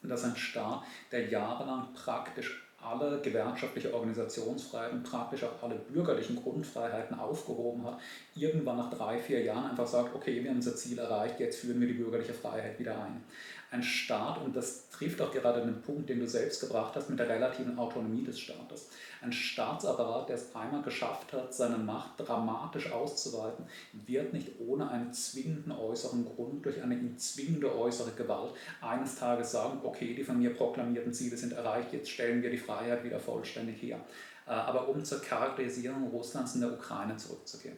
dass 0.02 0.24
ein 0.24 0.36
Staat, 0.36 0.82
der 1.10 1.28
jahrelang 1.28 1.92
praktisch 1.94 2.64
alle 2.80 3.20
gewerkschaftliche 3.20 3.92
Organisationsfreiheiten, 3.92 5.02
praktisch 5.02 5.42
auch 5.42 5.62
alle 5.62 5.74
bürgerlichen 5.74 6.36
Grundfreiheiten 6.36 7.18
aufgehoben 7.18 7.84
hat, 7.84 7.98
irgendwann 8.36 8.76
nach 8.76 8.90
drei, 8.90 9.18
vier 9.18 9.42
Jahren 9.42 9.70
einfach 9.70 9.86
sagt, 9.86 10.14
okay, 10.14 10.42
wir 10.42 10.50
haben 10.50 10.58
unser 10.58 10.76
Ziel 10.76 10.98
erreicht, 10.98 11.40
jetzt 11.40 11.60
führen 11.60 11.80
wir 11.80 11.88
die 11.88 11.94
bürgerliche 11.94 12.34
Freiheit 12.34 12.78
wieder 12.78 13.02
ein 13.02 13.24
ein 13.70 13.82
Staat, 13.82 14.40
und 14.42 14.56
das 14.56 14.88
trifft 14.88 15.20
auch 15.20 15.30
gerade 15.30 15.60
den 15.60 15.82
Punkt, 15.82 16.08
den 16.08 16.20
du 16.20 16.26
selbst 16.26 16.60
gebracht 16.60 16.96
hast, 16.96 17.10
mit 17.10 17.18
der 17.18 17.28
relativen 17.28 17.78
Autonomie 17.78 18.24
des 18.24 18.40
Staates. 18.40 18.88
Ein 19.20 19.32
Staatsapparat, 19.32 20.28
der 20.28 20.36
es 20.36 20.54
einmal 20.54 20.82
geschafft 20.82 21.32
hat, 21.32 21.52
seine 21.52 21.76
Macht 21.76 22.12
dramatisch 22.16 22.90
auszuweiten, 22.90 23.66
wird 23.92 24.32
nicht 24.32 24.52
ohne 24.58 24.90
einen 24.90 25.12
zwingenden 25.12 25.72
äußeren 25.72 26.24
Grund, 26.24 26.64
durch 26.64 26.82
eine 26.82 26.94
ihm 26.94 27.18
zwingende 27.18 27.76
äußere 27.76 28.12
Gewalt 28.12 28.54
eines 28.80 29.16
Tages 29.16 29.52
sagen, 29.52 29.80
okay, 29.82 30.14
die 30.14 30.24
von 30.24 30.38
mir 30.38 30.54
proklamierten 30.54 31.12
Ziele 31.12 31.36
sind 31.36 31.52
erreicht, 31.52 31.92
jetzt 31.92 32.10
stellen 32.10 32.42
wir 32.42 32.50
die 32.50 32.56
Freiheit 32.56 33.04
wieder 33.04 33.20
vollständig 33.20 33.82
her. 33.82 34.00
Äh, 34.46 34.52
aber 34.52 34.88
um 34.88 35.04
zur 35.04 35.20
Charakterisierung 35.20 36.08
Russlands 36.08 36.54
in 36.54 36.62
der 36.62 36.72
Ukraine 36.72 37.16
zurückzugehen. 37.16 37.76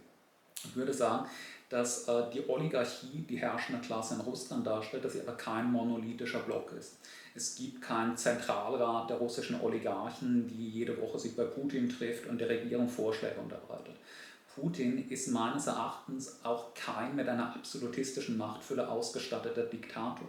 Ich 0.62 0.76
würde 0.76 0.92
sagen, 0.92 1.26
dass 1.71 2.09
äh, 2.09 2.25
die 2.35 2.47
Oligarchie 2.49 3.25
die 3.29 3.39
herrschende 3.39 3.81
Klasse 3.81 4.15
in 4.15 4.21
Russland 4.21 4.67
darstellt, 4.67 5.05
dass 5.05 5.15
sie 5.15 5.21
aber 5.21 5.37
kein 5.37 5.71
monolithischer 5.73 6.41
Block 6.41 6.73
ist. 6.79 6.99
Es 7.35 7.55
gibt 7.55 7.81
keinen 7.81 8.17
Zentralrat 8.17 9.09
der 9.09 9.17
russischen 9.17 9.61
Oligarchen, 9.61 10.49
die 10.49 10.69
jede 10.69 11.01
Woche 11.01 11.19
sich 11.19 11.37
bei 11.37 11.45
Putin 11.45 11.89
trifft 11.89 12.27
und 12.27 12.39
der 12.39 12.49
Regierung 12.49 12.89
Vorschläge 12.89 13.41
unterbreitet. 13.41 13.95
Putin 14.53 15.09
ist 15.09 15.29
meines 15.29 15.69
Erachtens 15.69 16.41
auch 16.43 16.75
kein 16.75 17.15
mit 17.15 17.29
einer 17.29 17.55
absolutistischen 17.55 18.37
Machtfülle 18.37 18.89
ausgestatteter 18.89 19.63
Diktator. 19.63 20.29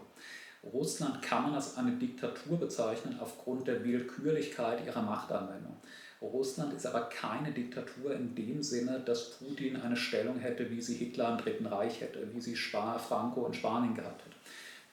Russland 0.63 1.23
kann 1.23 1.41
man 1.43 1.55
als 1.55 1.75
eine 1.75 1.93
Diktatur 1.93 2.59
bezeichnen 2.59 3.17
aufgrund 3.19 3.67
der 3.67 3.83
Willkürlichkeit 3.83 4.85
ihrer 4.85 5.01
Machtanwendung. 5.01 5.75
Russland 6.21 6.73
ist 6.73 6.85
aber 6.85 7.09
keine 7.09 7.51
Diktatur 7.51 8.13
in 8.13 8.35
dem 8.35 8.61
Sinne, 8.61 9.01
dass 9.03 9.31
Putin 9.31 9.75
eine 9.77 9.97
Stellung 9.97 10.37
hätte, 10.37 10.69
wie 10.69 10.81
sie 10.81 10.95
Hitler 10.95 11.31
im 11.31 11.37
Dritten 11.39 11.65
Reich 11.65 11.99
hätte, 11.99 12.27
wie 12.33 12.41
sie 12.41 12.55
Franco 12.55 13.45
in 13.47 13.53
Spanien 13.53 13.95
gehabt 13.95 14.23
hätte. 14.25 14.35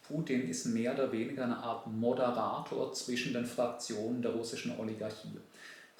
Putin 0.09 0.49
ist 0.49 0.65
mehr 0.65 0.95
oder 0.95 1.13
weniger 1.13 1.45
eine 1.45 1.59
Art 1.59 1.87
Moderator 1.87 2.93
zwischen 2.95 3.35
den 3.35 3.45
Fraktionen 3.45 4.23
der 4.23 4.33
russischen 4.33 4.79
Oligarchie. 4.79 5.39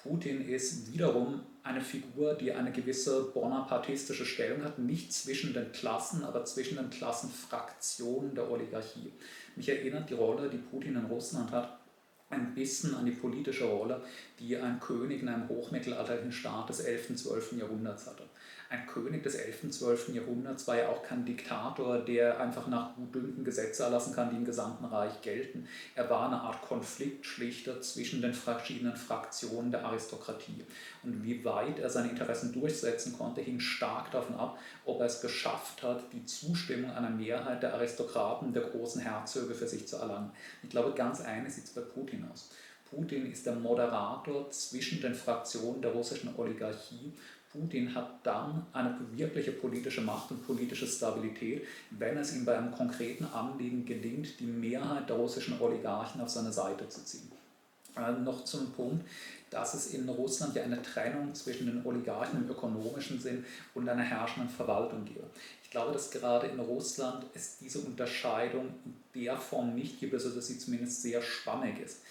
Putin 0.01 0.47
ist 0.47 0.91
wiederum 0.91 1.41
eine 1.61 1.81
Figur, 1.81 2.33
die 2.33 2.51
eine 2.51 2.71
gewisse 2.71 3.25
bonapartistische 3.33 4.25
Stellung 4.25 4.63
hat, 4.63 4.79
nicht 4.79 5.13
zwischen 5.13 5.53
den 5.53 5.71
Klassen, 5.71 6.23
aber 6.23 6.45
zwischen 6.45 6.77
den 6.77 6.89
Klassenfraktionen 6.89 8.33
der 8.33 8.49
Oligarchie. 8.49 9.11
Mich 9.55 9.69
erinnert 9.69 10.09
die 10.09 10.15
Rolle, 10.15 10.49
die 10.49 10.57
Putin 10.57 10.95
in 10.95 11.05
Russland 11.05 11.51
hat, 11.51 11.78
ein 12.29 12.53
bisschen 12.53 12.93
an 12.95 13.05
die 13.05 13.11
politische 13.11 13.65
Rolle, 13.65 14.01
die 14.39 14.55
ein 14.57 14.79
König 14.79 15.21
in 15.21 15.29
einem 15.29 15.49
hochmittelalterlichen 15.49 16.31
Staat 16.31 16.69
des 16.69 16.81
11. 16.81 17.09
und 17.11 17.17
12. 17.17 17.53
Jahrhunderts 17.53 18.07
hatte 18.07 18.28
ein 18.71 18.85
König 18.85 19.23
des 19.23 19.33
11., 19.33 19.71
12. 19.71 20.09
Jahrhunderts 20.09 20.67
war 20.67 20.77
ja 20.77 20.89
auch 20.89 21.01
kein 21.01 21.25
Diktator, 21.25 21.97
der 21.97 22.39
einfach 22.39 22.67
nach 22.67 22.95
Gutdünken 22.95 23.43
Gesetze 23.43 23.81
erlassen 23.81 24.13
kann, 24.13 24.29
die 24.29 24.35
im 24.35 24.45
gesamten 24.45 24.85
Reich 24.85 25.21
gelten. 25.23 25.67
Er 25.95 26.07
war 26.11 26.27
eine 26.27 26.39
Art 26.39 26.61
Konfliktschlichter 26.61 27.81
zwischen 27.81 28.21
den 28.21 28.35
verschiedenen 28.35 28.95
Fraktionen 28.95 29.71
der 29.71 29.83
Aristokratie. 29.85 30.63
Und 31.01 31.23
wie 31.23 31.43
weit 31.43 31.79
er 31.79 31.89
seine 31.89 32.11
Interessen 32.11 32.53
durchsetzen 32.53 33.17
konnte, 33.17 33.41
hing 33.41 33.59
stark 33.59 34.11
davon 34.11 34.35
ab, 34.35 34.59
ob 34.85 34.99
er 34.99 35.07
es 35.07 35.21
geschafft 35.21 35.81
hat, 35.81 36.03
die 36.13 36.25
Zustimmung 36.25 36.91
einer 36.91 37.09
Mehrheit 37.09 37.63
der 37.63 37.73
Aristokraten, 37.73 38.53
der 38.53 38.63
großen 38.63 39.01
Herzöge 39.01 39.55
für 39.55 39.67
sich 39.67 39.87
zu 39.87 39.95
erlangen. 39.95 40.31
Ich 40.61 40.69
glaube, 40.69 40.93
ganz 40.93 41.21
eines 41.21 41.55
sieht 41.55 41.63
es 41.63 41.71
bei 41.71 41.81
Putin 41.81 42.29
aus. 42.31 42.51
Putin 42.91 43.31
ist 43.31 43.45
der 43.45 43.55
Moderator 43.55 44.49
zwischen 44.51 45.01
den 45.01 45.13
Fraktionen 45.13 45.81
der 45.81 45.91
russischen 45.91 46.35
Oligarchie 46.37 47.13
Putin 47.51 47.93
hat 47.95 48.19
dann 48.23 48.65
eine 48.73 48.95
wirkliche 49.13 49.51
politische 49.51 50.01
Macht 50.01 50.29
und 50.31 50.45
politische 50.45 50.85
Stabilität, 50.85 51.65
wenn 51.91 52.17
es 52.17 52.35
ihm 52.35 52.45
bei 52.45 52.57
einem 52.57 52.71
konkreten 52.71 53.25
Anliegen 53.25 53.85
gelingt, 53.85 54.39
die 54.39 54.45
Mehrheit 54.45 55.09
der 55.09 55.15
russischen 55.15 55.59
Oligarchen 55.59 56.21
auf 56.21 56.29
seine 56.29 56.53
Seite 56.53 56.87
zu 56.89 57.03
ziehen. 57.03 57.31
Also 57.95 58.21
noch 58.21 58.45
zum 58.45 58.71
Punkt, 58.71 59.03
dass 59.49 59.73
es 59.73 59.93
in 59.93 60.07
Russland 60.07 60.55
ja 60.55 60.63
eine 60.63 60.81
Trennung 60.81 61.33
zwischen 61.33 61.65
den 61.65 61.83
Oligarchen 61.83 62.43
im 62.43 62.49
ökonomischen 62.49 63.19
Sinn 63.19 63.43
und 63.73 63.89
einer 63.89 64.03
herrschenden 64.03 64.49
Verwaltung 64.49 65.03
gibt. 65.05 65.25
Ich 65.63 65.71
glaube, 65.71 65.91
dass 65.91 66.11
gerade 66.11 66.47
in 66.47 66.59
Russland 66.59 67.25
es 67.33 67.57
diese 67.57 67.79
Unterscheidung 67.79 68.67
in 68.85 69.21
der 69.21 69.37
Form 69.37 69.73
nicht 69.73 69.99
gibt, 69.99 70.13
also 70.13 70.29
dass 70.29 70.47
sie 70.47 70.59
zumindest 70.59 71.01
sehr 71.01 71.21
schwammig 71.21 71.79
ist 71.79 72.01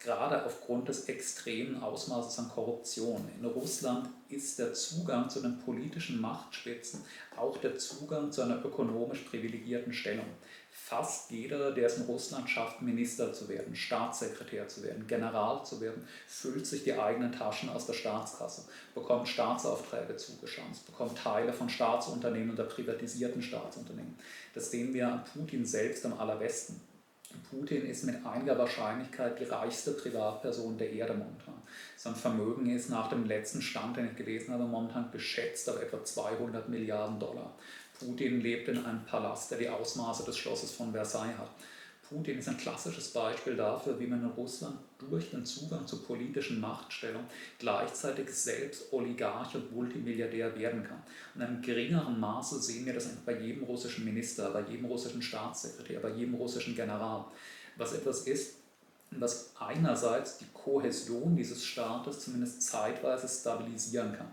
gerade 0.00 0.44
aufgrund 0.46 0.88
des 0.88 1.04
extremen 1.04 1.82
Ausmaßes 1.82 2.38
an 2.38 2.48
Korruption. 2.48 3.28
In 3.38 3.44
Russland 3.44 4.08
ist 4.30 4.58
der 4.58 4.72
Zugang 4.72 5.28
zu 5.28 5.42
den 5.42 5.58
politischen 5.58 6.20
Machtspitzen 6.20 7.04
auch 7.36 7.58
der 7.58 7.78
Zugang 7.78 8.32
zu 8.32 8.42
einer 8.42 8.64
ökonomisch 8.64 9.20
privilegierten 9.20 9.92
Stellung. 9.92 10.26
Fast 10.70 11.30
jeder, 11.30 11.72
der 11.72 11.86
es 11.86 11.98
in 11.98 12.04
Russland 12.04 12.48
schafft, 12.48 12.80
Minister 12.80 13.32
zu 13.32 13.48
werden, 13.48 13.76
Staatssekretär 13.76 14.68
zu 14.68 14.82
werden, 14.82 15.06
General 15.06 15.64
zu 15.64 15.80
werden, 15.80 16.06
füllt 16.26 16.66
sich 16.66 16.84
die 16.84 16.94
eigenen 16.94 17.32
Taschen 17.32 17.68
aus 17.68 17.86
der 17.86 17.92
Staatskasse, 17.92 18.66
bekommt 18.94 19.28
Staatsaufträge 19.28 20.16
zugeschanzt, 20.16 20.86
bekommt 20.86 21.18
Teile 21.18 21.52
von 21.52 21.68
Staatsunternehmen 21.68 22.54
oder 22.54 22.64
privatisierten 22.64 23.42
Staatsunternehmen. 23.42 24.18
Das 24.54 24.70
sehen 24.70 24.94
wir 24.94 25.08
an 25.08 25.24
Putin 25.24 25.66
selbst 25.66 26.06
am 26.06 26.18
allerbesten. 26.18 26.80
Putin 27.50 27.86
ist 27.86 28.04
mit 28.04 28.24
einiger 28.24 28.56
Wahrscheinlichkeit 28.58 29.38
die 29.38 29.44
reichste 29.44 29.92
Privatperson 29.92 30.78
der 30.78 30.92
Erde 30.92 31.14
momentan. 31.14 31.62
Sein 31.96 32.14
Vermögen 32.14 32.70
ist 32.70 32.90
nach 32.90 33.08
dem 33.08 33.24
letzten 33.24 33.60
Stand, 33.60 33.96
den 33.96 34.06
ich 34.06 34.16
gelesen 34.16 34.52
habe, 34.52 34.64
momentan 34.64 35.10
geschätzt 35.10 35.68
auf 35.68 35.80
etwa 35.80 36.04
200 36.04 36.68
Milliarden 36.68 37.18
Dollar. 37.18 37.54
Putin 37.98 38.40
lebt 38.40 38.68
in 38.68 38.84
einem 38.84 39.04
Palast, 39.04 39.50
der 39.50 39.58
die 39.58 39.68
Ausmaße 39.68 40.24
des 40.24 40.38
Schlosses 40.38 40.72
von 40.72 40.92
Versailles 40.92 41.36
hat. 41.36 41.50
Putin 42.10 42.38
ist 42.38 42.48
ein 42.48 42.56
klassisches 42.56 43.12
Beispiel 43.12 43.54
dafür, 43.54 44.00
wie 44.00 44.06
man 44.08 44.20
in 44.20 44.30
Russland 44.30 44.76
durch 44.98 45.30
den 45.30 45.46
Zugang 45.46 45.86
zur 45.86 46.04
politischen 46.04 46.60
Machtstellung 46.60 47.22
gleichzeitig 47.60 48.28
selbst 48.30 48.92
Oligarch 48.92 49.54
und 49.54 49.72
Multimilliardär 49.72 50.58
werden 50.58 50.82
kann. 50.82 51.00
In 51.36 51.42
einem 51.42 51.62
geringeren 51.62 52.18
Maße 52.18 52.60
sehen 52.60 52.84
wir 52.84 52.94
das 52.94 53.08
bei 53.24 53.38
jedem 53.38 53.62
russischen 53.62 54.04
Minister, 54.04 54.50
bei 54.50 54.62
jedem 54.62 54.86
russischen 54.86 55.22
Staatssekretär, 55.22 56.00
bei 56.00 56.10
jedem 56.10 56.34
russischen 56.34 56.74
General. 56.74 57.26
Was 57.76 57.92
etwas 57.92 58.22
ist, 58.22 58.56
was 59.12 59.52
einerseits 59.60 60.38
die 60.38 60.46
Kohäsion 60.52 61.36
dieses 61.36 61.64
Staates 61.64 62.20
zumindest 62.20 62.62
zeitweise 62.62 63.28
stabilisieren 63.28 64.12
kann. 64.12 64.32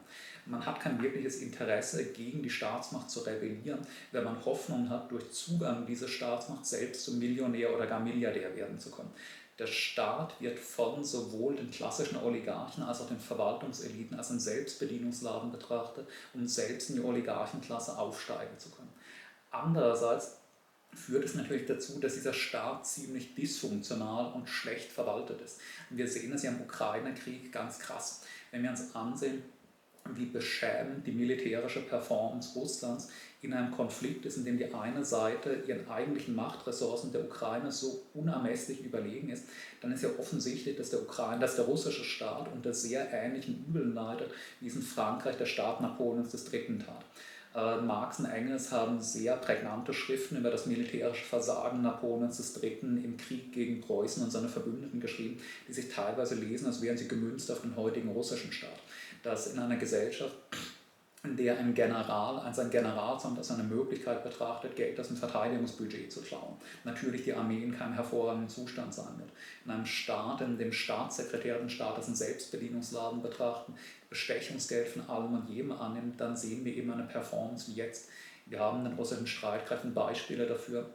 Man 0.50 0.66
hat 0.66 0.80
kein 0.80 1.02
wirkliches 1.02 1.42
Interesse, 1.42 2.06
gegen 2.06 2.42
die 2.42 2.50
Staatsmacht 2.50 3.10
zu 3.10 3.22
rebellieren, 3.22 3.86
wenn 4.12 4.24
man 4.24 4.44
Hoffnung 4.46 4.90
hat, 4.90 5.12
durch 5.12 5.32
Zugang 5.32 5.86
dieser 5.86 6.08
Staatsmacht 6.08 6.66
selbst 6.66 7.06
zum 7.06 7.20
Millionär 7.20 7.76
oder 7.76 7.86
gar 7.86 8.00
Milliardär 8.00 8.56
werden 8.56 8.80
zu 8.80 8.92
können. 8.92 9.12
Der 9.60 9.68
Staat 9.68 10.40
wird 10.40 10.60
von 10.60 11.04
sowohl 11.04 11.56
den 11.56 11.72
klassischen 11.72 12.18
Oligarchen 12.18 12.84
als 12.84 13.02
auch 13.02 13.08
den 13.08 13.20
Verwaltungseliten 13.20 14.16
als 14.18 14.30
ein 14.30 14.40
Selbstbedienungsladen 14.40 15.52
betrachtet, 15.52 16.08
um 16.34 16.48
selbst 16.48 16.92
in 16.92 16.98
die 16.98 17.04
Oligarchenklasse 17.04 17.98
aufsteigen 17.98 18.58
zu 18.60 18.70
können. 18.70 18.94
Andererseits 19.50 20.38
führt 20.94 21.26
es 21.26 21.36
natürlich 21.36 21.66
dazu, 21.66 22.00
dass 22.00 22.14
dieser 22.14 22.34
Staat 22.34 22.86
ziemlich 22.86 23.34
dysfunktional 23.36 24.32
und 24.34 24.48
schlecht 24.48 24.92
verwaltet 24.92 25.42
ist. 25.42 25.60
Und 25.90 25.98
wir 25.98 26.08
sehen 26.08 26.32
es 26.34 26.44
ja 26.44 26.52
im 26.52 26.62
Ukraine-Krieg 26.62 27.52
ganz 27.52 27.80
krass. 27.80 28.22
Wenn 28.52 28.64
wir 28.64 28.70
uns 28.70 28.96
ansehen, 28.96 29.44
wie 30.16 30.26
beschämend 30.26 31.06
die 31.06 31.12
militärische 31.12 31.82
Performance 31.82 32.58
Russlands 32.58 33.10
in 33.42 33.54
einem 33.54 33.72
Konflikt 33.72 34.26
ist, 34.26 34.38
in 34.38 34.46
dem 34.46 34.58
die 34.58 34.74
eine 34.74 35.06
Seite 35.06 35.64
ihren 35.68 35.88
eigentlichen 35.88 36.36
Machtressourcen 36.36 37.12
der 37.12 37.24
Ukraine 37.24 37.72
so 37.72 38.04
unermesslich 38.14 38.84
überlegen 38.84 39.30
ist, 39.30 39.46
dann 39.82 39.92
ist 39.92 40.04
ja 40.04 40.10
offensichtlich, 40.18 40.76
dass 40.76 40.90
der, 40.90 41.02
Ukraine, 41.02 41.40
dass 41.40 41.56
der 41.56 41.66
russische 41.66 42.04
Staat 42.04 42.52
unter 42.52 42.74
sehr 42.74 43.12
ähnlichen 43.14 43.66
Übeln 43.68 43.94
leidet, 43.94 44.32
wie 44.60 44.68
es 44.68 44.76
in 44.76 44.82
Frankreich 44.82 45.38
der 45.38 45.46
Staat 45.46 45.82
Napoleons 45.82 46.34
III. 46.34 46.80
tat. 46.80 47.06
Äh, 47.56 47.82
Marx 47.82 48.20
und 48.20 48.26
Engels 48.26 48.72
haben 48.72 49.02
sehr 49.02 49.36
prägnante 49.38 49.94
Schriften 49.94 50.38
über 50.38 50.50
das 50.50 50.66
militärische 50.66 51.26
Versagen 51.26 51.84
Napoleons 51.84 52.40
III. 52.62 52.80
im 52.82 53.18
Krieg 53.18 53.54
gegen 53.54 53.82
Preußen 53.82 54.24
und 54.24 54.32
seine 54.32 54.50
Verbündeten 54.50 55.00
geschrieben, 55.00 55.40
die 55.68 55.74
sich 55.74 55.90
teilweise 55.90 56.36
lesen, 56.36 56.66
als 56.66 56.82
wären 56.82 56.98
sie 56.98 57.08
gemünzt 57.08 57.52
auf 57.52 57.62
den 57.62 57.76
heutigen 57.76 58.10
russischen 58.10 58.52
Staat 58.52 58.80
dass 59.24 59.54
in 59.54 59.60
einer 59.60 59.78
Gesellschaft, 59.78 60.36
in 61.24 61.36
der 61.36 61.58
ein 61.58 61.74
General, 61.74 62.40
also 62.40 62.62
ein 62.62 62.70
Generalsamt 62.70 63.38
als 63.38 63.52
eine 63.52 63.64
Möglichkeit 63.64 64.24
betrachtet, 64.24 64.76
Geld 64.76 65.00
aus 65.00 65.08
dem 65.08 65.18
Verteidigungsbudget 65.18 66.12
zu 66.12 66.22
klauen, 66.22 66.56
natürlich 66.84 67.24
die 67.24 67.34
Armee 67.34 67.64
in 67.64 67.78
keinem 67.78 67.94
hervorragenden 67.94 68.50
Zustand 68.50 68.94
sein 68.94 69.18
wird. 69.18 69.30
In 69.66 69.72
einem 69.72 69.86
Staat, 69.86 70.42
in 70.42 70.58
dem 70.58 70.72
Staatssekretär 70.72 71.58
den 71.58 71.70
Staat 71.70 71.96
als 71.96 72.08
einen 72.08 72.16
Selbstbedienungsladen 72.16 73.22
betrachten, 73.22 73.74
Bestechungsgeld 74.10 74.88
von 74.88 75.10
allem 75.10 75.34
und 75.34 75.50
jedem 75.50 75.74
annimmt, 75.74 76.20
dann 76.22 76.38
sehen 76.38 76.64
wir 76.64 76.74
eben 76.74 76.92
eine 76.92 77.04
Performance 77.04 77.70
wie 77.70 77.76
jetzt. 77.76 78.10
Wir 78.46 78.60
haben 78.60 78.80
in 78.80 78.86
den 78.86 78.94
russischen 78.94 79.28
Streitkräften 79.28 79.94
Beispiele 79.94 80.46
dafür, 80.46 80.90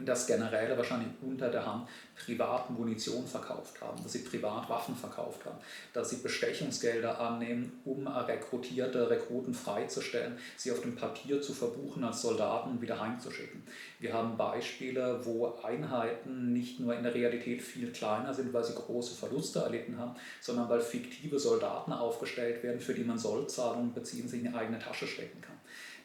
dass 0.00 0.26
Generäle 0.26 0.76
wahrscheinlich 0.76 1.08
unter 1.22 1.48
der 1.48 1.64
Hand 1.64 1.88
privat 2.16 2.68
Munition 2.70 3.26
verkauft 3.26 3.80
haben, 3.80 4.02
dass 4.02 4.12
sie 4.12 4.20
privat 4.20 4.68
Waffen 4.68 4.96
verkauft 4.96 5.44
haben, 5.44 5.58
dass 5.92 6.10
sie 6.10 6.16
Bestechungsgelder 6.16 7.20
annehmen, 7.20 7.80
um 7.84 8.06
rekrutierte 8.06 9.08
Rekruten 9.08 9.54
freizustellen, 9.54 10.36
sie 10.56 10.72
auf 10.72 10.80
dem 10.80 10.96
Papier 10.96 11.40
zu 11.40 11.52
verbuchen 11.52 12.02
als 12.02 12.22
Soldaten 12.22 12.70
und 12.70 12.82
wieder 12.82 13.00
heimzuschicken. 13.00 13.62
Wir 14.00 14.12
haben 14.12 14.36
Beispiele, 14.36 15.24
wo 15.24 15.54
Einheiten 15.62 16.52
nicht 16.52 16.80
nur 16.80 16.94
in 16.94 17.04
der 17.04 17.14
Realität 17.14 17.62
viel 17.62 17.92
kleiner 17.92 18.34
sind, 18.34 18.52
weil 18.52 18.64
sie 18.64 18.74
große 18.74 19.14
Verluste 19.14 19.60
erlitten 19.60 19.98
haben, 19.98 20.16
sondern 20.40 20.68
weil 20.68 20.80
fiktive 20.80 21.38
Soldaten 21.38 21.92
aufgestellt 21.92 22.62
werden, 22.64 22.80
für 22.80 22.94
die 22.94 23.04
man 23.04 23.18
Sollzahlungen 23.18 23.94
beziehen, 23.94 24.28
sich 24.28 24.42
in 24.42 24.50
die 24.50 24.56
eigene 24.56 24.80
Tasche 24.80 25.06
stecken 25.06 25.40
kann. 25.40 25.56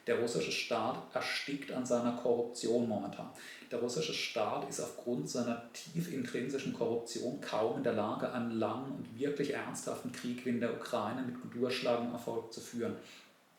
Der 0.08 0.20
russische 0.20 0.52
Staat 0.52 1.04
erstickt 1.14 1.72
an 1.72 1.86
seiner 1.86 2.14
Korruption 2.14 2.88
momentan. 2.88 3.30
Der 3.72 3.80
russische 3.80 4.14
Staat 4.14 4.68
ist 4.68 4.80
aufgrund 4.80 5.30
seiner 5.30 5.72
tief 5.74 6.12
intrinsischen 6.12 6.74
Korruption 6.74 7.40
kaum 7.40 7.78
in 7.78 7.84
der 7.84 7.94
Lage, 7.94 8.32
einen 8.32 8.52
langen 8.52 8.92
und 8.92 9.20
wirklich 9.20 9.54
ernsthaften 9.54 10.12
Krieg 10.12 10.44
wie 10.46 10.50
in 10.50 10.60
der 10.60 10.74
Ukraine 10.74 11.22
mit 11.22 11.36
durchschlagendem 11.54 12.14
Erfolg 12.14 12.52
zu 12.52 12.62
führen. 12.62 12.96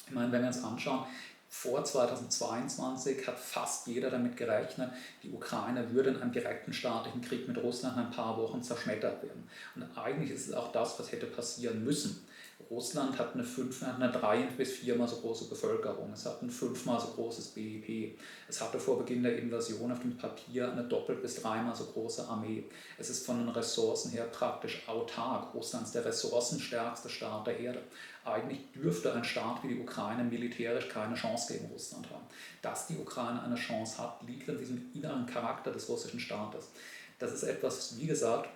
Ich 0.08 0.12
meine, 0.12 0.32
wenn 0.32 0.40
wir 0.40 0.48
uns 0.48 0.64
anschauen, 0.64 1.04
vor 1.48 1.84
2022 1.84 3.26
hat 3.26 3.38
fast 3.38 3.88
jeder 3.88 4.11
damit 4.11 4.36
gerechnet, 4.36 4.92
die 5.22 5.30
Ukraine 5.30 5.92
würde 5.92 6.11
in 6.11 6.22
einem 6.22 6.32
direkten 6.32 6.72
staatlichen 6.72 7.22
Krieg 7.22 7.46
mit 7.48 7.58
Russland 7.58 7.96
in 7.96 8.04
ein 8.04 8.11
paar 8.11 8.36
Wochen 8.36 8.62
zerschmettert 8.62 9.22
werden. 9.22 9.48
Und 9.74 9.98
eigentlich 9.98 10.30
ist 10.30 10.48
es 10.48 10.54
auch 10.54 10.70
das, 10.72 10.98
was 10.98 11.11
hätte 11.11 11.26
passieren 11.26 11.84
müssen. 11.84 12.24
Russland 12.70 13.18
hat 13.18 13.34
eine, 13.34 13.42
fünf, 13.42 13.82
eine 13.82 14.12
drei- 14.12 14.46
bis 14.56 14.70
viermal 14.70 15.08
so 15.08 15.16
große 15.16 15.48
Bevölkerung, 15.48 16.12
es 16.12 16.24
hat 16.24 16.40
ein 16.40 16.50
fünfmal 16.50 17.00
so 17.00 17.08
großes 17.08 17.48
BIP, 17.48 18.16
es 18.48 18.60
hatte 18.60 18.78
vor 18.78 18.98
Beginn 18.98 19.24
der 19.24 19.36
Invasion 19.38 19.90
auf 19.90 19.98
dem 19.98 20.16
Papier 20.16 20.70
eine 20.70 20.84
doppelt 20.84 21.20
bis 21.20 21.42
dreimal 21.42 21.74
so 21.74 21.86
große 21.86 22.28
Armee. 22.28 22.62
Es 22.96 23.10
ist 23.10 23.26
von 23.26 23.38
den 23.38 23.48
Ressourcen 23.48 24.12
her 24.12 24.24
praktisch 24.24 24.88
autark. 24.88 25.52
Russland 25.52 25.86
ist 25.86 25.96
der 25.96 26.04
ressourcenstärkste 26.04 27.08
Staat 27.08 27.48
der 27.48 27.58
Erde. 27.58 27.82
Eigentlich 28.24 28.60
dürfte 28.72 29.12
ein 29.12 29.24
Staat 29.24 29.64
wie 29.64 29.74
die 29.74 29.80
Ukraine 29.80 30.22
militärisch 30.22 30.88
keine 30.88 31.16
Chance 31.16 31.52
gegen 31.52 31.72
Russland 31.72 32.08
haben. 32.10 32.26
Dass 32.62 32.86
die 32.86 32.98
Ukraine 32.98 33.42
eine 33.42 33.56
Chance 33.56 33.98
hat, 33.98 34.22
liegt 34.28 34.48
an 34.48 34.58
diesem 34.58 34.92
inneren 34.94 35.26
Charakter 35.26 35.72
des 35.72 35.88
russischen 35.88 36.20
Staates. 36.20 36.68
Das 37.18 37.32
ist 37.32 37.42
etwas, 37.42 37.98
wie 37.98 38.06
gesagt, 38.06 38.48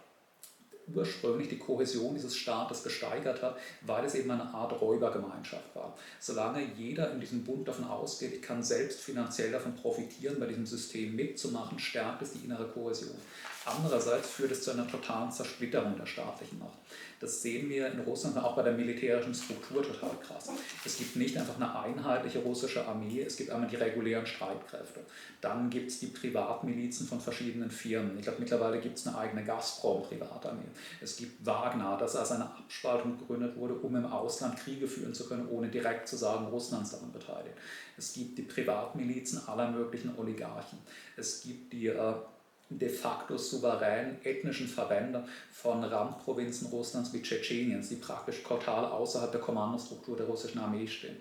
ursprünglich 0.93 1.49
die 1.49 1.59
Kohäsion 1.59 2.15
dieses 2.15 2.37
Staates 2.37 2.83
gesteigert 2.83 3.43
hat, 3.43 3.57
weil 3.83 4.05
es 4.05 4.15
eben 4.15 4.31
eine 4.31 4.53
Art 4.53 4.81
Räubergemeinschaft 4.81 5.75
war. 5.75 5.97
Solange 6.21 6.63
jeder 6.77 7.13
in 7.13 7.21
diesem 7.21 7.45
Bund 7.45 7.67
davon 7.67 7.85
ausgeht, 7.85 8.35
ich 8.35 8.43
kann 8.43 8.63
selbst 8.63 9.01
finanziell 9.01 9.53
davon 9.53 9.75
profitieren, 9.75 10.39
bei 10.39 10.47
diesem 10.47 10.67
System 10.67 11.17
mitzumachen, 11.17 11.79
stärkt 11.79 12.23
es 12.23 12.33
die 12.33 12.45
innere 12.45 12.69
Kohäsion. 12.69 13.17
Andererseits 13.65 14.29
führt 14.29 14.53
es 14.53 14.63
zu 14.63 14.73
einer 14.73 14.87
totalen 14.87 15.33
Zersplitterung 15.33 15.97
der 15.97 16.07
staatlichen 16.07 16.59
Macht. 16.59 16.79
Das 17.25 17.41
sehen 17.41 17.71
wir 17.71 17.91
in 17.91 18.01
Russland 18.01 18.37
auch 18.37 18.55
bei 18.55 18.63
der 18.63 18.75
militärischen 18.75 19.33
Struktur 19.33 19.83
total 19.83 20.11
krass. 20.21 20.51
Es 20.85 20.99
gibt 20.99 21.17
nicht 21.17 21.35
einfach 21.39 21.57
eine 21.57 21.75
einheitliche 21.75 22.41
russische 22.41 22.87
Armee, 22.87 23.23
es 23.23 23.39
gibt 23.39 23.49
einmal 23.49 23.67
die 23.67 23.77
regulären 23.77 24.27
Streitkräfte. 24.27 25.01
Dann 25.41 25.71
gibt 25.71 25.91
es 25.91 26.01
die 26.01 26.09
Privatmilizen 26.09 27.07
von 27.07 27.23
verschiedenen 27.23 27.71
Firmen. 27.71 28.19
Ich 28.19 28.25
glaube, 28.25 28.41
mittlerweile 28.41 28.79
gibt 28.79 28.99
es 28.99 29.07
eine 29.07 29.17
eigene 29.17 29.43
Gazprom-Privatarmee. 29.43 30.69
Es 31.01 31.17
gibt 31.17 31.47
Wagner, 31.47 31.97
das 31.99 32.15
als 32.15 32.31
eine 32.33 32.45
Abspaltung 32.45 33.17
gegründet 33.19 33.57
wurde, 33.57 33.73
um 33.73 33.97
im 33.97 34.05
Ausland 34.05 34.59
Kriege 34.59 34.87
führen 34.87 35.15
zu 35.15 35.27
können, 35.27 35.49
ohne 35.49 35.69
direkt 35.69 36.07
zu 36.07 36.17
sagen, 36.17 36.45
Russland 36.49 36.85
ist 36.85 36.93
daran 36.93 37.11
beteiligt. 37.11 37.57
Es 37.97 38.13
gibt 38.13 38.37
die 38.37 38.43
Privatmilizen 38.43 39.49
aller 39.49 39.71
möglichen 39.71 40.15
Oligarchen. 40.19 40.79
Es 41.17 41.41
gibt 41.41 41.73
die 41.73 41.87
äh, 41.87 42.15
de 42.71 42.89
facto 42.89 43.37
souveränen 43.37 44.17
ethnischen 44.25 44.69
Verbände 44.69 45.25
von 45.53 45.85
Randprovinzen 45.85 46.69
Russlands 46.69 47.13
wie 47.13 47.23
Tschetscheniens, 47.23 47.89
die 47.89 47.97
praktisch 47.97 48.43
total 48.43 48.87
außerhalb 48.87 49.33
der 49.33 49.41
Kommandostruktur 49.41 50.17
der 50.17 50.27
russischen 50.27 50.61
Armee 50.61 50.87
stehen. 50.87 51.17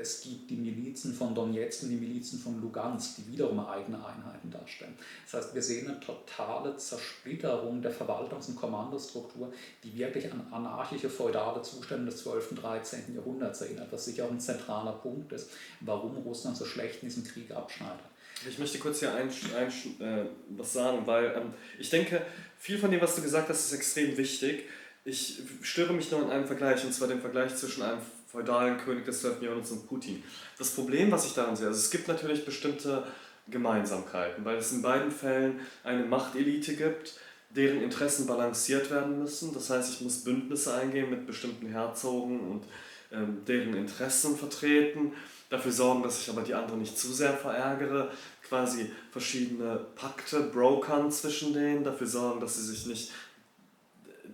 Es 0.00 0.20
gibt 0.20 0.48
die 0.48 0.56
Milizen 0.56 1.12
von 1.12 1.34
Donetsk 1.34 1.82
und 1.82 1.90
die 1.90 1.96
Milizen 1.96 2.38
von 2.38 2.60
Lugansk, 2.60 3.16
die 3.16 3.32
wiederum 3.32 3.58
eigene 3.58 3.96
Einheiten 3.96 4.48
darstellen. 4.48 4.96
Das 5.24 5.42
heißt, 5.42 5.54
wir 5.56 5.62
sehen 5.62 5.88
eine 5.88 5.98
totale 5.98 6.76
Zersplitterung 6.76 7.82
der 7.82 7.92
Verwaltungs- 7.92 8.48
und 8.48 8.54
Kommandostruktur, 8.54 9.52
die 9.82 9.98
wirklich 9.98 10.30
an 10.32 10.46
anarchische 10.52 11.10
feudale 11.10 11.62
Zustände 11.62 12.12
des 12.12 12.22
12. 12.22 12.52
und 12.52 12.62
13. 12.62 13.14
Jahrhunderts 13.14 13.60
erinnert, 13.60 13.90
was 13.90 14.04
sicher 14.04 14.26
auch 14.26 14.30
ein 14.30 14.38
zentraler 14.38 14.92
Punkt 14.92 15.32
ist, 15.32 15.50
warum 15.80 16.16
Russland 16.18 16.56
so 16.56 16.64
schlecht 16.64 17.02
in 17.02 17.08
diesem 17.08 17.24
Krieg 17.24 17.50
abschneidet. 17.50 18.04
Ich 18.46 18.58
möchte 18.58 18.78
kurz 18.78 19.00
hier 19.00 19.14
ein, 19.14 19.30
ein, 19.56 20.06
äh, 20.06 20.24
was 20.50 20.72
sagen, 20.72 21.06
weil 21.06 21.34
ähm, 21.36 21.54
ich 21.78 21.90
denke, 21.90 22.22
viel 22.58 22.78
von 22.78 22.90
dem, 22.90 23.00
was 23.00 23.16
du 23.16 23.22
gesagt 23.22 23.48
hast, 23.48 23.66
ist 23.66 23.72
extrem 23.72 24.16
wichtig. 24.16 24.64
Ich 25.04 25.42
störe 25.62 25.92
mich 25.92 26.10
nur 26.10 26.22
an 26.22 26.30
einem 26.30 26.46
Vergleich, 26.46 26.84
und 26.84 26.92
zwar 26.92 27.08
dem 27.08 27.20
Vergleich 27.20 27.56
zwischen 27.56 27.82
einem 27.82 28.00
feudalen 28.30 28.76
König 28.78 29.04
des 29.06 29.22
12. 29.22 29.42
Jahrhunderts 29.42 29.70
und 29.70 29.86
Putin. 29.86 30.22
Das 30.58 30.70
Problem, 30.70 31.10
was 31.10 31.26
ich 31.26 31.34
daran 31.34 31.56
sehe, 31.56 31.66
also 31.66 31.78
es 31.78 31.90
gibt 31.90 32.08
natürlich 32.08 32.44
bestimmte 32.44 33.04
Gemeinsamkeiten, 33.48 34.44
weil 34.44 34.58
es 34.58 34.72
in 34.72 34.82
beiden 34.82 35.10
Fällen 35.10 35.60
eine 35.82 36.04
Machtelite 36.04 36.76
gibt, 36.76 37.14
deren 37.50 37.82
Interessen 37.82 38.26
balanciert 38.26 38.90
werden 38.90 39.18
müssen. 39.18 39.54
Das 39.54 39.70
heißt, 39.70 39.94
ich 39.94 40.00
muss 40.02 40.24
Bündnisse 40.24 40.74
eingehen 40.74 41.08
mit 41.08 41.26
bestimmten 41.26 41.68
Herzogen 41.68 42.40
und 42.40 42.64
ähm, 43.10 43.42
deren 43.46 43.74
Interessen 43.74 44.36
vertreten 44.36 45.12
dafür 45.48 45.72
sorgen, 45.72 46.02
dass 46.02 46.20
ich 46.20 46.28
aber 46.28 46.42
die 46.42 46.54
anderen 46.54 46.80
nicht 46.80 46.98
zu 46.98 47.12
sehr 47.12 47.32
verärgere, 47.32 48.10
quasi 48.46 48.90
verschiedene 49.10 49.80
Pakte 49.94 50.40
brokern 50.40 51.10
zwischen 51.10 51.54
denen, 51.54 51.84
dafür 51.84 52.06
sorgen, 52.06 52.40
dass 52.40 52.56
sie 52.56 52.74
sich 52.74 52.86
nicht 52.86 53.12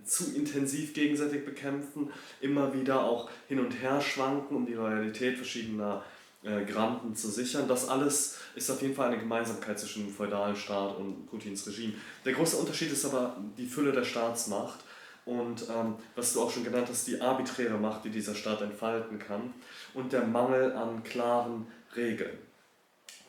zu 0.03 0.35
intensiv 0.35 0.93
gegenseitig 0.93 1.45
bekämpfen, 1.45 2.11
immer 2.41 2.73
wieder 2.73 3.03
auch 3.03 3.29
hin 3.47 3.59
und 3.59 3.71
her 3.71 4.01
schwanken, 4.01 4.55
um 4.55 4.65
die 4.65 4.73
Loyalität 4.73 5.37
verschiedener 5.37 6.03
äh, 6.43 6.63
Granten 6.63 7.15
zu 7.15 7.29
sichern. 7.29 7.67
Das 7.67 7.89
alles 7.89 8.37
ist 8.53 8.69
auf 8.69 8.81
jeden 8.81 8.93
Fall 8.93 9.07
eine 9.07 9.17
Gemeinsamkeit 9.17 9.79
zwischen 9.79 10.05
dem 10.05 10.13
feudalen 10.13 10.55
Staat 10.55 10.97
und 10.97 11.25
Putins 11.27 11.65
Regime. 11.65 11.93
Der 12.23 12.33
große 12.33 12.57
Unterschied 12.57 12.91
ist 12.91 13.05
aber 13.05 13.35
die 13.57 13.65
Fülle 13.65 13.91
der 13.91 14.03
Staatsmacht 14.03 14.79
und 15.25 15.65
ähm, 15.69 15.95
was 16.15 16.33
du 16.33 16.41
auch 16.41 16.51
schon 16.51 16.63
genannt 16.63 16.87
hast, 16.89 17.07
die 17.07 17.19
arbiträre 17.19 17.77
Macht, 17.77 18.05
die 18.05 18.09
dieser 18.09 18.35
Staat 18.35 18.61
entfalten 18.61 19.19
kann 19.19 19.53
und 19.93 20.13
der 20.13 20.23
Mangel 20.23 20.73
an 20.73 21.03
klaren 21.03 21.67
Regeln. 21.95 22.37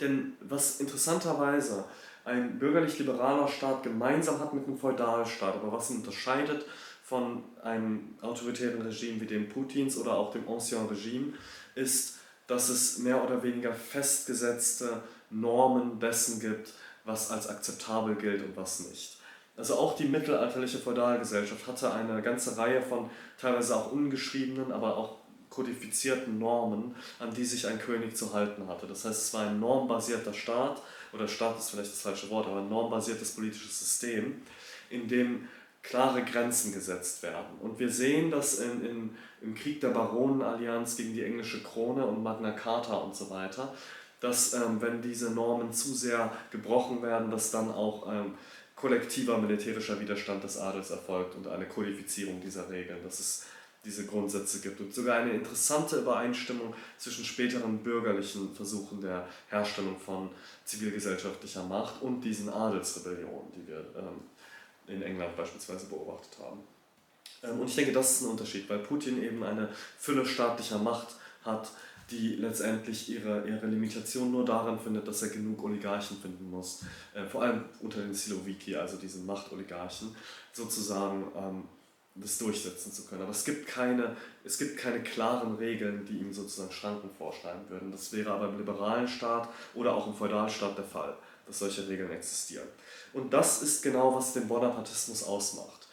Denn 0.00 0.34
was 0.40 0.78
interessanterweise 0.80 1.84
ein 2.24 2.58
bürgerlich-liberaler 2.58 3.48
Staat 3.48 3.82
gemeinsam 3.82 4.40
hat 4.40 4.52
mit 4.52 4.66
einem 4.66 4.76
Feudalstaat, 4.76 5.54
aber 5.54 5.72
was 5.72 5.90
ihn 5.90 5.98
unterscheidet 5.98 6.66
von 7.02 7.44
einem 7.62 8.16
autoritären 8.20 8.82
Regime 8.82 9.20
wie 9.20 9.26
dem 9.26 9.48
Putins 9.48 9.96
oder 9.96 10.14
auch 10.14 10.32
dem 10.32 10.46
Ancien 10.48 10.86
Regime, 10.86 11.32
ist, 11.76 12.18
dass 12.46 12.68
es 12.68 12.98
mehr 12.98 13.22
oder 13.22 13.42
weniger 13.42 13.72
festgesetzte 13.72 15.02
Normen 15.30 15.98
dessen 16.00 16.40
gibt, 16.40 16.72
was 17.04 17.30
als 17.30 17.48
akzeptabel 17.48 18.16
gilt 18.16 18.42
und 18.42 18.56
was 18.56 18.80
nicht. 18.80 19.18
Also 19.56 19.76
auch 19.76 19.96
die 19.96 20.04
mittelalterliche 20.04 20.78
Feudalgesellschaft 20.78 21.66
hatte 21.66 21.92
eine 21.92 22.20
ganze 22.22 22.56
Reihe 22.58 22.82
von 22.82 23.08
teilweise 23.40 23.74
auch 23.76 23.90
ungeschriebenen, 23.90 24.70
aber 24.70 24.96
auch 24.96 25.16
kodifizierten 25.48 26.38
Normen, 26.38 26.94
an 27.18 27.32
die 27.32 27.44
sich 27.44 27.66
ein 27.66 27.78
König 27.78 28.16
zu 28.16 28.34
halten 28.34 28.68
hatte. 28.68 28.86
Das 28.86 29.04
heißt, 29.04 29.22
es 29.22 29.34
war 29.34 29.46
ein 29.46 29.58
normbasierter 29.58 30.34
Staat, 30.34 30.82
oder 31.12 31.26
Staat 31.26 31.58
ist 31.58 31.70
vielleicht 31.70 31.92
das 31.92 32.02
falsche 32.02 32.28
Wort, 32.28 32.46
aber 32.46 32.58
ein 32.58 32.68
normbasiertes 32.68 33.32
politisches 33.34 33.78
System, 33.78 34.42
in 34.90 35.08
dem 35.08 35.48
klare 35.82 36.24
Grenzen 36.24 36.72
gesetzt 36.72 37.22
werden. 37.22 37.58
Und 37.60 37.78
wir 37.78 37.88
sehen 37.90 38.30
das 38.30 38.58
in, 38.58 38.84
in, 38.84 39.16
im 39.40 39.54
Krieg 39.54 39.80
der 39.80 39.90
Baronenallianz 39.90 40.96
gegen 40.96 41.14
die 41.14 41.22
englische 41.22 41.62
Krone 41.62 42.04
und 42.04 42.22
Magna 42.22 42.50
Carta 42.50 42.96
und 42.96 43.14
so 43.14 43.30
weiter, 43.30 43.72
dass 44.20 44.52
ähm, 44.54 44.80
wenn 44.80 45.00
diese 45.00 45.30
Normen 45.30 45.72
zu 45.72 45.94
sehr 45.94 46.32
gebrochen 46.50 47.02
werden, 47.02 47.30
dass 47.30 47.50
dann 47.50 47.70
auch 47.70 48.12
ähm, 48.12 48.34
kollektiver 48.76 49.38
militärischer 49.38 49.98
Widerstand 49.98 50.44
des 50.44 50.58
Adels 50.58 50.90
erfolgt 50.90 51.34
und 51.34 51.48
eine 51.48 51.66
Kodifizierung 51.66 52.40
dieser 52.40 52.70
Regeln, 52.70 53.02
dass 53.02 53.18
es 53.18 53.46
diese 53.84 54.04
Grundsätze 54.04 54.60
gibt 54.60 54.80
und 54.80 54.92
sogar 54.92 55.18
eine 55.18 55.32
interessante 55.32 55.96
Übereinstimmung 55.96 56.74
zwischen 56.98 57.24
späteren 57.24 57.78
bürgerlichen 57.78 58.54
Versuchen 58.54 59.00
der 59.00 59.28
Herstellung 59.48 59.98
von 59.98 60.28
zivilgesellschaftlicher 60.64 61.62
Macht 61.62 62.02
und 62.02 62.20
diesen 62.20 62.48
Adelsrebellionen, 62.48 63.52
die 63.54 63.66
wir 63.66 63.78
ähm, 63.96 64.20
in 64.88 65.02
England 65.02 65.36
beispielsweise 65.36 65.86
beobachtet 65.86 66.36
haben. 66.40 66.60
Ähm, 67.44 67.60
und 67.60 67.68
ich 67.68 67.76
denke, 67.76 67.92
das 67.92 68.10
ist 68.10 68.22
ein 68.22 68.30
Unterschied, 68.30 68.68
weil 68.68 68.80
Putin 68.80 69.22
eben 69.22 69.42
eine 69.42 69.68
Fülle 69.98 70.26
staatlicher 70.26 70.78
Macht 70.78 71.14
hat, 71.44 71.70
die 72.10 72.36
letztendlich 72.36 73.08
ihre, 73.08 73.48
ihre 73.48 73.66
Limitation 73.66 74.30
nur 74.30 74.44
daran 74.44 74.78
findet, 74.78 75.08
dass 75.08 75.22
er 75.22 75.28
genug 75.28 75.62
Oligarchen 75.64 76.16
finden 76.16 76.50
muss, 76.50 76.82
äh, 77.14 77.24
vor 77.24 77.42
allem 77.42 77.64
unter 77.80 78.00
den 78.00 78.14
Siloviki, 78.14 78.76
also 78.76 78.96
diesen 78.96 79.26
Machtoligarchen, 79.26 80.14
sozusagen 80.52 81.24
ähm, 81.36 81.64
das 82.14 82.38
durchsetzen 82.38 82.92
zu 82.92 83.04
können. 83.06 83.22
Aber 83.22 83.32
es 83.32 83.44
gibt, 83.44 83.66
keine, 83.66 84.16
es 84.44 84.58
gibt 84.58 84.78
keine 84.78 85.02
klaren 85.02 85.56
Regeln, 85.56 86.04
die 86.06 86.18
ihm 86.18 86.32
sozusagen 86.32 86.72
Schranken 86.72 87.10
vorschreiben 87.10 87.68
würden. 87.68 87.90
Das 87.90 88.12
wäre 88.12 88.30
aber 88.30 88.48
im 88.48 88.58
liberalen 88.58 89.08
Staat 89.08 89.48
oder 89.74 89.94
auch 89.94 90.06
im 90.06 90.14
Feudalstaat 90.14 90.78
der 90.78 90.84
Fall. 90.84 91.16
dass 91.46 91.60
solche 91.60 91.88
Regeln 91.88 92.10
existieren. 92.10 92.66
Und 93.12 93.32
das 93.32 93.62
ist 93.62 93.82
genau, 93.82 94.14
was 94.14 94.32
den 94.32 94.48
Bonapartismus 94.48 95.22
ausmacht. 95.22 95.85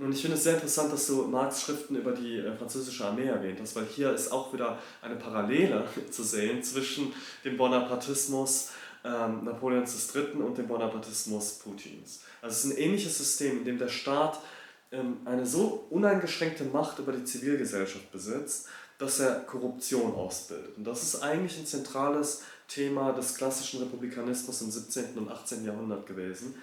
Und 0.00 0.12
ich 0.14 0.22
finde 0.22 0.38
es 0.38 0.44
sehr 0.44 0.54
interessant, 0.54 0.90
dass 0.90 1.06
du 1.08 1.24
Marx 1.26 1.60
Schriften 1.60 1.94
über 1.94 2.12
die 2.12 2.38
äh, 2.38 2.56
französische 2.56 3.04
Armee 3.04 3.26
erwähnt 3.26 3.58
hast, 3.60 3.76
weil 3.76 3.84
hier 3.84 4.10
ist 4.14 4.32
auch 4.32 4.50
wieder 4.50 4.78
eine 5.02 5.16
Parallele 5.16 5.86
zu 6.10 6.22
sehen 6.22 6.62
zwischen 6.62 7.12
dem 7.44 7.58
Bonapartismus 7.58 8.70
ähm, 9.04 9.44
Napoleons 9.44 10.14
III. 10.14 10.42
und 10.42 10.56
dem 10.56 10.68
Bonapartismus 10.68 11.58
Putins. 11.58 12.20
Also 12.40 12.54
es 12.54 12.64
ist 12.64 12.70
ein 12.70 12.78
ähnliches 12.78 13.18
System, 13.18 13.58
in 13.58 13.64
dem 13.66 13.78
der 13.78 13.88
Staat 13.88 14.40
ähm, 14.90 15.18
eine 15.26 15.44
so 15.44 15.86
uneingeschränkte 15.90 16.64
Macht 16.64 16.98
über 16.98 17.12
die 17.12 17.24
Zivilgesellschaft 17.24 18.10
besitzt, 18.10 18.68
dass 18.96 19.20
er 19.20 19.40
Korruption 19.40 20.14
ausbildet. 20.14 20.78
Und 20.78 20.84
das 20.84 21.02
ist 21.02 21.22
eigentlich 21.22 21.58
ein 21.58 21.66
zentrales 21.66 22.42
Thema 22.68 23.12
des 23.12 23.34
klassischen 23.34 23.82
Republikanismus 23.82 24.62
im 24.62 24.70
17. 24.70 25.18
und 25.18 25.30
18. 25.30 25.62
Jahrhundert 25.62 26.06
gewesen, 26.06 26.54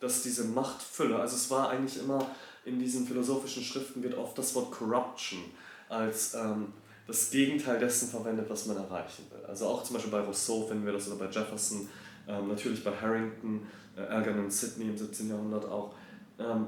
dass 0.00 0.22
diese 0.22 0.44
Machtfülle, 0.44 1.18
also 1.18 1.36
es 1.36 1.50
war 1.50 1.68
eigentlich 1.70 1.98
immer 1.98 2.30
in 2.68 2.78
diesen 2.78 3.06
philosophischen 3.06 3.62
Schriften 3.62 4.02
wird 4.02 4.14
oft 4.16 4.36
das 4.38 4.54
Wort 4.54 4.70
Corruption 4.70 5.40
als 5.88 6.34
ähm, 6.34 6.72
das 7.06 7.30
Gegenteil 7.30 7.78
dessen 7.78 8.08
verwendet, 8.08 8.48
was 8.50 8.66
man 8.66 8.76
erreichen 8.76 9.24
will. 9.30 9.44
Also 9.46 9.66
auch 9.66 9.82
zum 9.82 9.94
Beispiel 9.94 10.12
bei 10.12 10.20
Rousseau 10.20 10.66
finden 10.66 10.84
wir 10.84 10.92
das 10.92 11.08
oder 11.08 11.24
bei 11.24 11.30
Jefferson, 11.30 11.88
ähm, 12.28 12.48
natürlich 12.48 12.84
bei 12.84 12.92
Harrington, 12.92 13.66
äh, 13.96 14.02
Algernon 14.02 14.50
Sidney 14.50 14.88
im 14.88 14.98
17. 14.98 15.30
Jahrhundert 15.30 15.64
auch. 15.64 15.94
Ähm, 16.38 16.66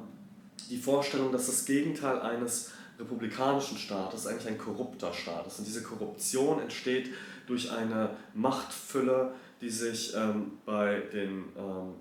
die 0.71 0.79
Vorstellung, 0.79 1.31
dass 1.31 1.47
das 1.47 1.65
Gegenteil 1.65 2.21
eines 2.21 2.71
republikanischen 2.99 3.77
Staates 3.77 4.27
eigentlich 4.27 4.49
ein 4.49 4.59
korrupter 4.59 5.13
Staat 5.13 5.47
ist. 5.47 5.59
Und 5.59 5.67
diese 5.67 5.83
Korruption 5.83 6.61
entsteht 6.61 7.11
durch 7.47 7.71
eine 7.71 8.11
Machtfülle, 8.35 9.35
die 9.61 9.71
sich 9.71 10.15
ähm, 10.15 10.53
bei, 10.65 11.01
den, 11.13 11.45
ähm, 11.57 11.95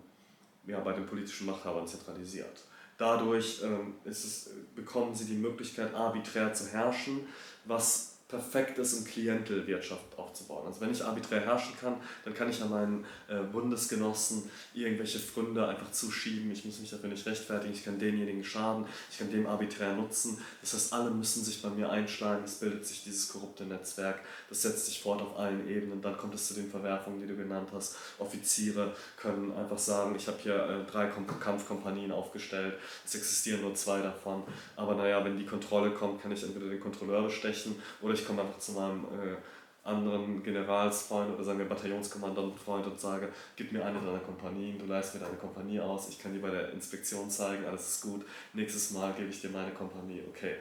ja, 0.68 0.80
bei 0.80 0.94
den 0.94 1.06
politischen 1.06 1.48
Machthabern 1.48 1.88
zentralisiert. 1.88 2.64
Dadurch 3.00 3.62
ähm, 3.64 3.96
es, 4.04 4.52
bekommen 4.76 5.16
sie 5.16 5.24
die 5.24 5.38
Möglichkeit, 5.38 5.96
arbiträr 5.96 6.54
zu 6.54 6.68
herrschen, 6.68 7.22
was 7.64 8.09
perfekt 8.30 8.78
ist, 8.78 8.94
um 8.94 9.04
Klientelwirtschaft 9.06 10.06
aufzubauen. 10.16 10.68
Also 10.68 10.82
wenn 10.82 10.92
ich 10.92 11.04
arbiträr 11.04 11.42
herrschen 11.42 11.74
kann, 11.82 11.96
dann 12.24 12.36
kann 12.36 12.48
ich 12.48 12.62
an 12.62 12.70
meinen 12.70 13.06
äh, 13.28 13.40
Bundesgenossen 13.40 14.44
irgendwelche 14.76 15.18
Fründe 15.18 15.68
einfach 15.68 15.92
zuschieben. 15.92 16.52
Ich 16.52 16.64
muss 16.64 16.80
mich 16.80 16.92
dafür 16.92 17.10
nicht 17.10 17.26
rechtfertigen. 17.26 17.74
Ich 17.74 17.84
kann 17.84 17.98
denjenigen 17.98 18.44
schaden. 18.44 18.86
Ich 19.12 19.18
kann 19.18 19.32
dem 19.32 19.48
arbiträr 19.48 19.94
nutzen. 19.94 20.40
Das 20.62 20.76
heißt, 20.76 20.94
alle 20.94 21.10
müssen 21.10 21.44
sich 21.44 21.60
bei 21.64 21.70
mir 21.70 21.90
einschlagen. 21.90 22.44
Es 22.46 22.60
bildet 22.60 22.86
sich 22.86 23.04
dieses 23.04 23.30
korrupte 23.30 23.64
Netzwerk. 23.64 24.20
Das 24.48 24.62
setzt 24.62 24.86
sich 24.86 25.02
fort 25.02 25.24
auf 25.24 25.36
allen 25.40 25.68
Ebenen. 25.68 26.00
Dann 26.00 26.16
kommt 26.16 26.36
es 26.36 26.48
zu 26.50 26.54
den 26.54 26.70
Verwerfungen, 26.70 27.20
die 27.20 27.28
du 27.28 27.36
genannt 27.36 27.70
hast. 27.74 27.96
Offiziere 28.20 28.94
können 29.18 29.52
einfach 29.54 29.80
sagen, 29.80 30.14
ich 30.16 30.28
habe 30.28 30.38
hier 30.44 30.56
äh, 30.56 30.92
drei 30.92 31.08
Kampfkompanien 31.08 32.12
aufgestellt. 32.12 32.76
Es 33.04 33.16
existieren 33.16 33.62
nur 33.62 33.74
zwei 33.74 34.04
davon. 34.04 34.44
Aber 34.76 34.94
naja, 34.94 35.26
wenn 35.26 35.40
die 35.40 35.48
Kontrolle 35.48 35.90
kommt, 35.90 36.22
kann 36.22 36.32
ich 36.32 36.44
entweder 36.44 36.70
den 36.70 36.80
Kontrolleur 36.80 37.24
bestechen 37.24 37.76
oder 38.02 38.19
ich 38.19 38.19
komme 38.26 38.42
einfach 38.42 38.60
zu 38.60 38.74
meinem 38.74 39.06
äh, 39.06 39.36
anderen 39.84 40.44
Generalsfreund 40.44 41.34
oder 41.34 41.44
sagen 41.44 41.60
wir 41.60 41.68
Bataillonskommandantenfreund 41.68 42.86
und 42.86 43.00
sage, 43.00 43.30
gib 43.56 43.72
mir 43.72 43.84
eine 43.86 44.00
deiner 44.00 44.20
Kompanien, 44.20 44.78
du 44.78 44.86
leist 44.86 45.16
mir 45.16 45.22
deine 45.22 45.38
Kompanie 45.38 45.80
aus, 45.80 46.10
ich 46.10 46.20
kann 46.20 46.34
dir 46.34 46.42
bei 46.42 46.52
der 46.52 46.72
Inspektion 46.74 47.30
zeigen, 47.30 47.66
alles 47.66 47.88
ist 47.88 48.02
gut, 48.02 48.26
nächstes 48.54 48.92
Mal 48.92 49.14
gebe 49.14 49.30
ich 49.30 49.42
dir 49.42 49.50
meine 49.50 49.72
Kompanie, 49.72 50.22
okay. 50.28 50.56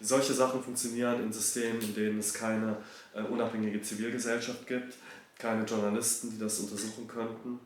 Solche 0.00 0.32
Sachen 0.32 0.62
funktionieren 0.62 1.22
in 1.22 1.32
Systemen, 1.32 1.80
in 1.80 1.94
denen 1.94 2.18
es 2.20 2.32
keine 2.32 2.76
äh, 3.14 3.22
unabhängige 3.22 3.82
Zivilgesellschaft 3.82 4.66
gibt, 4.66 4.94
keine 5.38 5.64
Journalisten, 5.64 6.30
die 6.30 6.38
das 6.38 6.58
untersuchen 6.60 7.06
könnten, 7.06 7.58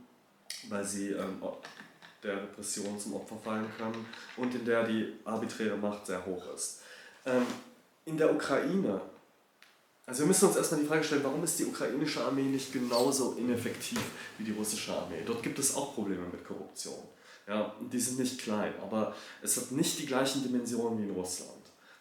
weil 0.68 0.84
sie 0.84 1.10
ähm, 1.10 1.40
der 2.22 2.36
Repression 2.36 2.98
zum 2.98 3.14
Opfer 3.14 3.36
fallen 3.36 3.66
können 3.76 4.06
und 4.36 4.54
in 4.54 4.64
der 4.64 4.84
die 4.84 5.12
arbiträre 5.24 5.76
Macht 5.76 6.06
sehr 6.06 6.24
hoch 6.24 6.42
ist. 6.54 6.80
Ähm, 7.26 7.46
in 8.06 8.16
der 8.16 8.34
Ukraine 8.34 9.00
also 10.06 10.20
wir 10.20 10.26
müssen 10.26 10.48
uns 10.48 10.56
erstmal 10.56 10.80
die 10.80 10.86
Frage 10.86 11.04
stellen, 11.04 11.24
warum 11.24 11.42
ist 11.44 11.58
die 11.58 11.64
ukrainische 11.64 12.24
Armee 12.24 12.42
nicht 12.42 12.72
genauso 12.72 13.32
ineffektiv 13.32 14.00
wie 14.38 14.44
die 14.44 14.52
russische 14.52 14.92
Armee? 14.92 15.22
Dort 15.24 15.42
gibt 15.42 15.58
es 15.58 15.74
auch 15.74 15.94
Probleme 15.94 16.26
mit 16.30 16.44
Korruption. 16.44 17.02
Ja, 17.46 17.74
die 17.80 18.00
sind 18.00 18.18
nicht 18.18 18.40
klein, 18.40 18.72
aber 18.80 19.14
es 19.42 19.56
hat 19.56 19.70
nicht 19.70 19.98
die 19.98 20.06
gleichen 20.06 20.42
Dimensionen 20.42 20.98
wie 20.98 21.08
in 21.08 21.10
Russland. 21.10 21.50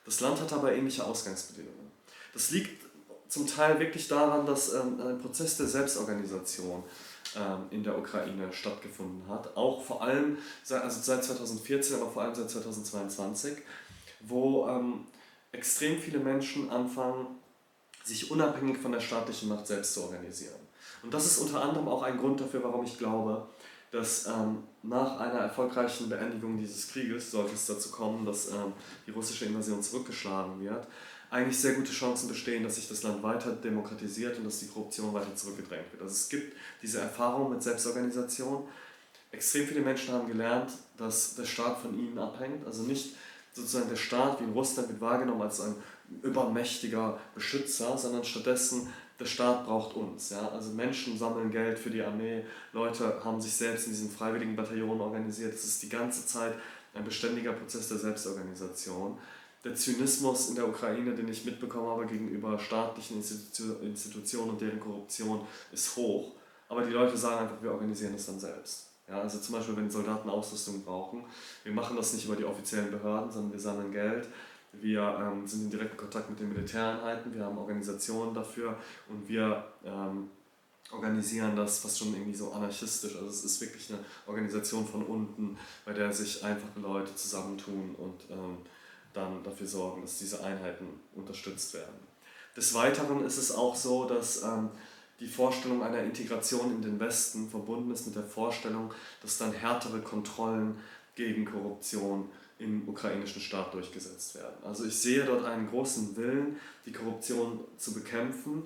Das 0.06 0.20
Land 0.22 0.40
hat 0.40 0.52
aber 0.54 0.74
ähnliche 0.74 1.06
Ausgangsbedingungen. 1.06 1.92
Das 2.34 2.52
liegt 2.52 2.84
zum 3.28 3.48
Teil 3.48 3.80
wirklich 3.80 4.08
daran, 4.08 4.46
dass 4.46 4.74
ähm, 4.74 5.00
ein 5.02 5.20
Prozess 5.20 5.58
der 5.58 5.68
Selbstorganisation 5.68 6.84
ähm, 7.36 7.66
in 7.72 7.84
der 7.84 7.98
Ukraine 7.98 8.52
stattgefunden 8.54 9.28
hat. 9.28 9.58
Auch 9.58 9.84
vor 9.84 10.04
allem 10.04 10.38
seit, 10.64 10.84
also 10.84 11.02
seit 11.02 11.24
2014, 11.24 11.96
aber 11.96 12.12
vor 12.12 12.22
allem 12.22 12.36
seit 12.36 12.50
2022, 12.50 13.58
wo 14.22 14.68
ähm, 14.68 15.06
extrem 15.52 16.00
viele 16.00 16.20
Menschen 16.20 16.70
anfangen, 16.70 17.28
sich 18.04 18.30
unabhängig 18.32 18.78
von 18.78 18.92
der 18.92 19.00
staatlichen 19.00 19.50
Macht 19.50 19.68
selbst 19.68 19.94
zu 19.94 20.04
organisieren. 20.04 20.60
Und 21.02 21.14
das 21.14 21.26
ist 21.26 21.38
unter 21.40 21.62
anderem 21.62 21.88
auch 21.88 22.04
ein 22.04 22.18
Grund 22.18 22.40
dafür, 22.40 22.64
warum 22.64 22.86
ich 22.86 22.98
glaube, 22.98 23.48
dass 23.92 24.26
ähm, 24.26 24.64
nach 24.82 25.20
einer 25.20 25.40
erfolgreichen 25.40 26.10
Beendigung 26.10 26.58
dieses 26.58 26.88
Krieges, 26.88 27.30
sollte 27.30 27.54
es 27.54 27.68
dazu 27.68 27.92
kommen, 27.92 28.26
dass 28.26 28.48
ähm, 28.48 28.74
die 29.06 29.12
russische 29.12 29.46
Invasion 29.46 29.84
zurückgeschlagen 29.84 30.60
wird, 30.62 30.88
eigentlich 31.30 31.60
sehr 31.60 31.74
gute 31.74 31.92
Chancen 31.92 32.28
bestehen, 32.28 32.64
dass 32.64 32.76
sich 32.76 32.88
das 32.88 33.04
Land 33.04 33.24
weiter 33.24 33.52
demokratisiert 33.52 34.38
und 34.38 34.46
dass 34.46 34.60
die 34.60 34.68
Korruption 34.68 35.14
weiter 35.14 35.36
zurückgedrängt 35.36 35.92
wird. 35.92 36.02
Also 36.02 36.14
es 36.14 36.30
gibt 36.30 36.56
diese 36.82 37.00
Erfahrung 37.00 37.50
mit 37.52 37.64
Selbstorganisation. 37.64 38.68
Extrem 39.32 39.68
viele 39.68 39.82
Menschen 39.82 40.14
haben 40.14 40.28
gelernt, 40.28 40.72
dass 40.98 41.34
der 41.36 41.46
Staat 41.46 41.80
von 41.80 41.98
ihnen 41.98 42.18
abhängt. 42.20 42.66
Also 42.68 42.84
nicht 42.84 43.16
sozusagen 43.52 43.90
der 43.90 43.96
Staat 43.96 44.40
wie 44.40 44.44
in 44.44 44.54
Russland 44.54 44.90
wird 44.90 45.02
wahrgenommen 45.02 45.42
als 45.42 45.60
ein 45.60 45.76
übermächtiger 46.22 47.20
Beschützer, 47.34 47.98
sondern 47.98 48.24
stattdessen 48.24 48.88
der 49.20 49.26
Staat 49.26 49.66
braucht 49.66 49.96
uns. 49.96 50.30
Ja? 50.32 50.50
Also 50.50 50.72
Menschen 50.72 51.18
sammeln 51.18 51.52
Geld 51.52 51.80
für 51.80 51.90
die 51.90 52.02
Armee, 52.02 52.44
Leute 52.72 53.22
haben 53.24 53.40
sich 53.40 53.54
selbst 53.54 53.86
in 53.86 53.94
diesen 53.94 54.10
freiwilligen 54.10 54.56
Bataillonen 54.56 55.02
organisiert. 55.02 55.54
Es 55.54 55.66
ist 55.66 55.84
die 55.84 55.90
ganze 55.90 56.26
Zeit 56.26 56.54
ein 56.94 57.04
beständiger 57.04 57.54
Prozess 57.54 57.88
der 57.90 57.98
Selbstorganisation. 57.98 59.18
Der 59.64 59.76
Zynismus 59.76 60.50
in 60.50 60.56
der 60.56 60.68
Ukraine, 60.68 61.16
den 61.16 61.30
ich 61.30 61.46
mitbekommen 61.46 61.88
habe 61.88 62.06
gegenüber 62.06 62.60
staatlichen 62.60 63.18
Institu 63.18 63.76
Institutionen 63.82 64.52
und 64.52 64.62
deren 64.62 64.80
Korruption, 64.80 65.48
ist 65.72 65.96
hoch. 65.96 66.34
Aber 66.68 66.84
die 66.84 66.92
Leute 66.92 67.16
sagen 67.16 67.44
einfach, 67.44 67.62
wir 67.62 67.72
organisieren 67.72 68.14
es 68.16 68.26
dann 68.26 68.40
selbst. 68.40 68.88
Ja, 69.08 69.22
also 69.22 69.40
zum 69.40 69.56
Beispiel, 69.56 69.76
wenn 69.78 69.90
Soldaten 69.90 70.30
Ausrüstung 70.30 70.84
brauchen, 70.84 71.24
wir 71.64 71.74
machen 71.74 71.96
das 71.96 72.14
nicht 72.14 72.26
über 72.26 72.36
die 72.36 72.46
offiziellen 72.46 72.92
Behörden, 72.92 73.32
sondern 73.32 73.52
wir 73.54 73.60
sammeln 73.60 73.92
Geld 73.92 74.28
wir 74.74 75.02
ähm, 75.20 75.48
sind 75.48 75.66
in 75.66 75.70
direkten 75.72 75.98
Kontakt 75.98 76.30
mit 76.30 76.40
den 76.40 76.52
Militäreinheiten, 76.54 77.34
wir 77.34 77.46
haben 77.46 77.58
Organisationen 77.58 78.34
dafür 78.34 78.78
und 79.08 79.28
wir 79.28 79.66
ähm, 79.86 80.30
organisieren 80.92 81.56
das 81.56 81.80
fast 81.80 82.00
schon 82.00 82.14
irgendwie 82.14 82.36
so 82.36 82.52
anarchistisch. 82.52 83.16
Also 83.16 83.28
es 83.28 83.44
ist 83.44 83.62
wirklich 83.62 83.90
eine 83.92 84.00
Organisation 84.28 84.86
von 84.86 85.04
unten, 85.04 85.58
bei 85.86 85.94
der 85.94 86.12
sich 86.12 86.44
einfache 86.44 86.80
Leute 86.80 87.16
zusammentun 87.16 87.96
und 87.98 88.30
ähm, 88.30 88.58
dann 89.14 89.44
dafür 89.44 89.68
sorgen, 89.68 90.02
dass 90.02 90.18
diese 90.18 90.44
Einheiten 90.44 90.88
unterstützt 91.16 91.74
werden. 91.74 92.14
Des 92.56 92.74
Weiteren 92.74 93.26
ist 93.26 93.38
es 93.38 93.52
auch 93.52 93.76
so, 93.76 94.06
dass 94.06 94.44
ähm, 94.44 94.70
die 95.20 95.28
Vorstellung 95.28 95.84
einer 95.84 96.04
Integration 96.04 96.72
in 96.72 96.82
den 96.82 97.00
Westen 97.00 97.50
verbunden 97.50 97.92
ist 97.92 98.06
mit 98.06 98.16
der 98.16 98.24
Vorstellung, 98.24 98.94
dass 99.22 99.38
dann 99.38 99.52
härtere 99.52 100.00
Kontrollen 100.02 100.78
gegen 101.16 101.46
Korruption 101.46 102.30
im 102.60 102.88
ukrainischen 102.88 103.42
Staat 103.42 103.74
durchgesetzt 103.74 104.36
werden. 104.36 104.64
Also 104.64 104.86
ich 104.86 104.96
sehe 104.96 105.24
dort 105.26 105.46
einen 105.46 105.70
großen 105.70 106.16
Willen, 106.16 106.58
die 106.86 106.92
Korruption 106.92 107.60
zu 107.78 107.94
bekämpfen 107.94 108.64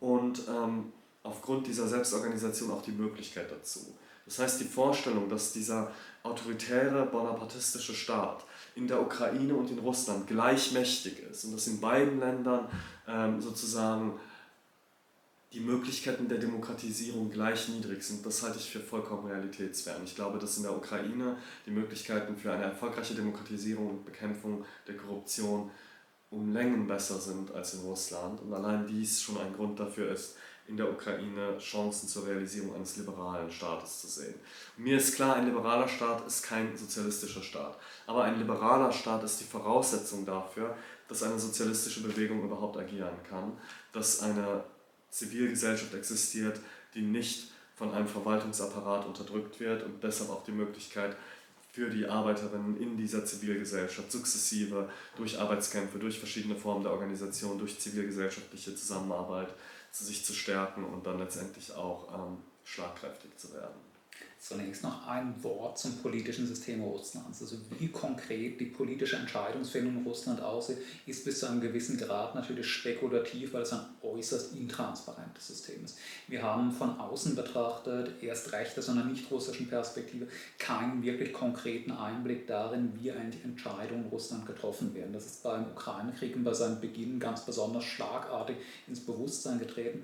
und 0.00 0.42
ähm, 0.48 0.92
aufgrund 1.22 1.66
dieser 1.66 1.86
Selbstorganisation 1.86 2.70
auch 2.70 2.82
die 2.82 2.92
Möglichkeit 2.92 3.50
dazu. 3.50 3.94
Das 4.24 4.38
heißt, 4.38 4.60
die 4.60 4.64
Vorstellung, 4.64 5.28
dass 5.28 5.52
dieser 5.52 5.90
autoritäre 6.22 7.06
bonapartistische 7.06 7.94
Staat 7.94 8.44
in 8.74 8.86
der 8.86 9.00
Ukraine 9.00 9.54
und 9.54 9.70
in 9.70 9.78
Russland 9.78 10.26
gleich 10.26 10.72
mächtig 10.72 11.18
ist 11.30 11.44
und 11.44 11.52
dass 11.52 11.66
in 11.66 11.80
beiden 11.80 12.20
Ländern 12.20 12.68
ähm, 13.08 13.40
sozusagen 13.40 14.20
die 15.52 15.60
Möglichkeiten 15.60 16.28
der 16.28 16.38
Demokratisierung 16.38 17.30
gleich 17.30 17.68
niedrig 17.68 18.02
sind, 18.02 18.24
das 18.24 18.42
halte 18.42 18.58
ich 18.58 18.70
für 18.70 18.80
vollkommen 18.80 19.26
realitätsfern. 19.26 20.02
Ich 20.04 20.14
glaube, 20.14 20.38
dass 20.38 20.56
in 20.56 20.62
der 20.62 20.76
Ukraine 20.76 21.36
die 21.66 21.72
Möglichkeiten 21.72 22.36
für 22.36 22.52
eine 22.52 22.64
erfolgreiche 22.64 23.14
Demokratisierung 23.14 23.90
und 23.90 24.04
Bekämpfung 24.04 24.64
der 24.86 24.96
Korruption 24.96 25.70
um 26.30 26.52
Längen 26.52 26.86
besser 26.86 27.18
sind 27.18 27.52
als 27.52 27.74
in 27.74 27.80
Russland. 27.80 28.40
Und 28.40 28.54
allein 28.54 28.86
dies 28.86 29.20
schon 29.20 29.38
ein 29.38 29.52
Grund 29.52 29.80
dafür 29.80 30.12
ist, 30.12 30.36
in 30.68 30.76
der 30.76 30.88
Ukraine 30.88 31.58
Chancen 31.58 32.08
zur 32.08 32.28
Realisierung 32.28 32.76
eines 32.76 32.96
liberalen 32.96 33.50
Staates 33.50 34.02
zu 34.02 34.06
sehen. 34.06 34.34
Mir 34.76 34.98
ist 34.98 35.16
klar, 35.16 35.34
ein 35.34 35.46
liberaler 35.46 35.88
Staat 35.88 36.24
ist 36.24 36.44
kein 36.44 36.76
sozialistischer 36.76 37.42
Staat. 37.42 37.76
Aber 38.06 38.22
ein 38.22 38.38
liberaler 38.38 38.92
Staat 38.92 39.24
ist 39.24 39.40
die 39.40 39.44
Voraussetzung 39.44 40.24
dafür, 40.24 40.76
dass 41.08 41.24
eine 41.24 41.40
sozialistische 41.40 42.04
Bewegung 42.04 42.44
überhaupt 42.44 42.76
agieren 42.76 43.16
kann, 43.28 43.58
dass 43.92 44.20
eine 44.20 44.62
Zivilgesellschaft 45.10 45.94
existiert, 45.94 46.60
die 46.94 47.02
nicht 47.02 47.50
von 47.76 47.92
einem 47.92 48.08
Verwaltungsapparat 48.08 49.06
unterdrückt 49.06 49.58
wird 49.60 49.82
und 49.82 50.02
deshalb 50.02 50.30
auch 50.30 50.44
die 50.44 50.52
Möglichkeit 50.52 51.16
für 51.72 51.88
die 51.88 52.06
Arbeiterinnen 52.06 52.80
in 52.80 52.96
dieser 52.96 53.24
Zivilgesellschaft 53.24 54.10
sukzessive 54.10 54.90
durch 55.16 55.38
Arbeitskämpfe, 55.38 55.98
durch 55.98 56.18
verschiedene 56.18 56.56
Formen 56.56 56.82
der 56.82 56.92
Organisation, 56.92 57.58
durch 57.58 57.78
zivilgesellschaftliche 57.78 58.74
Zusammenarbeit 58.74 59.48
zu 59.92 60.04
sich 60.04 60.24
zu 60.24 60.32
stärken 60.32 60.84
und 60.84 61.06
dann 61.06 61.18
letztendlich 61.18 61.72
auch 61.72 62.12
ähm, 62.12 62.38
schlagkräftig 62.64 63.36
zu 63.36 63.52
werden. 63.54 63.89
Zunächst 64.42 64.82
noch 64.82 65.06
ein 65.06 65.34
Wort 65.44 65.78
zum 65.78 65.98
politischen 65.98 66.46
System 66.46 66.82
Russlands. 66.82 67.42
Also 67.42 67.56
wie 67.78 67.88
konkret 67.88 68.58
die 68.58 68.64
politische 68.64 69.16
Entscheidungsfindung 69.16 69.98
in 69.98 70.02
Russland 70.02 70.40
aussieht, 70.40 70.78
ist 71.04 71.26
bis 71.26 71.40
zu 71.40 71.46
einem 71.46 71.60
gewissen 71.60 71.98
Grad 71.98 72.34
natürlich 72.34 72.66
spekulativ, 72.66 73.52
weil 73.52 73.62
es 73.62 73.72
ein 73.74 73.84
äußerst 74.02 74.54
intransparentes 74.54 75.46
System 75.46 75.84
ist. 75.84 75.98
Wir 76.26 76.42
haben 76.42 76.72
von 76.72 76.98
außen 76.98 77.36
betrachtet, 77.36 78.22
erst 78.22 78.50
recht 78.54 78.78
aus 78.78 78.88
einer 78.88 79.04
nicht-russischen 79.04 79.68
Perspektive, 79.68 80.26
keinen 80.58 81.02
wirklich 81.02 81.34
konkreten 81.34 81.92
Einblick 81.92 82.46
darin, 82.46 82.94
wie 82.98 83.12
eigentlich 83.12 83.44
Entscheidungen 83.44 84.04
in 84.04 84.08
Russland 84.08 84.46
getroffen 84.46 84.94
werden. 84.94 85.12
Das 85.12 85.26
ist 85.26 85.42
beim 85.42 85.66
Ukraine-Krieg 85.66 86.34
und 86.34 86.44
bei 86.44 86.54
seinem 86.54 86.80
Beginn 86.80 87.20
ganz 87.20 87.44
besonders 87.44 87.84
schlagartig 87.84 88.56
ins 88.88 89.04
Bewusstsein 89.04 89.58
getreten 89.58 90.02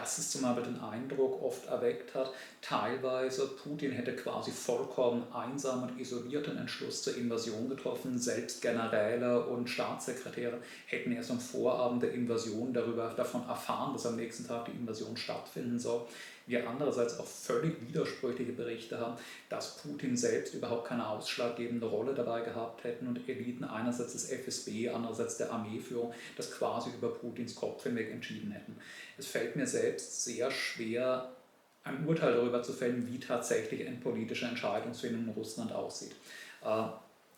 dass 0.00 0.18
es 0.18 0.30
zum 0.30 0.42
Beispiel 0.42 0.64
den 0.64 0.80
Eindruck 0.80 1.42
oft 1.42 1.66
erweckt 1.66 2.14
hat, 2.14 2.32
teilweise 2.60 3.46
Putin 3.48 3.92
hätte 3.92 4.14
quasi 4.14 4.50
vollkommen 4.50 5.24
einsam 5.32 5.84
und 5.84 5.98
isoliert 5.98 6.46
den 6.46 6.58
Entschluss 6.58 7.02
zur 7.02 7.16
Invasion 7.16 7.68
getroffen. 7.68 8.18
Selbst 8.18 8.62
Generäle 8.62 9.46
und 9.46 9.68
Staatssekretäre 9.68 10.58
hätten 10.86 11.12
erst 11.12 11.30
am 11.30 11.40
Vorabend 11.40 12.02
der 12.02 12.12
Invasion 12.12 12.72
darüber 12.72 13.12
davon 13.16 13.46
erfahren, 13.48 13.92
dass 13.92 14.06
am 14.06 14.16
nächsten 14.16 14.46
Tag 14.46 14.66
die 14.66 14.72
Invasion 14.72 15.16
stattfinden 15.16 15.78
soll 15.78 16.06
wir 16.46 16.68
andererseits 16.68 17.18
auch 17.18 17.26
völlig 17.26 17.74
widersprüchliche 17.88 18.52
Berichte 18.52 18.98
haben, 18.98 19.16
dass 19.48 19.78
Putin 19.78 20.16
selbst 20.16 20.54
überhaupt 20.54 20.86
keine 20.86 21.08
ausschlaggebende 21.08 21.86
Rolle 21.86 22.14
dabei 22.14 22.40
gehabt 22.40 22.84
hätten 22.84 23.08
und 23.08 23.28
Eliten 23.28 23.64
einerseits 23.64 24.12
des 24.12 24.30
FSB, 24.30 24.88
andererseits 24.88 25.36
der 25.38 25.50
Armeeführung 25.52 26.14
das 26.36 26.52
quasi 26.52 26.90
über 26.90 27.12
Putins 27.12 27.54
Kopf 27.54 27.82
hinweg 27.82 28.10
entschieden 28.12 28.52
hätten. 28.52 28.78
Es 29.18 29.26
fällt 29.26 29.56
mir 29.56 29.66
selbst 29.66 30.24
sehr 30.24 30.50
schwer, 30.50 31.32
ein 31.82 32.06
Urteil 32.06 32.34
darüber 32.34 32.62
zu 32.62 32.72
fällen, 32.72 33.06
wie 33.08 33.20
tatsächlich 33.20 33.86
eine 33.86 33.96
politische 33.96 34.46
Entscheidungsfindung 34.46 35.24
in 35.24 35.30
Russland 35.30 35.72
aussieht. 35.72 36.14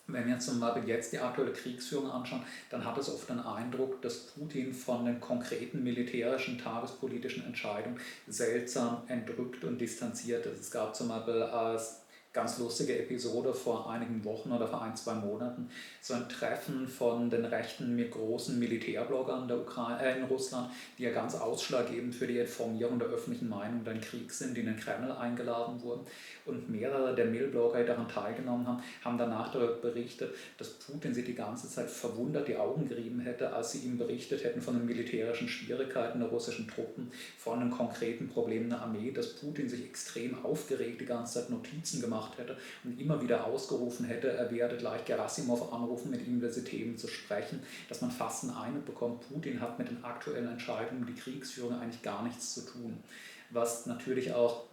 Äh, 0.09 0.13
wenn 0.13 0.27
wir 0.27 0.39
zum 0.39 0.61
Beispiel 0.61 0.89
jetzt 0.89 1.13
die 1.13 1.19
aktuelle 1.19 1.53
Kriegsführung 1.53 2.11
anschauen, 2.11 2.43
dann 2.71 2.85
hat 2.85 2.99
es 2.99 3.09
oft 3.09 3.29
den 3.29 3.41
Eindruck, 3.41 4.01
dass 4.03 4.29
Putin 4.29 4.73
von 4.73 5.05
den 5.05 5.21
konkreten 5.21 5.83
militärischen, 5.83 6.59
tagespolitischen 6.59 7.45
Entscheidungen 7.45 7.99
seltsam 8.27 9.03
entrückt 9.09 9.65
und 9.65 9.79
distanziert 9.79 10.47
ist. 10.47 10.61
Es 10.61 10.71
gab 10.71 10.95
zum 10.95 11.09
Beispiel 11.09 11.43
als 11.43 12.01
ganz 12.39 12.57
lustige 12.59 12.97
Episode 12.97 13.53
vor 13.53 13.91
einigen 13.91 14.25
Wochen 14.25 14.53
oder 14.53 14.69
vor 14.69 14.81
ein, 14.83 14.95
zwei 14.95 15.15
Monaten. 15.15 15.69
So 16.01 16.15
ein 16.15 16.29
Treffen 16.29 16.87
von 16.87 17.29
den 17.29 17.45
rechten 17.45 17.97
mit 17.97 18.13
großen 18.13 18.57
Militärbloggern 18.61 19.49
der 19.49 19.59
Ukraine, 19.59 20.01
äh, 20.01 20.19
in 20.19 20.25
Russland, 20.25 20.71
die 20.97 21.03
ja 21.03 21.11
ganz 21.11 21.35
ausschlaggebend 21.35 22.15
für 22.15 22.29
die 22.29 22.39
Informierung 22.39 23.01
der 23.01 23.09
öffentlichen 23.09 23.49
Meinung 23.49 23.83
den 23.83 24.01
Krieg 24.01 24.31
sind, 24.31 24.57
die 24.57 24.61
in 24.61 24.67
den 24.67 24.77
Kreml 24.77 25.11
eingeladen 25.11 25.83
wurden. 25.83 26.03
Und 26.45 26.71
mehrere 26.71 27.13
der 27.17 27.27
Mail-Blogger, 27.27 27.81
die 27.81 27.87
daran 27.87 28.09
teilgenommen 28.09 28.69
haben, 28.69 28.83
haben 29.05 29.19
danach 29.19 29.53
darüber 29.53 29.75
berichtet, 29.75 30.33
dass 30.59 30.71
Putin 30.71 31.13
sie 31.13 31.25
die 31.25 31.35
ganze 31.35 31.69
Zeit 31.69 31.91
verwundert 31.91 32.47
die 32.47 32.57
Augen 32.57 32.89
gerieben 32.89 33.19
hätte, 33.19 33.53
als 33.53 33.73
sie 33.73 33.81
ihm 33.81 33.99
berichtet 33.99 34.45
hätten 34.45 34.63
von 34.63 34.75
den 34.75 34.87
militärischen 34.87 35.49
Schwierigkeiten 35.49 36.21
der 36.21 36.29
russischen 36.29 36.69
Truppen, 36.69 37.11
von 37.37 37.59
den 37.59 37.71
konkreten 37.73 38.29
Problemen 38.29 38.71
der 38.71 38.83
Armee, 38.83 39.11
dass 39.11 39.35
Putin 39.35 39.69
sich 39.69 39.85
extrem 39.85 40.45
aufgeregt 40.45 41.01
die 41.01 41.07
ganze 41.07 41.41
Zeit 41.41 41.51
Notizen 41.51 42.01
gemacht 42.01 42.28
gemacht 42.29 42.39
hätte 42.39 42.57
und 42.85 43.01
immer 43.01 43.21
wieder 43.23 43.45
ausgerufen 43.45 44.07
hätte, 44.07 44.31
er 44.31 44.51
werde 44.51 44.77
gleich 44.77 45.05
Gerasimov 45.05 45.73
anrufen, 45.73 46.11
mit 46.11 46.27
ihm 46.27 46.39
über 46.39 46.49
diese 46.49 46.65
Themen 46.65 46.97
zu 46.97 47.09
sprechen, 47.09 47.61
dass 47.89 48.01
man 48.01 48.11
fast 48.11 48.45
einen 48.45 48.55
Eindruck 48.55 48.87
bekommt, 48.87 49.29
Putin 49.29 49.61
hat 49.61 49.79
mit 49.79 49.91
den 49.91 50.05
aktuellen 50.05 50.49
Entscheidungen 50.49 51.07
die 51.07 51.21
Kriegsführung 51.21 51.81
eigentlich 51.81 52.03
gar 52.03 52.23
nichts 52.23 52.55
zu 52.55 52.67
tun. 52.67 53.03
Was 53.51 53.87
natürlich 53.87 54.33
auch 54.33 54.65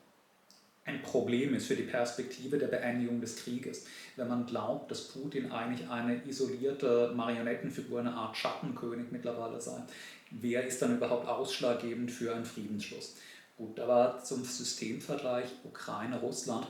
ein 0.87 1.01
Problem 1.01 1.55
ist 1.55 1.65
für 1.65 1.75
die 1.75 1.83
Perspektive 1.83 2.59
der 2.59 2.67
Beendigung 2.67 3.19
des 3.19 3.37
Krieges. 3.37 3.85
Wenn 4.17 4.27
man 4.27 4.45
glaubt, 4.45 4.91
dass 4.91 5.07
Putin 5.07 5.51
eigentlich 5.51 5.89
eine 5.89 6.23
isolierte 6.27 7.11
Marionettenfigur, 7.15 8.01
eine 8.01 8.13
Art 8.13 8.37
Schattenkönig 8.37 9.07
mittlerweile 9.09 9.59
sei, 9.59 9.81
wer 10.29 10.63
ist 10.63 10.83
dann 10.83 10.95
überhaupt 10.95 11.27
ausschlaggebend 11.27 12.11
für 12.11 12.35
einen 12.35 12.45
Friedensschluss? 12.45 13.15
Gut, 13.57 13.79
aber 13.79 14.21
zum 14.23 14.43
Systemvergleich 14.43 15.47
Ukraine-Russland 15.63 16.67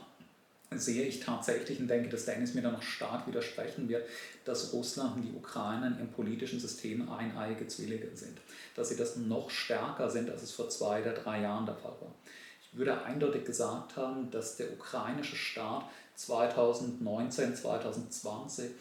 sehe 0.80 1.04
ich 1.04 1.20
tatsächlich 1.20 1.80
und 1.80 1.88
denke, 1.88 2.10
dass 2.10 2.26
Dennis 2.26 2.54
mir 2.54 2.62
da 2.62 2.72
noch 2.72 2.82
stark 2.82 3.28
widersprechen 3.28 3.90
wird, 3.90 4.08
dass 4.44 4.74
Russland 4.74 5.16
und 5.16 5.22
die 5.24 5.34
Ukraine 5.34 5.98
im 6.00 6.10
politischen 6.10 6.60
System 6.60 7.10
eineiige 7.10 7.68
Zwillinge 7.68 8.16
sind. 8.16 8.40
Dass 8.76 8.90
sie 8.90 8.96
das 8.96 9.16
noch 9.16 9.50
stärker 9.50 10.10
sind, 10.10 10.30
als 10.30 10.44
es 10.44 10.52
vor 10.52 10.70
zwei 10.70 11.02
oder 11.02 11.14
drei 11.14 11.42
Jahren 11.42 11.66
der 11.66 11.76
Fall 11.76 11.96
war. 12.02 12.14
Ich 12.62 12.78
würde 12.78 13.04
eindeutig 13.04 13.46
gesagt 13.46 13.96
haben, 13.96 14.30
dass 14.32 14.58
der 14.58 14.72
ukrainische 14.74 15.36
Staat 15.36 15.86
2019, 16.16 17.56
2020 17.56 18.72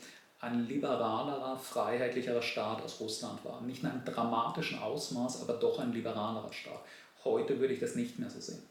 ein 0.41 0.67
liberalerer, 0.67 1.59
freiheitlicherer 1.59 2.43
Staat 2.43 2.83
als 2.83 3.01
Russland 3.01 3.45
war. 3.45 3.61
Nicht 3.63 3.83
in 3.83 3.89
einem 3.89 4.05
dramatischen 4.05 4.79
Ausmaß, 4.79 5.43
aber 5.43 5.55
doch 5.55 5.79
ein 5.79 5.93
liberalerer 5.93 6.53
Staat. 6.53 6.81
Heute 7.25 7.59
würde 7.59 7.73
ich 7.73 7.81
das 7.81 7.95
nicht 7.95 8.19
mehr 8.19 8.29
so 8.29 8.41
sehen. 8.41 8.63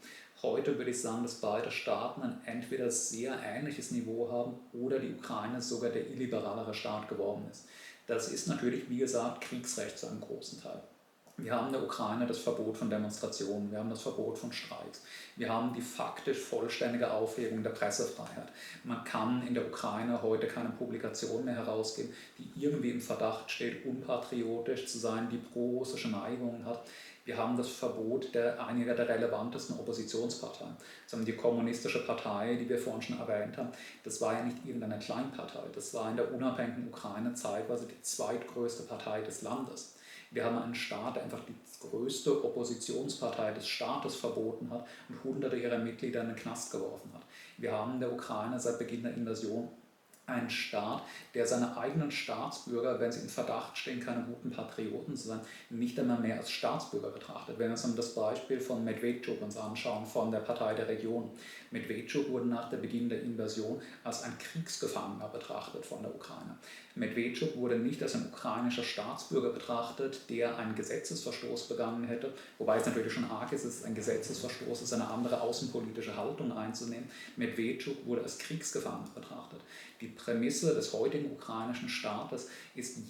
Heute 0.44 0.78
würde 0.78 0.92
ich 0.92 1.02
sagen, 1.02 1.24
dass 1.24 1.36
beide 1.36 1.72
Staaten 1.72 2.22
ein 2.22 2.42
entweder 2.46 2.92
sehr 2.92 3.34
ähnliches 3.42 3.92
Niveau 3.92 4.30
haben 4.30 4.60
oder 4.74 5.00
die 5.00 5.14
Ukraine 5.14 5.62
sogar 5.62 5.90
der 5.90 6.06
illiberalere 6.10 6.74
Staat 6.74 7.08
geworden 7.08 7.48
ist. 7.50 7.64
Das 8.08 8.28
ist 8.28 8.50
natürlich, 8.50 8.90
wie 8.90 8.98
gesagt, 8.98 9.40
Kriegsrecht 9.40 9.98
zu 9.98 10.08
einem 10.08 10.20
großen 10.20 10.62
Teil. 10.62 10.82
Wir 11.38 11.56
haben 11.56 11.68
in 11.68 11.74
der 11.74 11.84
Ukraine 11.84 12.28
das 12.28 12.40
Verbot 12.40 12.78
von 12.78 12.90
Demonstrationen, 12.90 13.72
wir 13.72 13.80
haben 13.80 13.90
das 13.90 14.04
Verbot 14.04 14.38
von 14.38 14.52
Streiks, 14.52 15.02
wir 15.36 15.50
haben 15.50 15.74
die 15.74 15.82
faktisch 15.82 16.38
vollständige 16.38 17.10
Aufhebung 17.10 17.64
der 17.64 17.72
Pressefreiheit. 17.72 18.50
Man 18.84 19.04
kann 19.04 19.48
in 19.48 19.56
der 19.56 19.66
Ukraine 19.66 20.22
heute 20.22 20.48
keine 20.48 20.70
Publikation 20.70 21.46
mehr 21.46 21.56
herausgeben, 21.56 22.14
die 22.38 22.52
irgendwie 22.62 22.92
im 22.92 23.02
Verdacht 23.02 23.50
steht, 23.50 23.84
unpatriotisch 23.84 24.86
zu 24.88 25.00
sein, 25.00 25.30
die 25.32 25.38
pro-russische 25.38 26.10
Neigungen 26.10 26.66
hat. 26.66 26.86
Wir 27.26 27.38
haben 27.38 27.56
das 27.56 27.70
Verbot 27.70 28.36
der, 28.36 28.66
einiger 28.66 28.96
der 28.96 29.08
relevantesten 29.08 29.80
Oppositionsparteien. 29.80 30.76
Also 31.10 31.24
die 31.24 31.38
kommunistische 31.38 32.06
Partei, 32.06 32.56
die 32.56 32.68
wir 32.68 32.78
vorhin 32.78 33.02
schon 33.02 33.20
erwähnt 33.20 33.58
haben, 33.58 33.70
das 34.04 34.20
war 34.20 34.34
ja 34.34 34.44
nicht 34.44 34.66
irgendeine 34.66 35.00
Kleinpartei. 35.00 35.64
Das 35.74 35.94
war 35.94 36.10
in 36.10 36.18
der 36.18 36.34
unabhängigen 36.34 36.90
Ukraine 36.90 37.34
zeitweise 37.34 37.88
die 37.88 38.02
zweitgrößte 38.02 38.84
Partei 38.84 39.22
des 39.22 39.42
Landes. 39.42 39.96
Wir 40.32 40.44
haben 40.44 40.58
einen 40.58 40.76
Staat, 40.76 41.16
der 41.16 41.24
einfach 41.24 41.46
die 41.46 41.56
größte 41.80 42.44
Oppositionspartei 42.44 43.54
des 43.54 43.68
Staates 43.68 44.16
verboten 44.16 44.70
hat 44.72 44.86
und 45.08 45.24
hunderte 45.24 45.56
ihrer 45.56 45.78
Mitglieder 45.78 46.22
in 46.22 46.28
den 46.28 46.36
Knast 46.36 46.72
geworfen 46.72 47.12
hat. 47.14 47.22
Wir 47.58 47.72
haben 47.72 47.94
in 47.94 48.00
der 48.00 48.12
Ukraine 48.12 48.60
seit 48.60 48.80
Beginn 48.80 49.04
der 49.04 49.14
Invasion 49.14 49.70
ein 50.26 50.50
Staat, 50.50 51.04
der 51.34 51.46
seine 51.46 51.76
eigenen 51.76 52.10
Staatsbürger, 52.10 53.00
wenn 53.00 53.12
sie 53.12 53.22
in 53.22 53.30
Verdacht 53.30 53.78
stehen, 53.78 54.00
keine 54.00 54.24
guten 54.24 54.52
Patrioten 54.52 55.16
zu 55.18 55.28
sein, 55.28 55.42
nicht 55.70 56.00
einmal 56.00 56.20
mehr 56.20 56.38
als 56.38 56.50
Staatsbürger 56.50 57.10
betrachtet. 57.10 57.60
Wenn 57.60 57.68
wir 57.68 57.72
uns 57.72 57.96
das 57.96 58.16
Beispiel 58.16 58.60
von 58.62 58.86
Medvedchuk 58.86 59.42
uns 59.42 59.58
anschauen, 59.58 60.06
von 60.06 60.32
der 60.32 60.40
Partei 60.40 60.74
der 60.76 60.88
Region. 60.88 61.32
Medvedchuk 61.72 62.30
wurde 62.30 62.48
nach 62.48 62.70
der 62.70 62.78
Beginn 62.78 63.10
der 63.10 63.22
Invasion 63.22 63.82
als 64.04 64.24
ein 64.24 64.38
Kriegsgefangener 64.38 65.28
betrachtet 65.28 65.86
von 65.86 66.02
der 66.02 66.14
Ukraine. 66.14 66.58
Medvedchuk 66.96 67.58
wurde 67.58 67.78
nicht 67.78 68.02
als 68.04 68.14
ein 68.14 68.28
ukrainischer 68.28 68.84
Staatsbürger 68.84 69.50
betrachtet, 69.50 70.30
der 70.30 70.56
einen 70.58 70.76
Gesetzesverstoß 70.76 71.68
begangen 71.68 72.04
hätte, 72.04 72.32
wobei 72.60 72.78
es 72.78 72.86
natürlich 72.86 73.12
schon 73.12 73.30
arg 73.30 73.52
ist 73.52 73.84
ein 73.84 73.96
Gesetzesverstoß 73.96 74.84
ist, 74.84 74.94
eine 74.94 75.08
andere 75.08 75.42
außenpolitische 75.42 76.16
Haltung 76.16 76.56
einzunehmen. 76.56 77.10
Medvedchuk 77.36 78.06
wurde 78.06 78.22
als 78.22 78.38
Kriegsgefangener 78.38 79.10
betrachtet. 79.16 79.60
Die 80.04 80.10
Prämisse 80.10 80.76
des 80.76 80.92
heutigen 80.92 81.32
ukrainischen 81.32 81.88
Staates 81.88 82.50
ist 82.76 82.98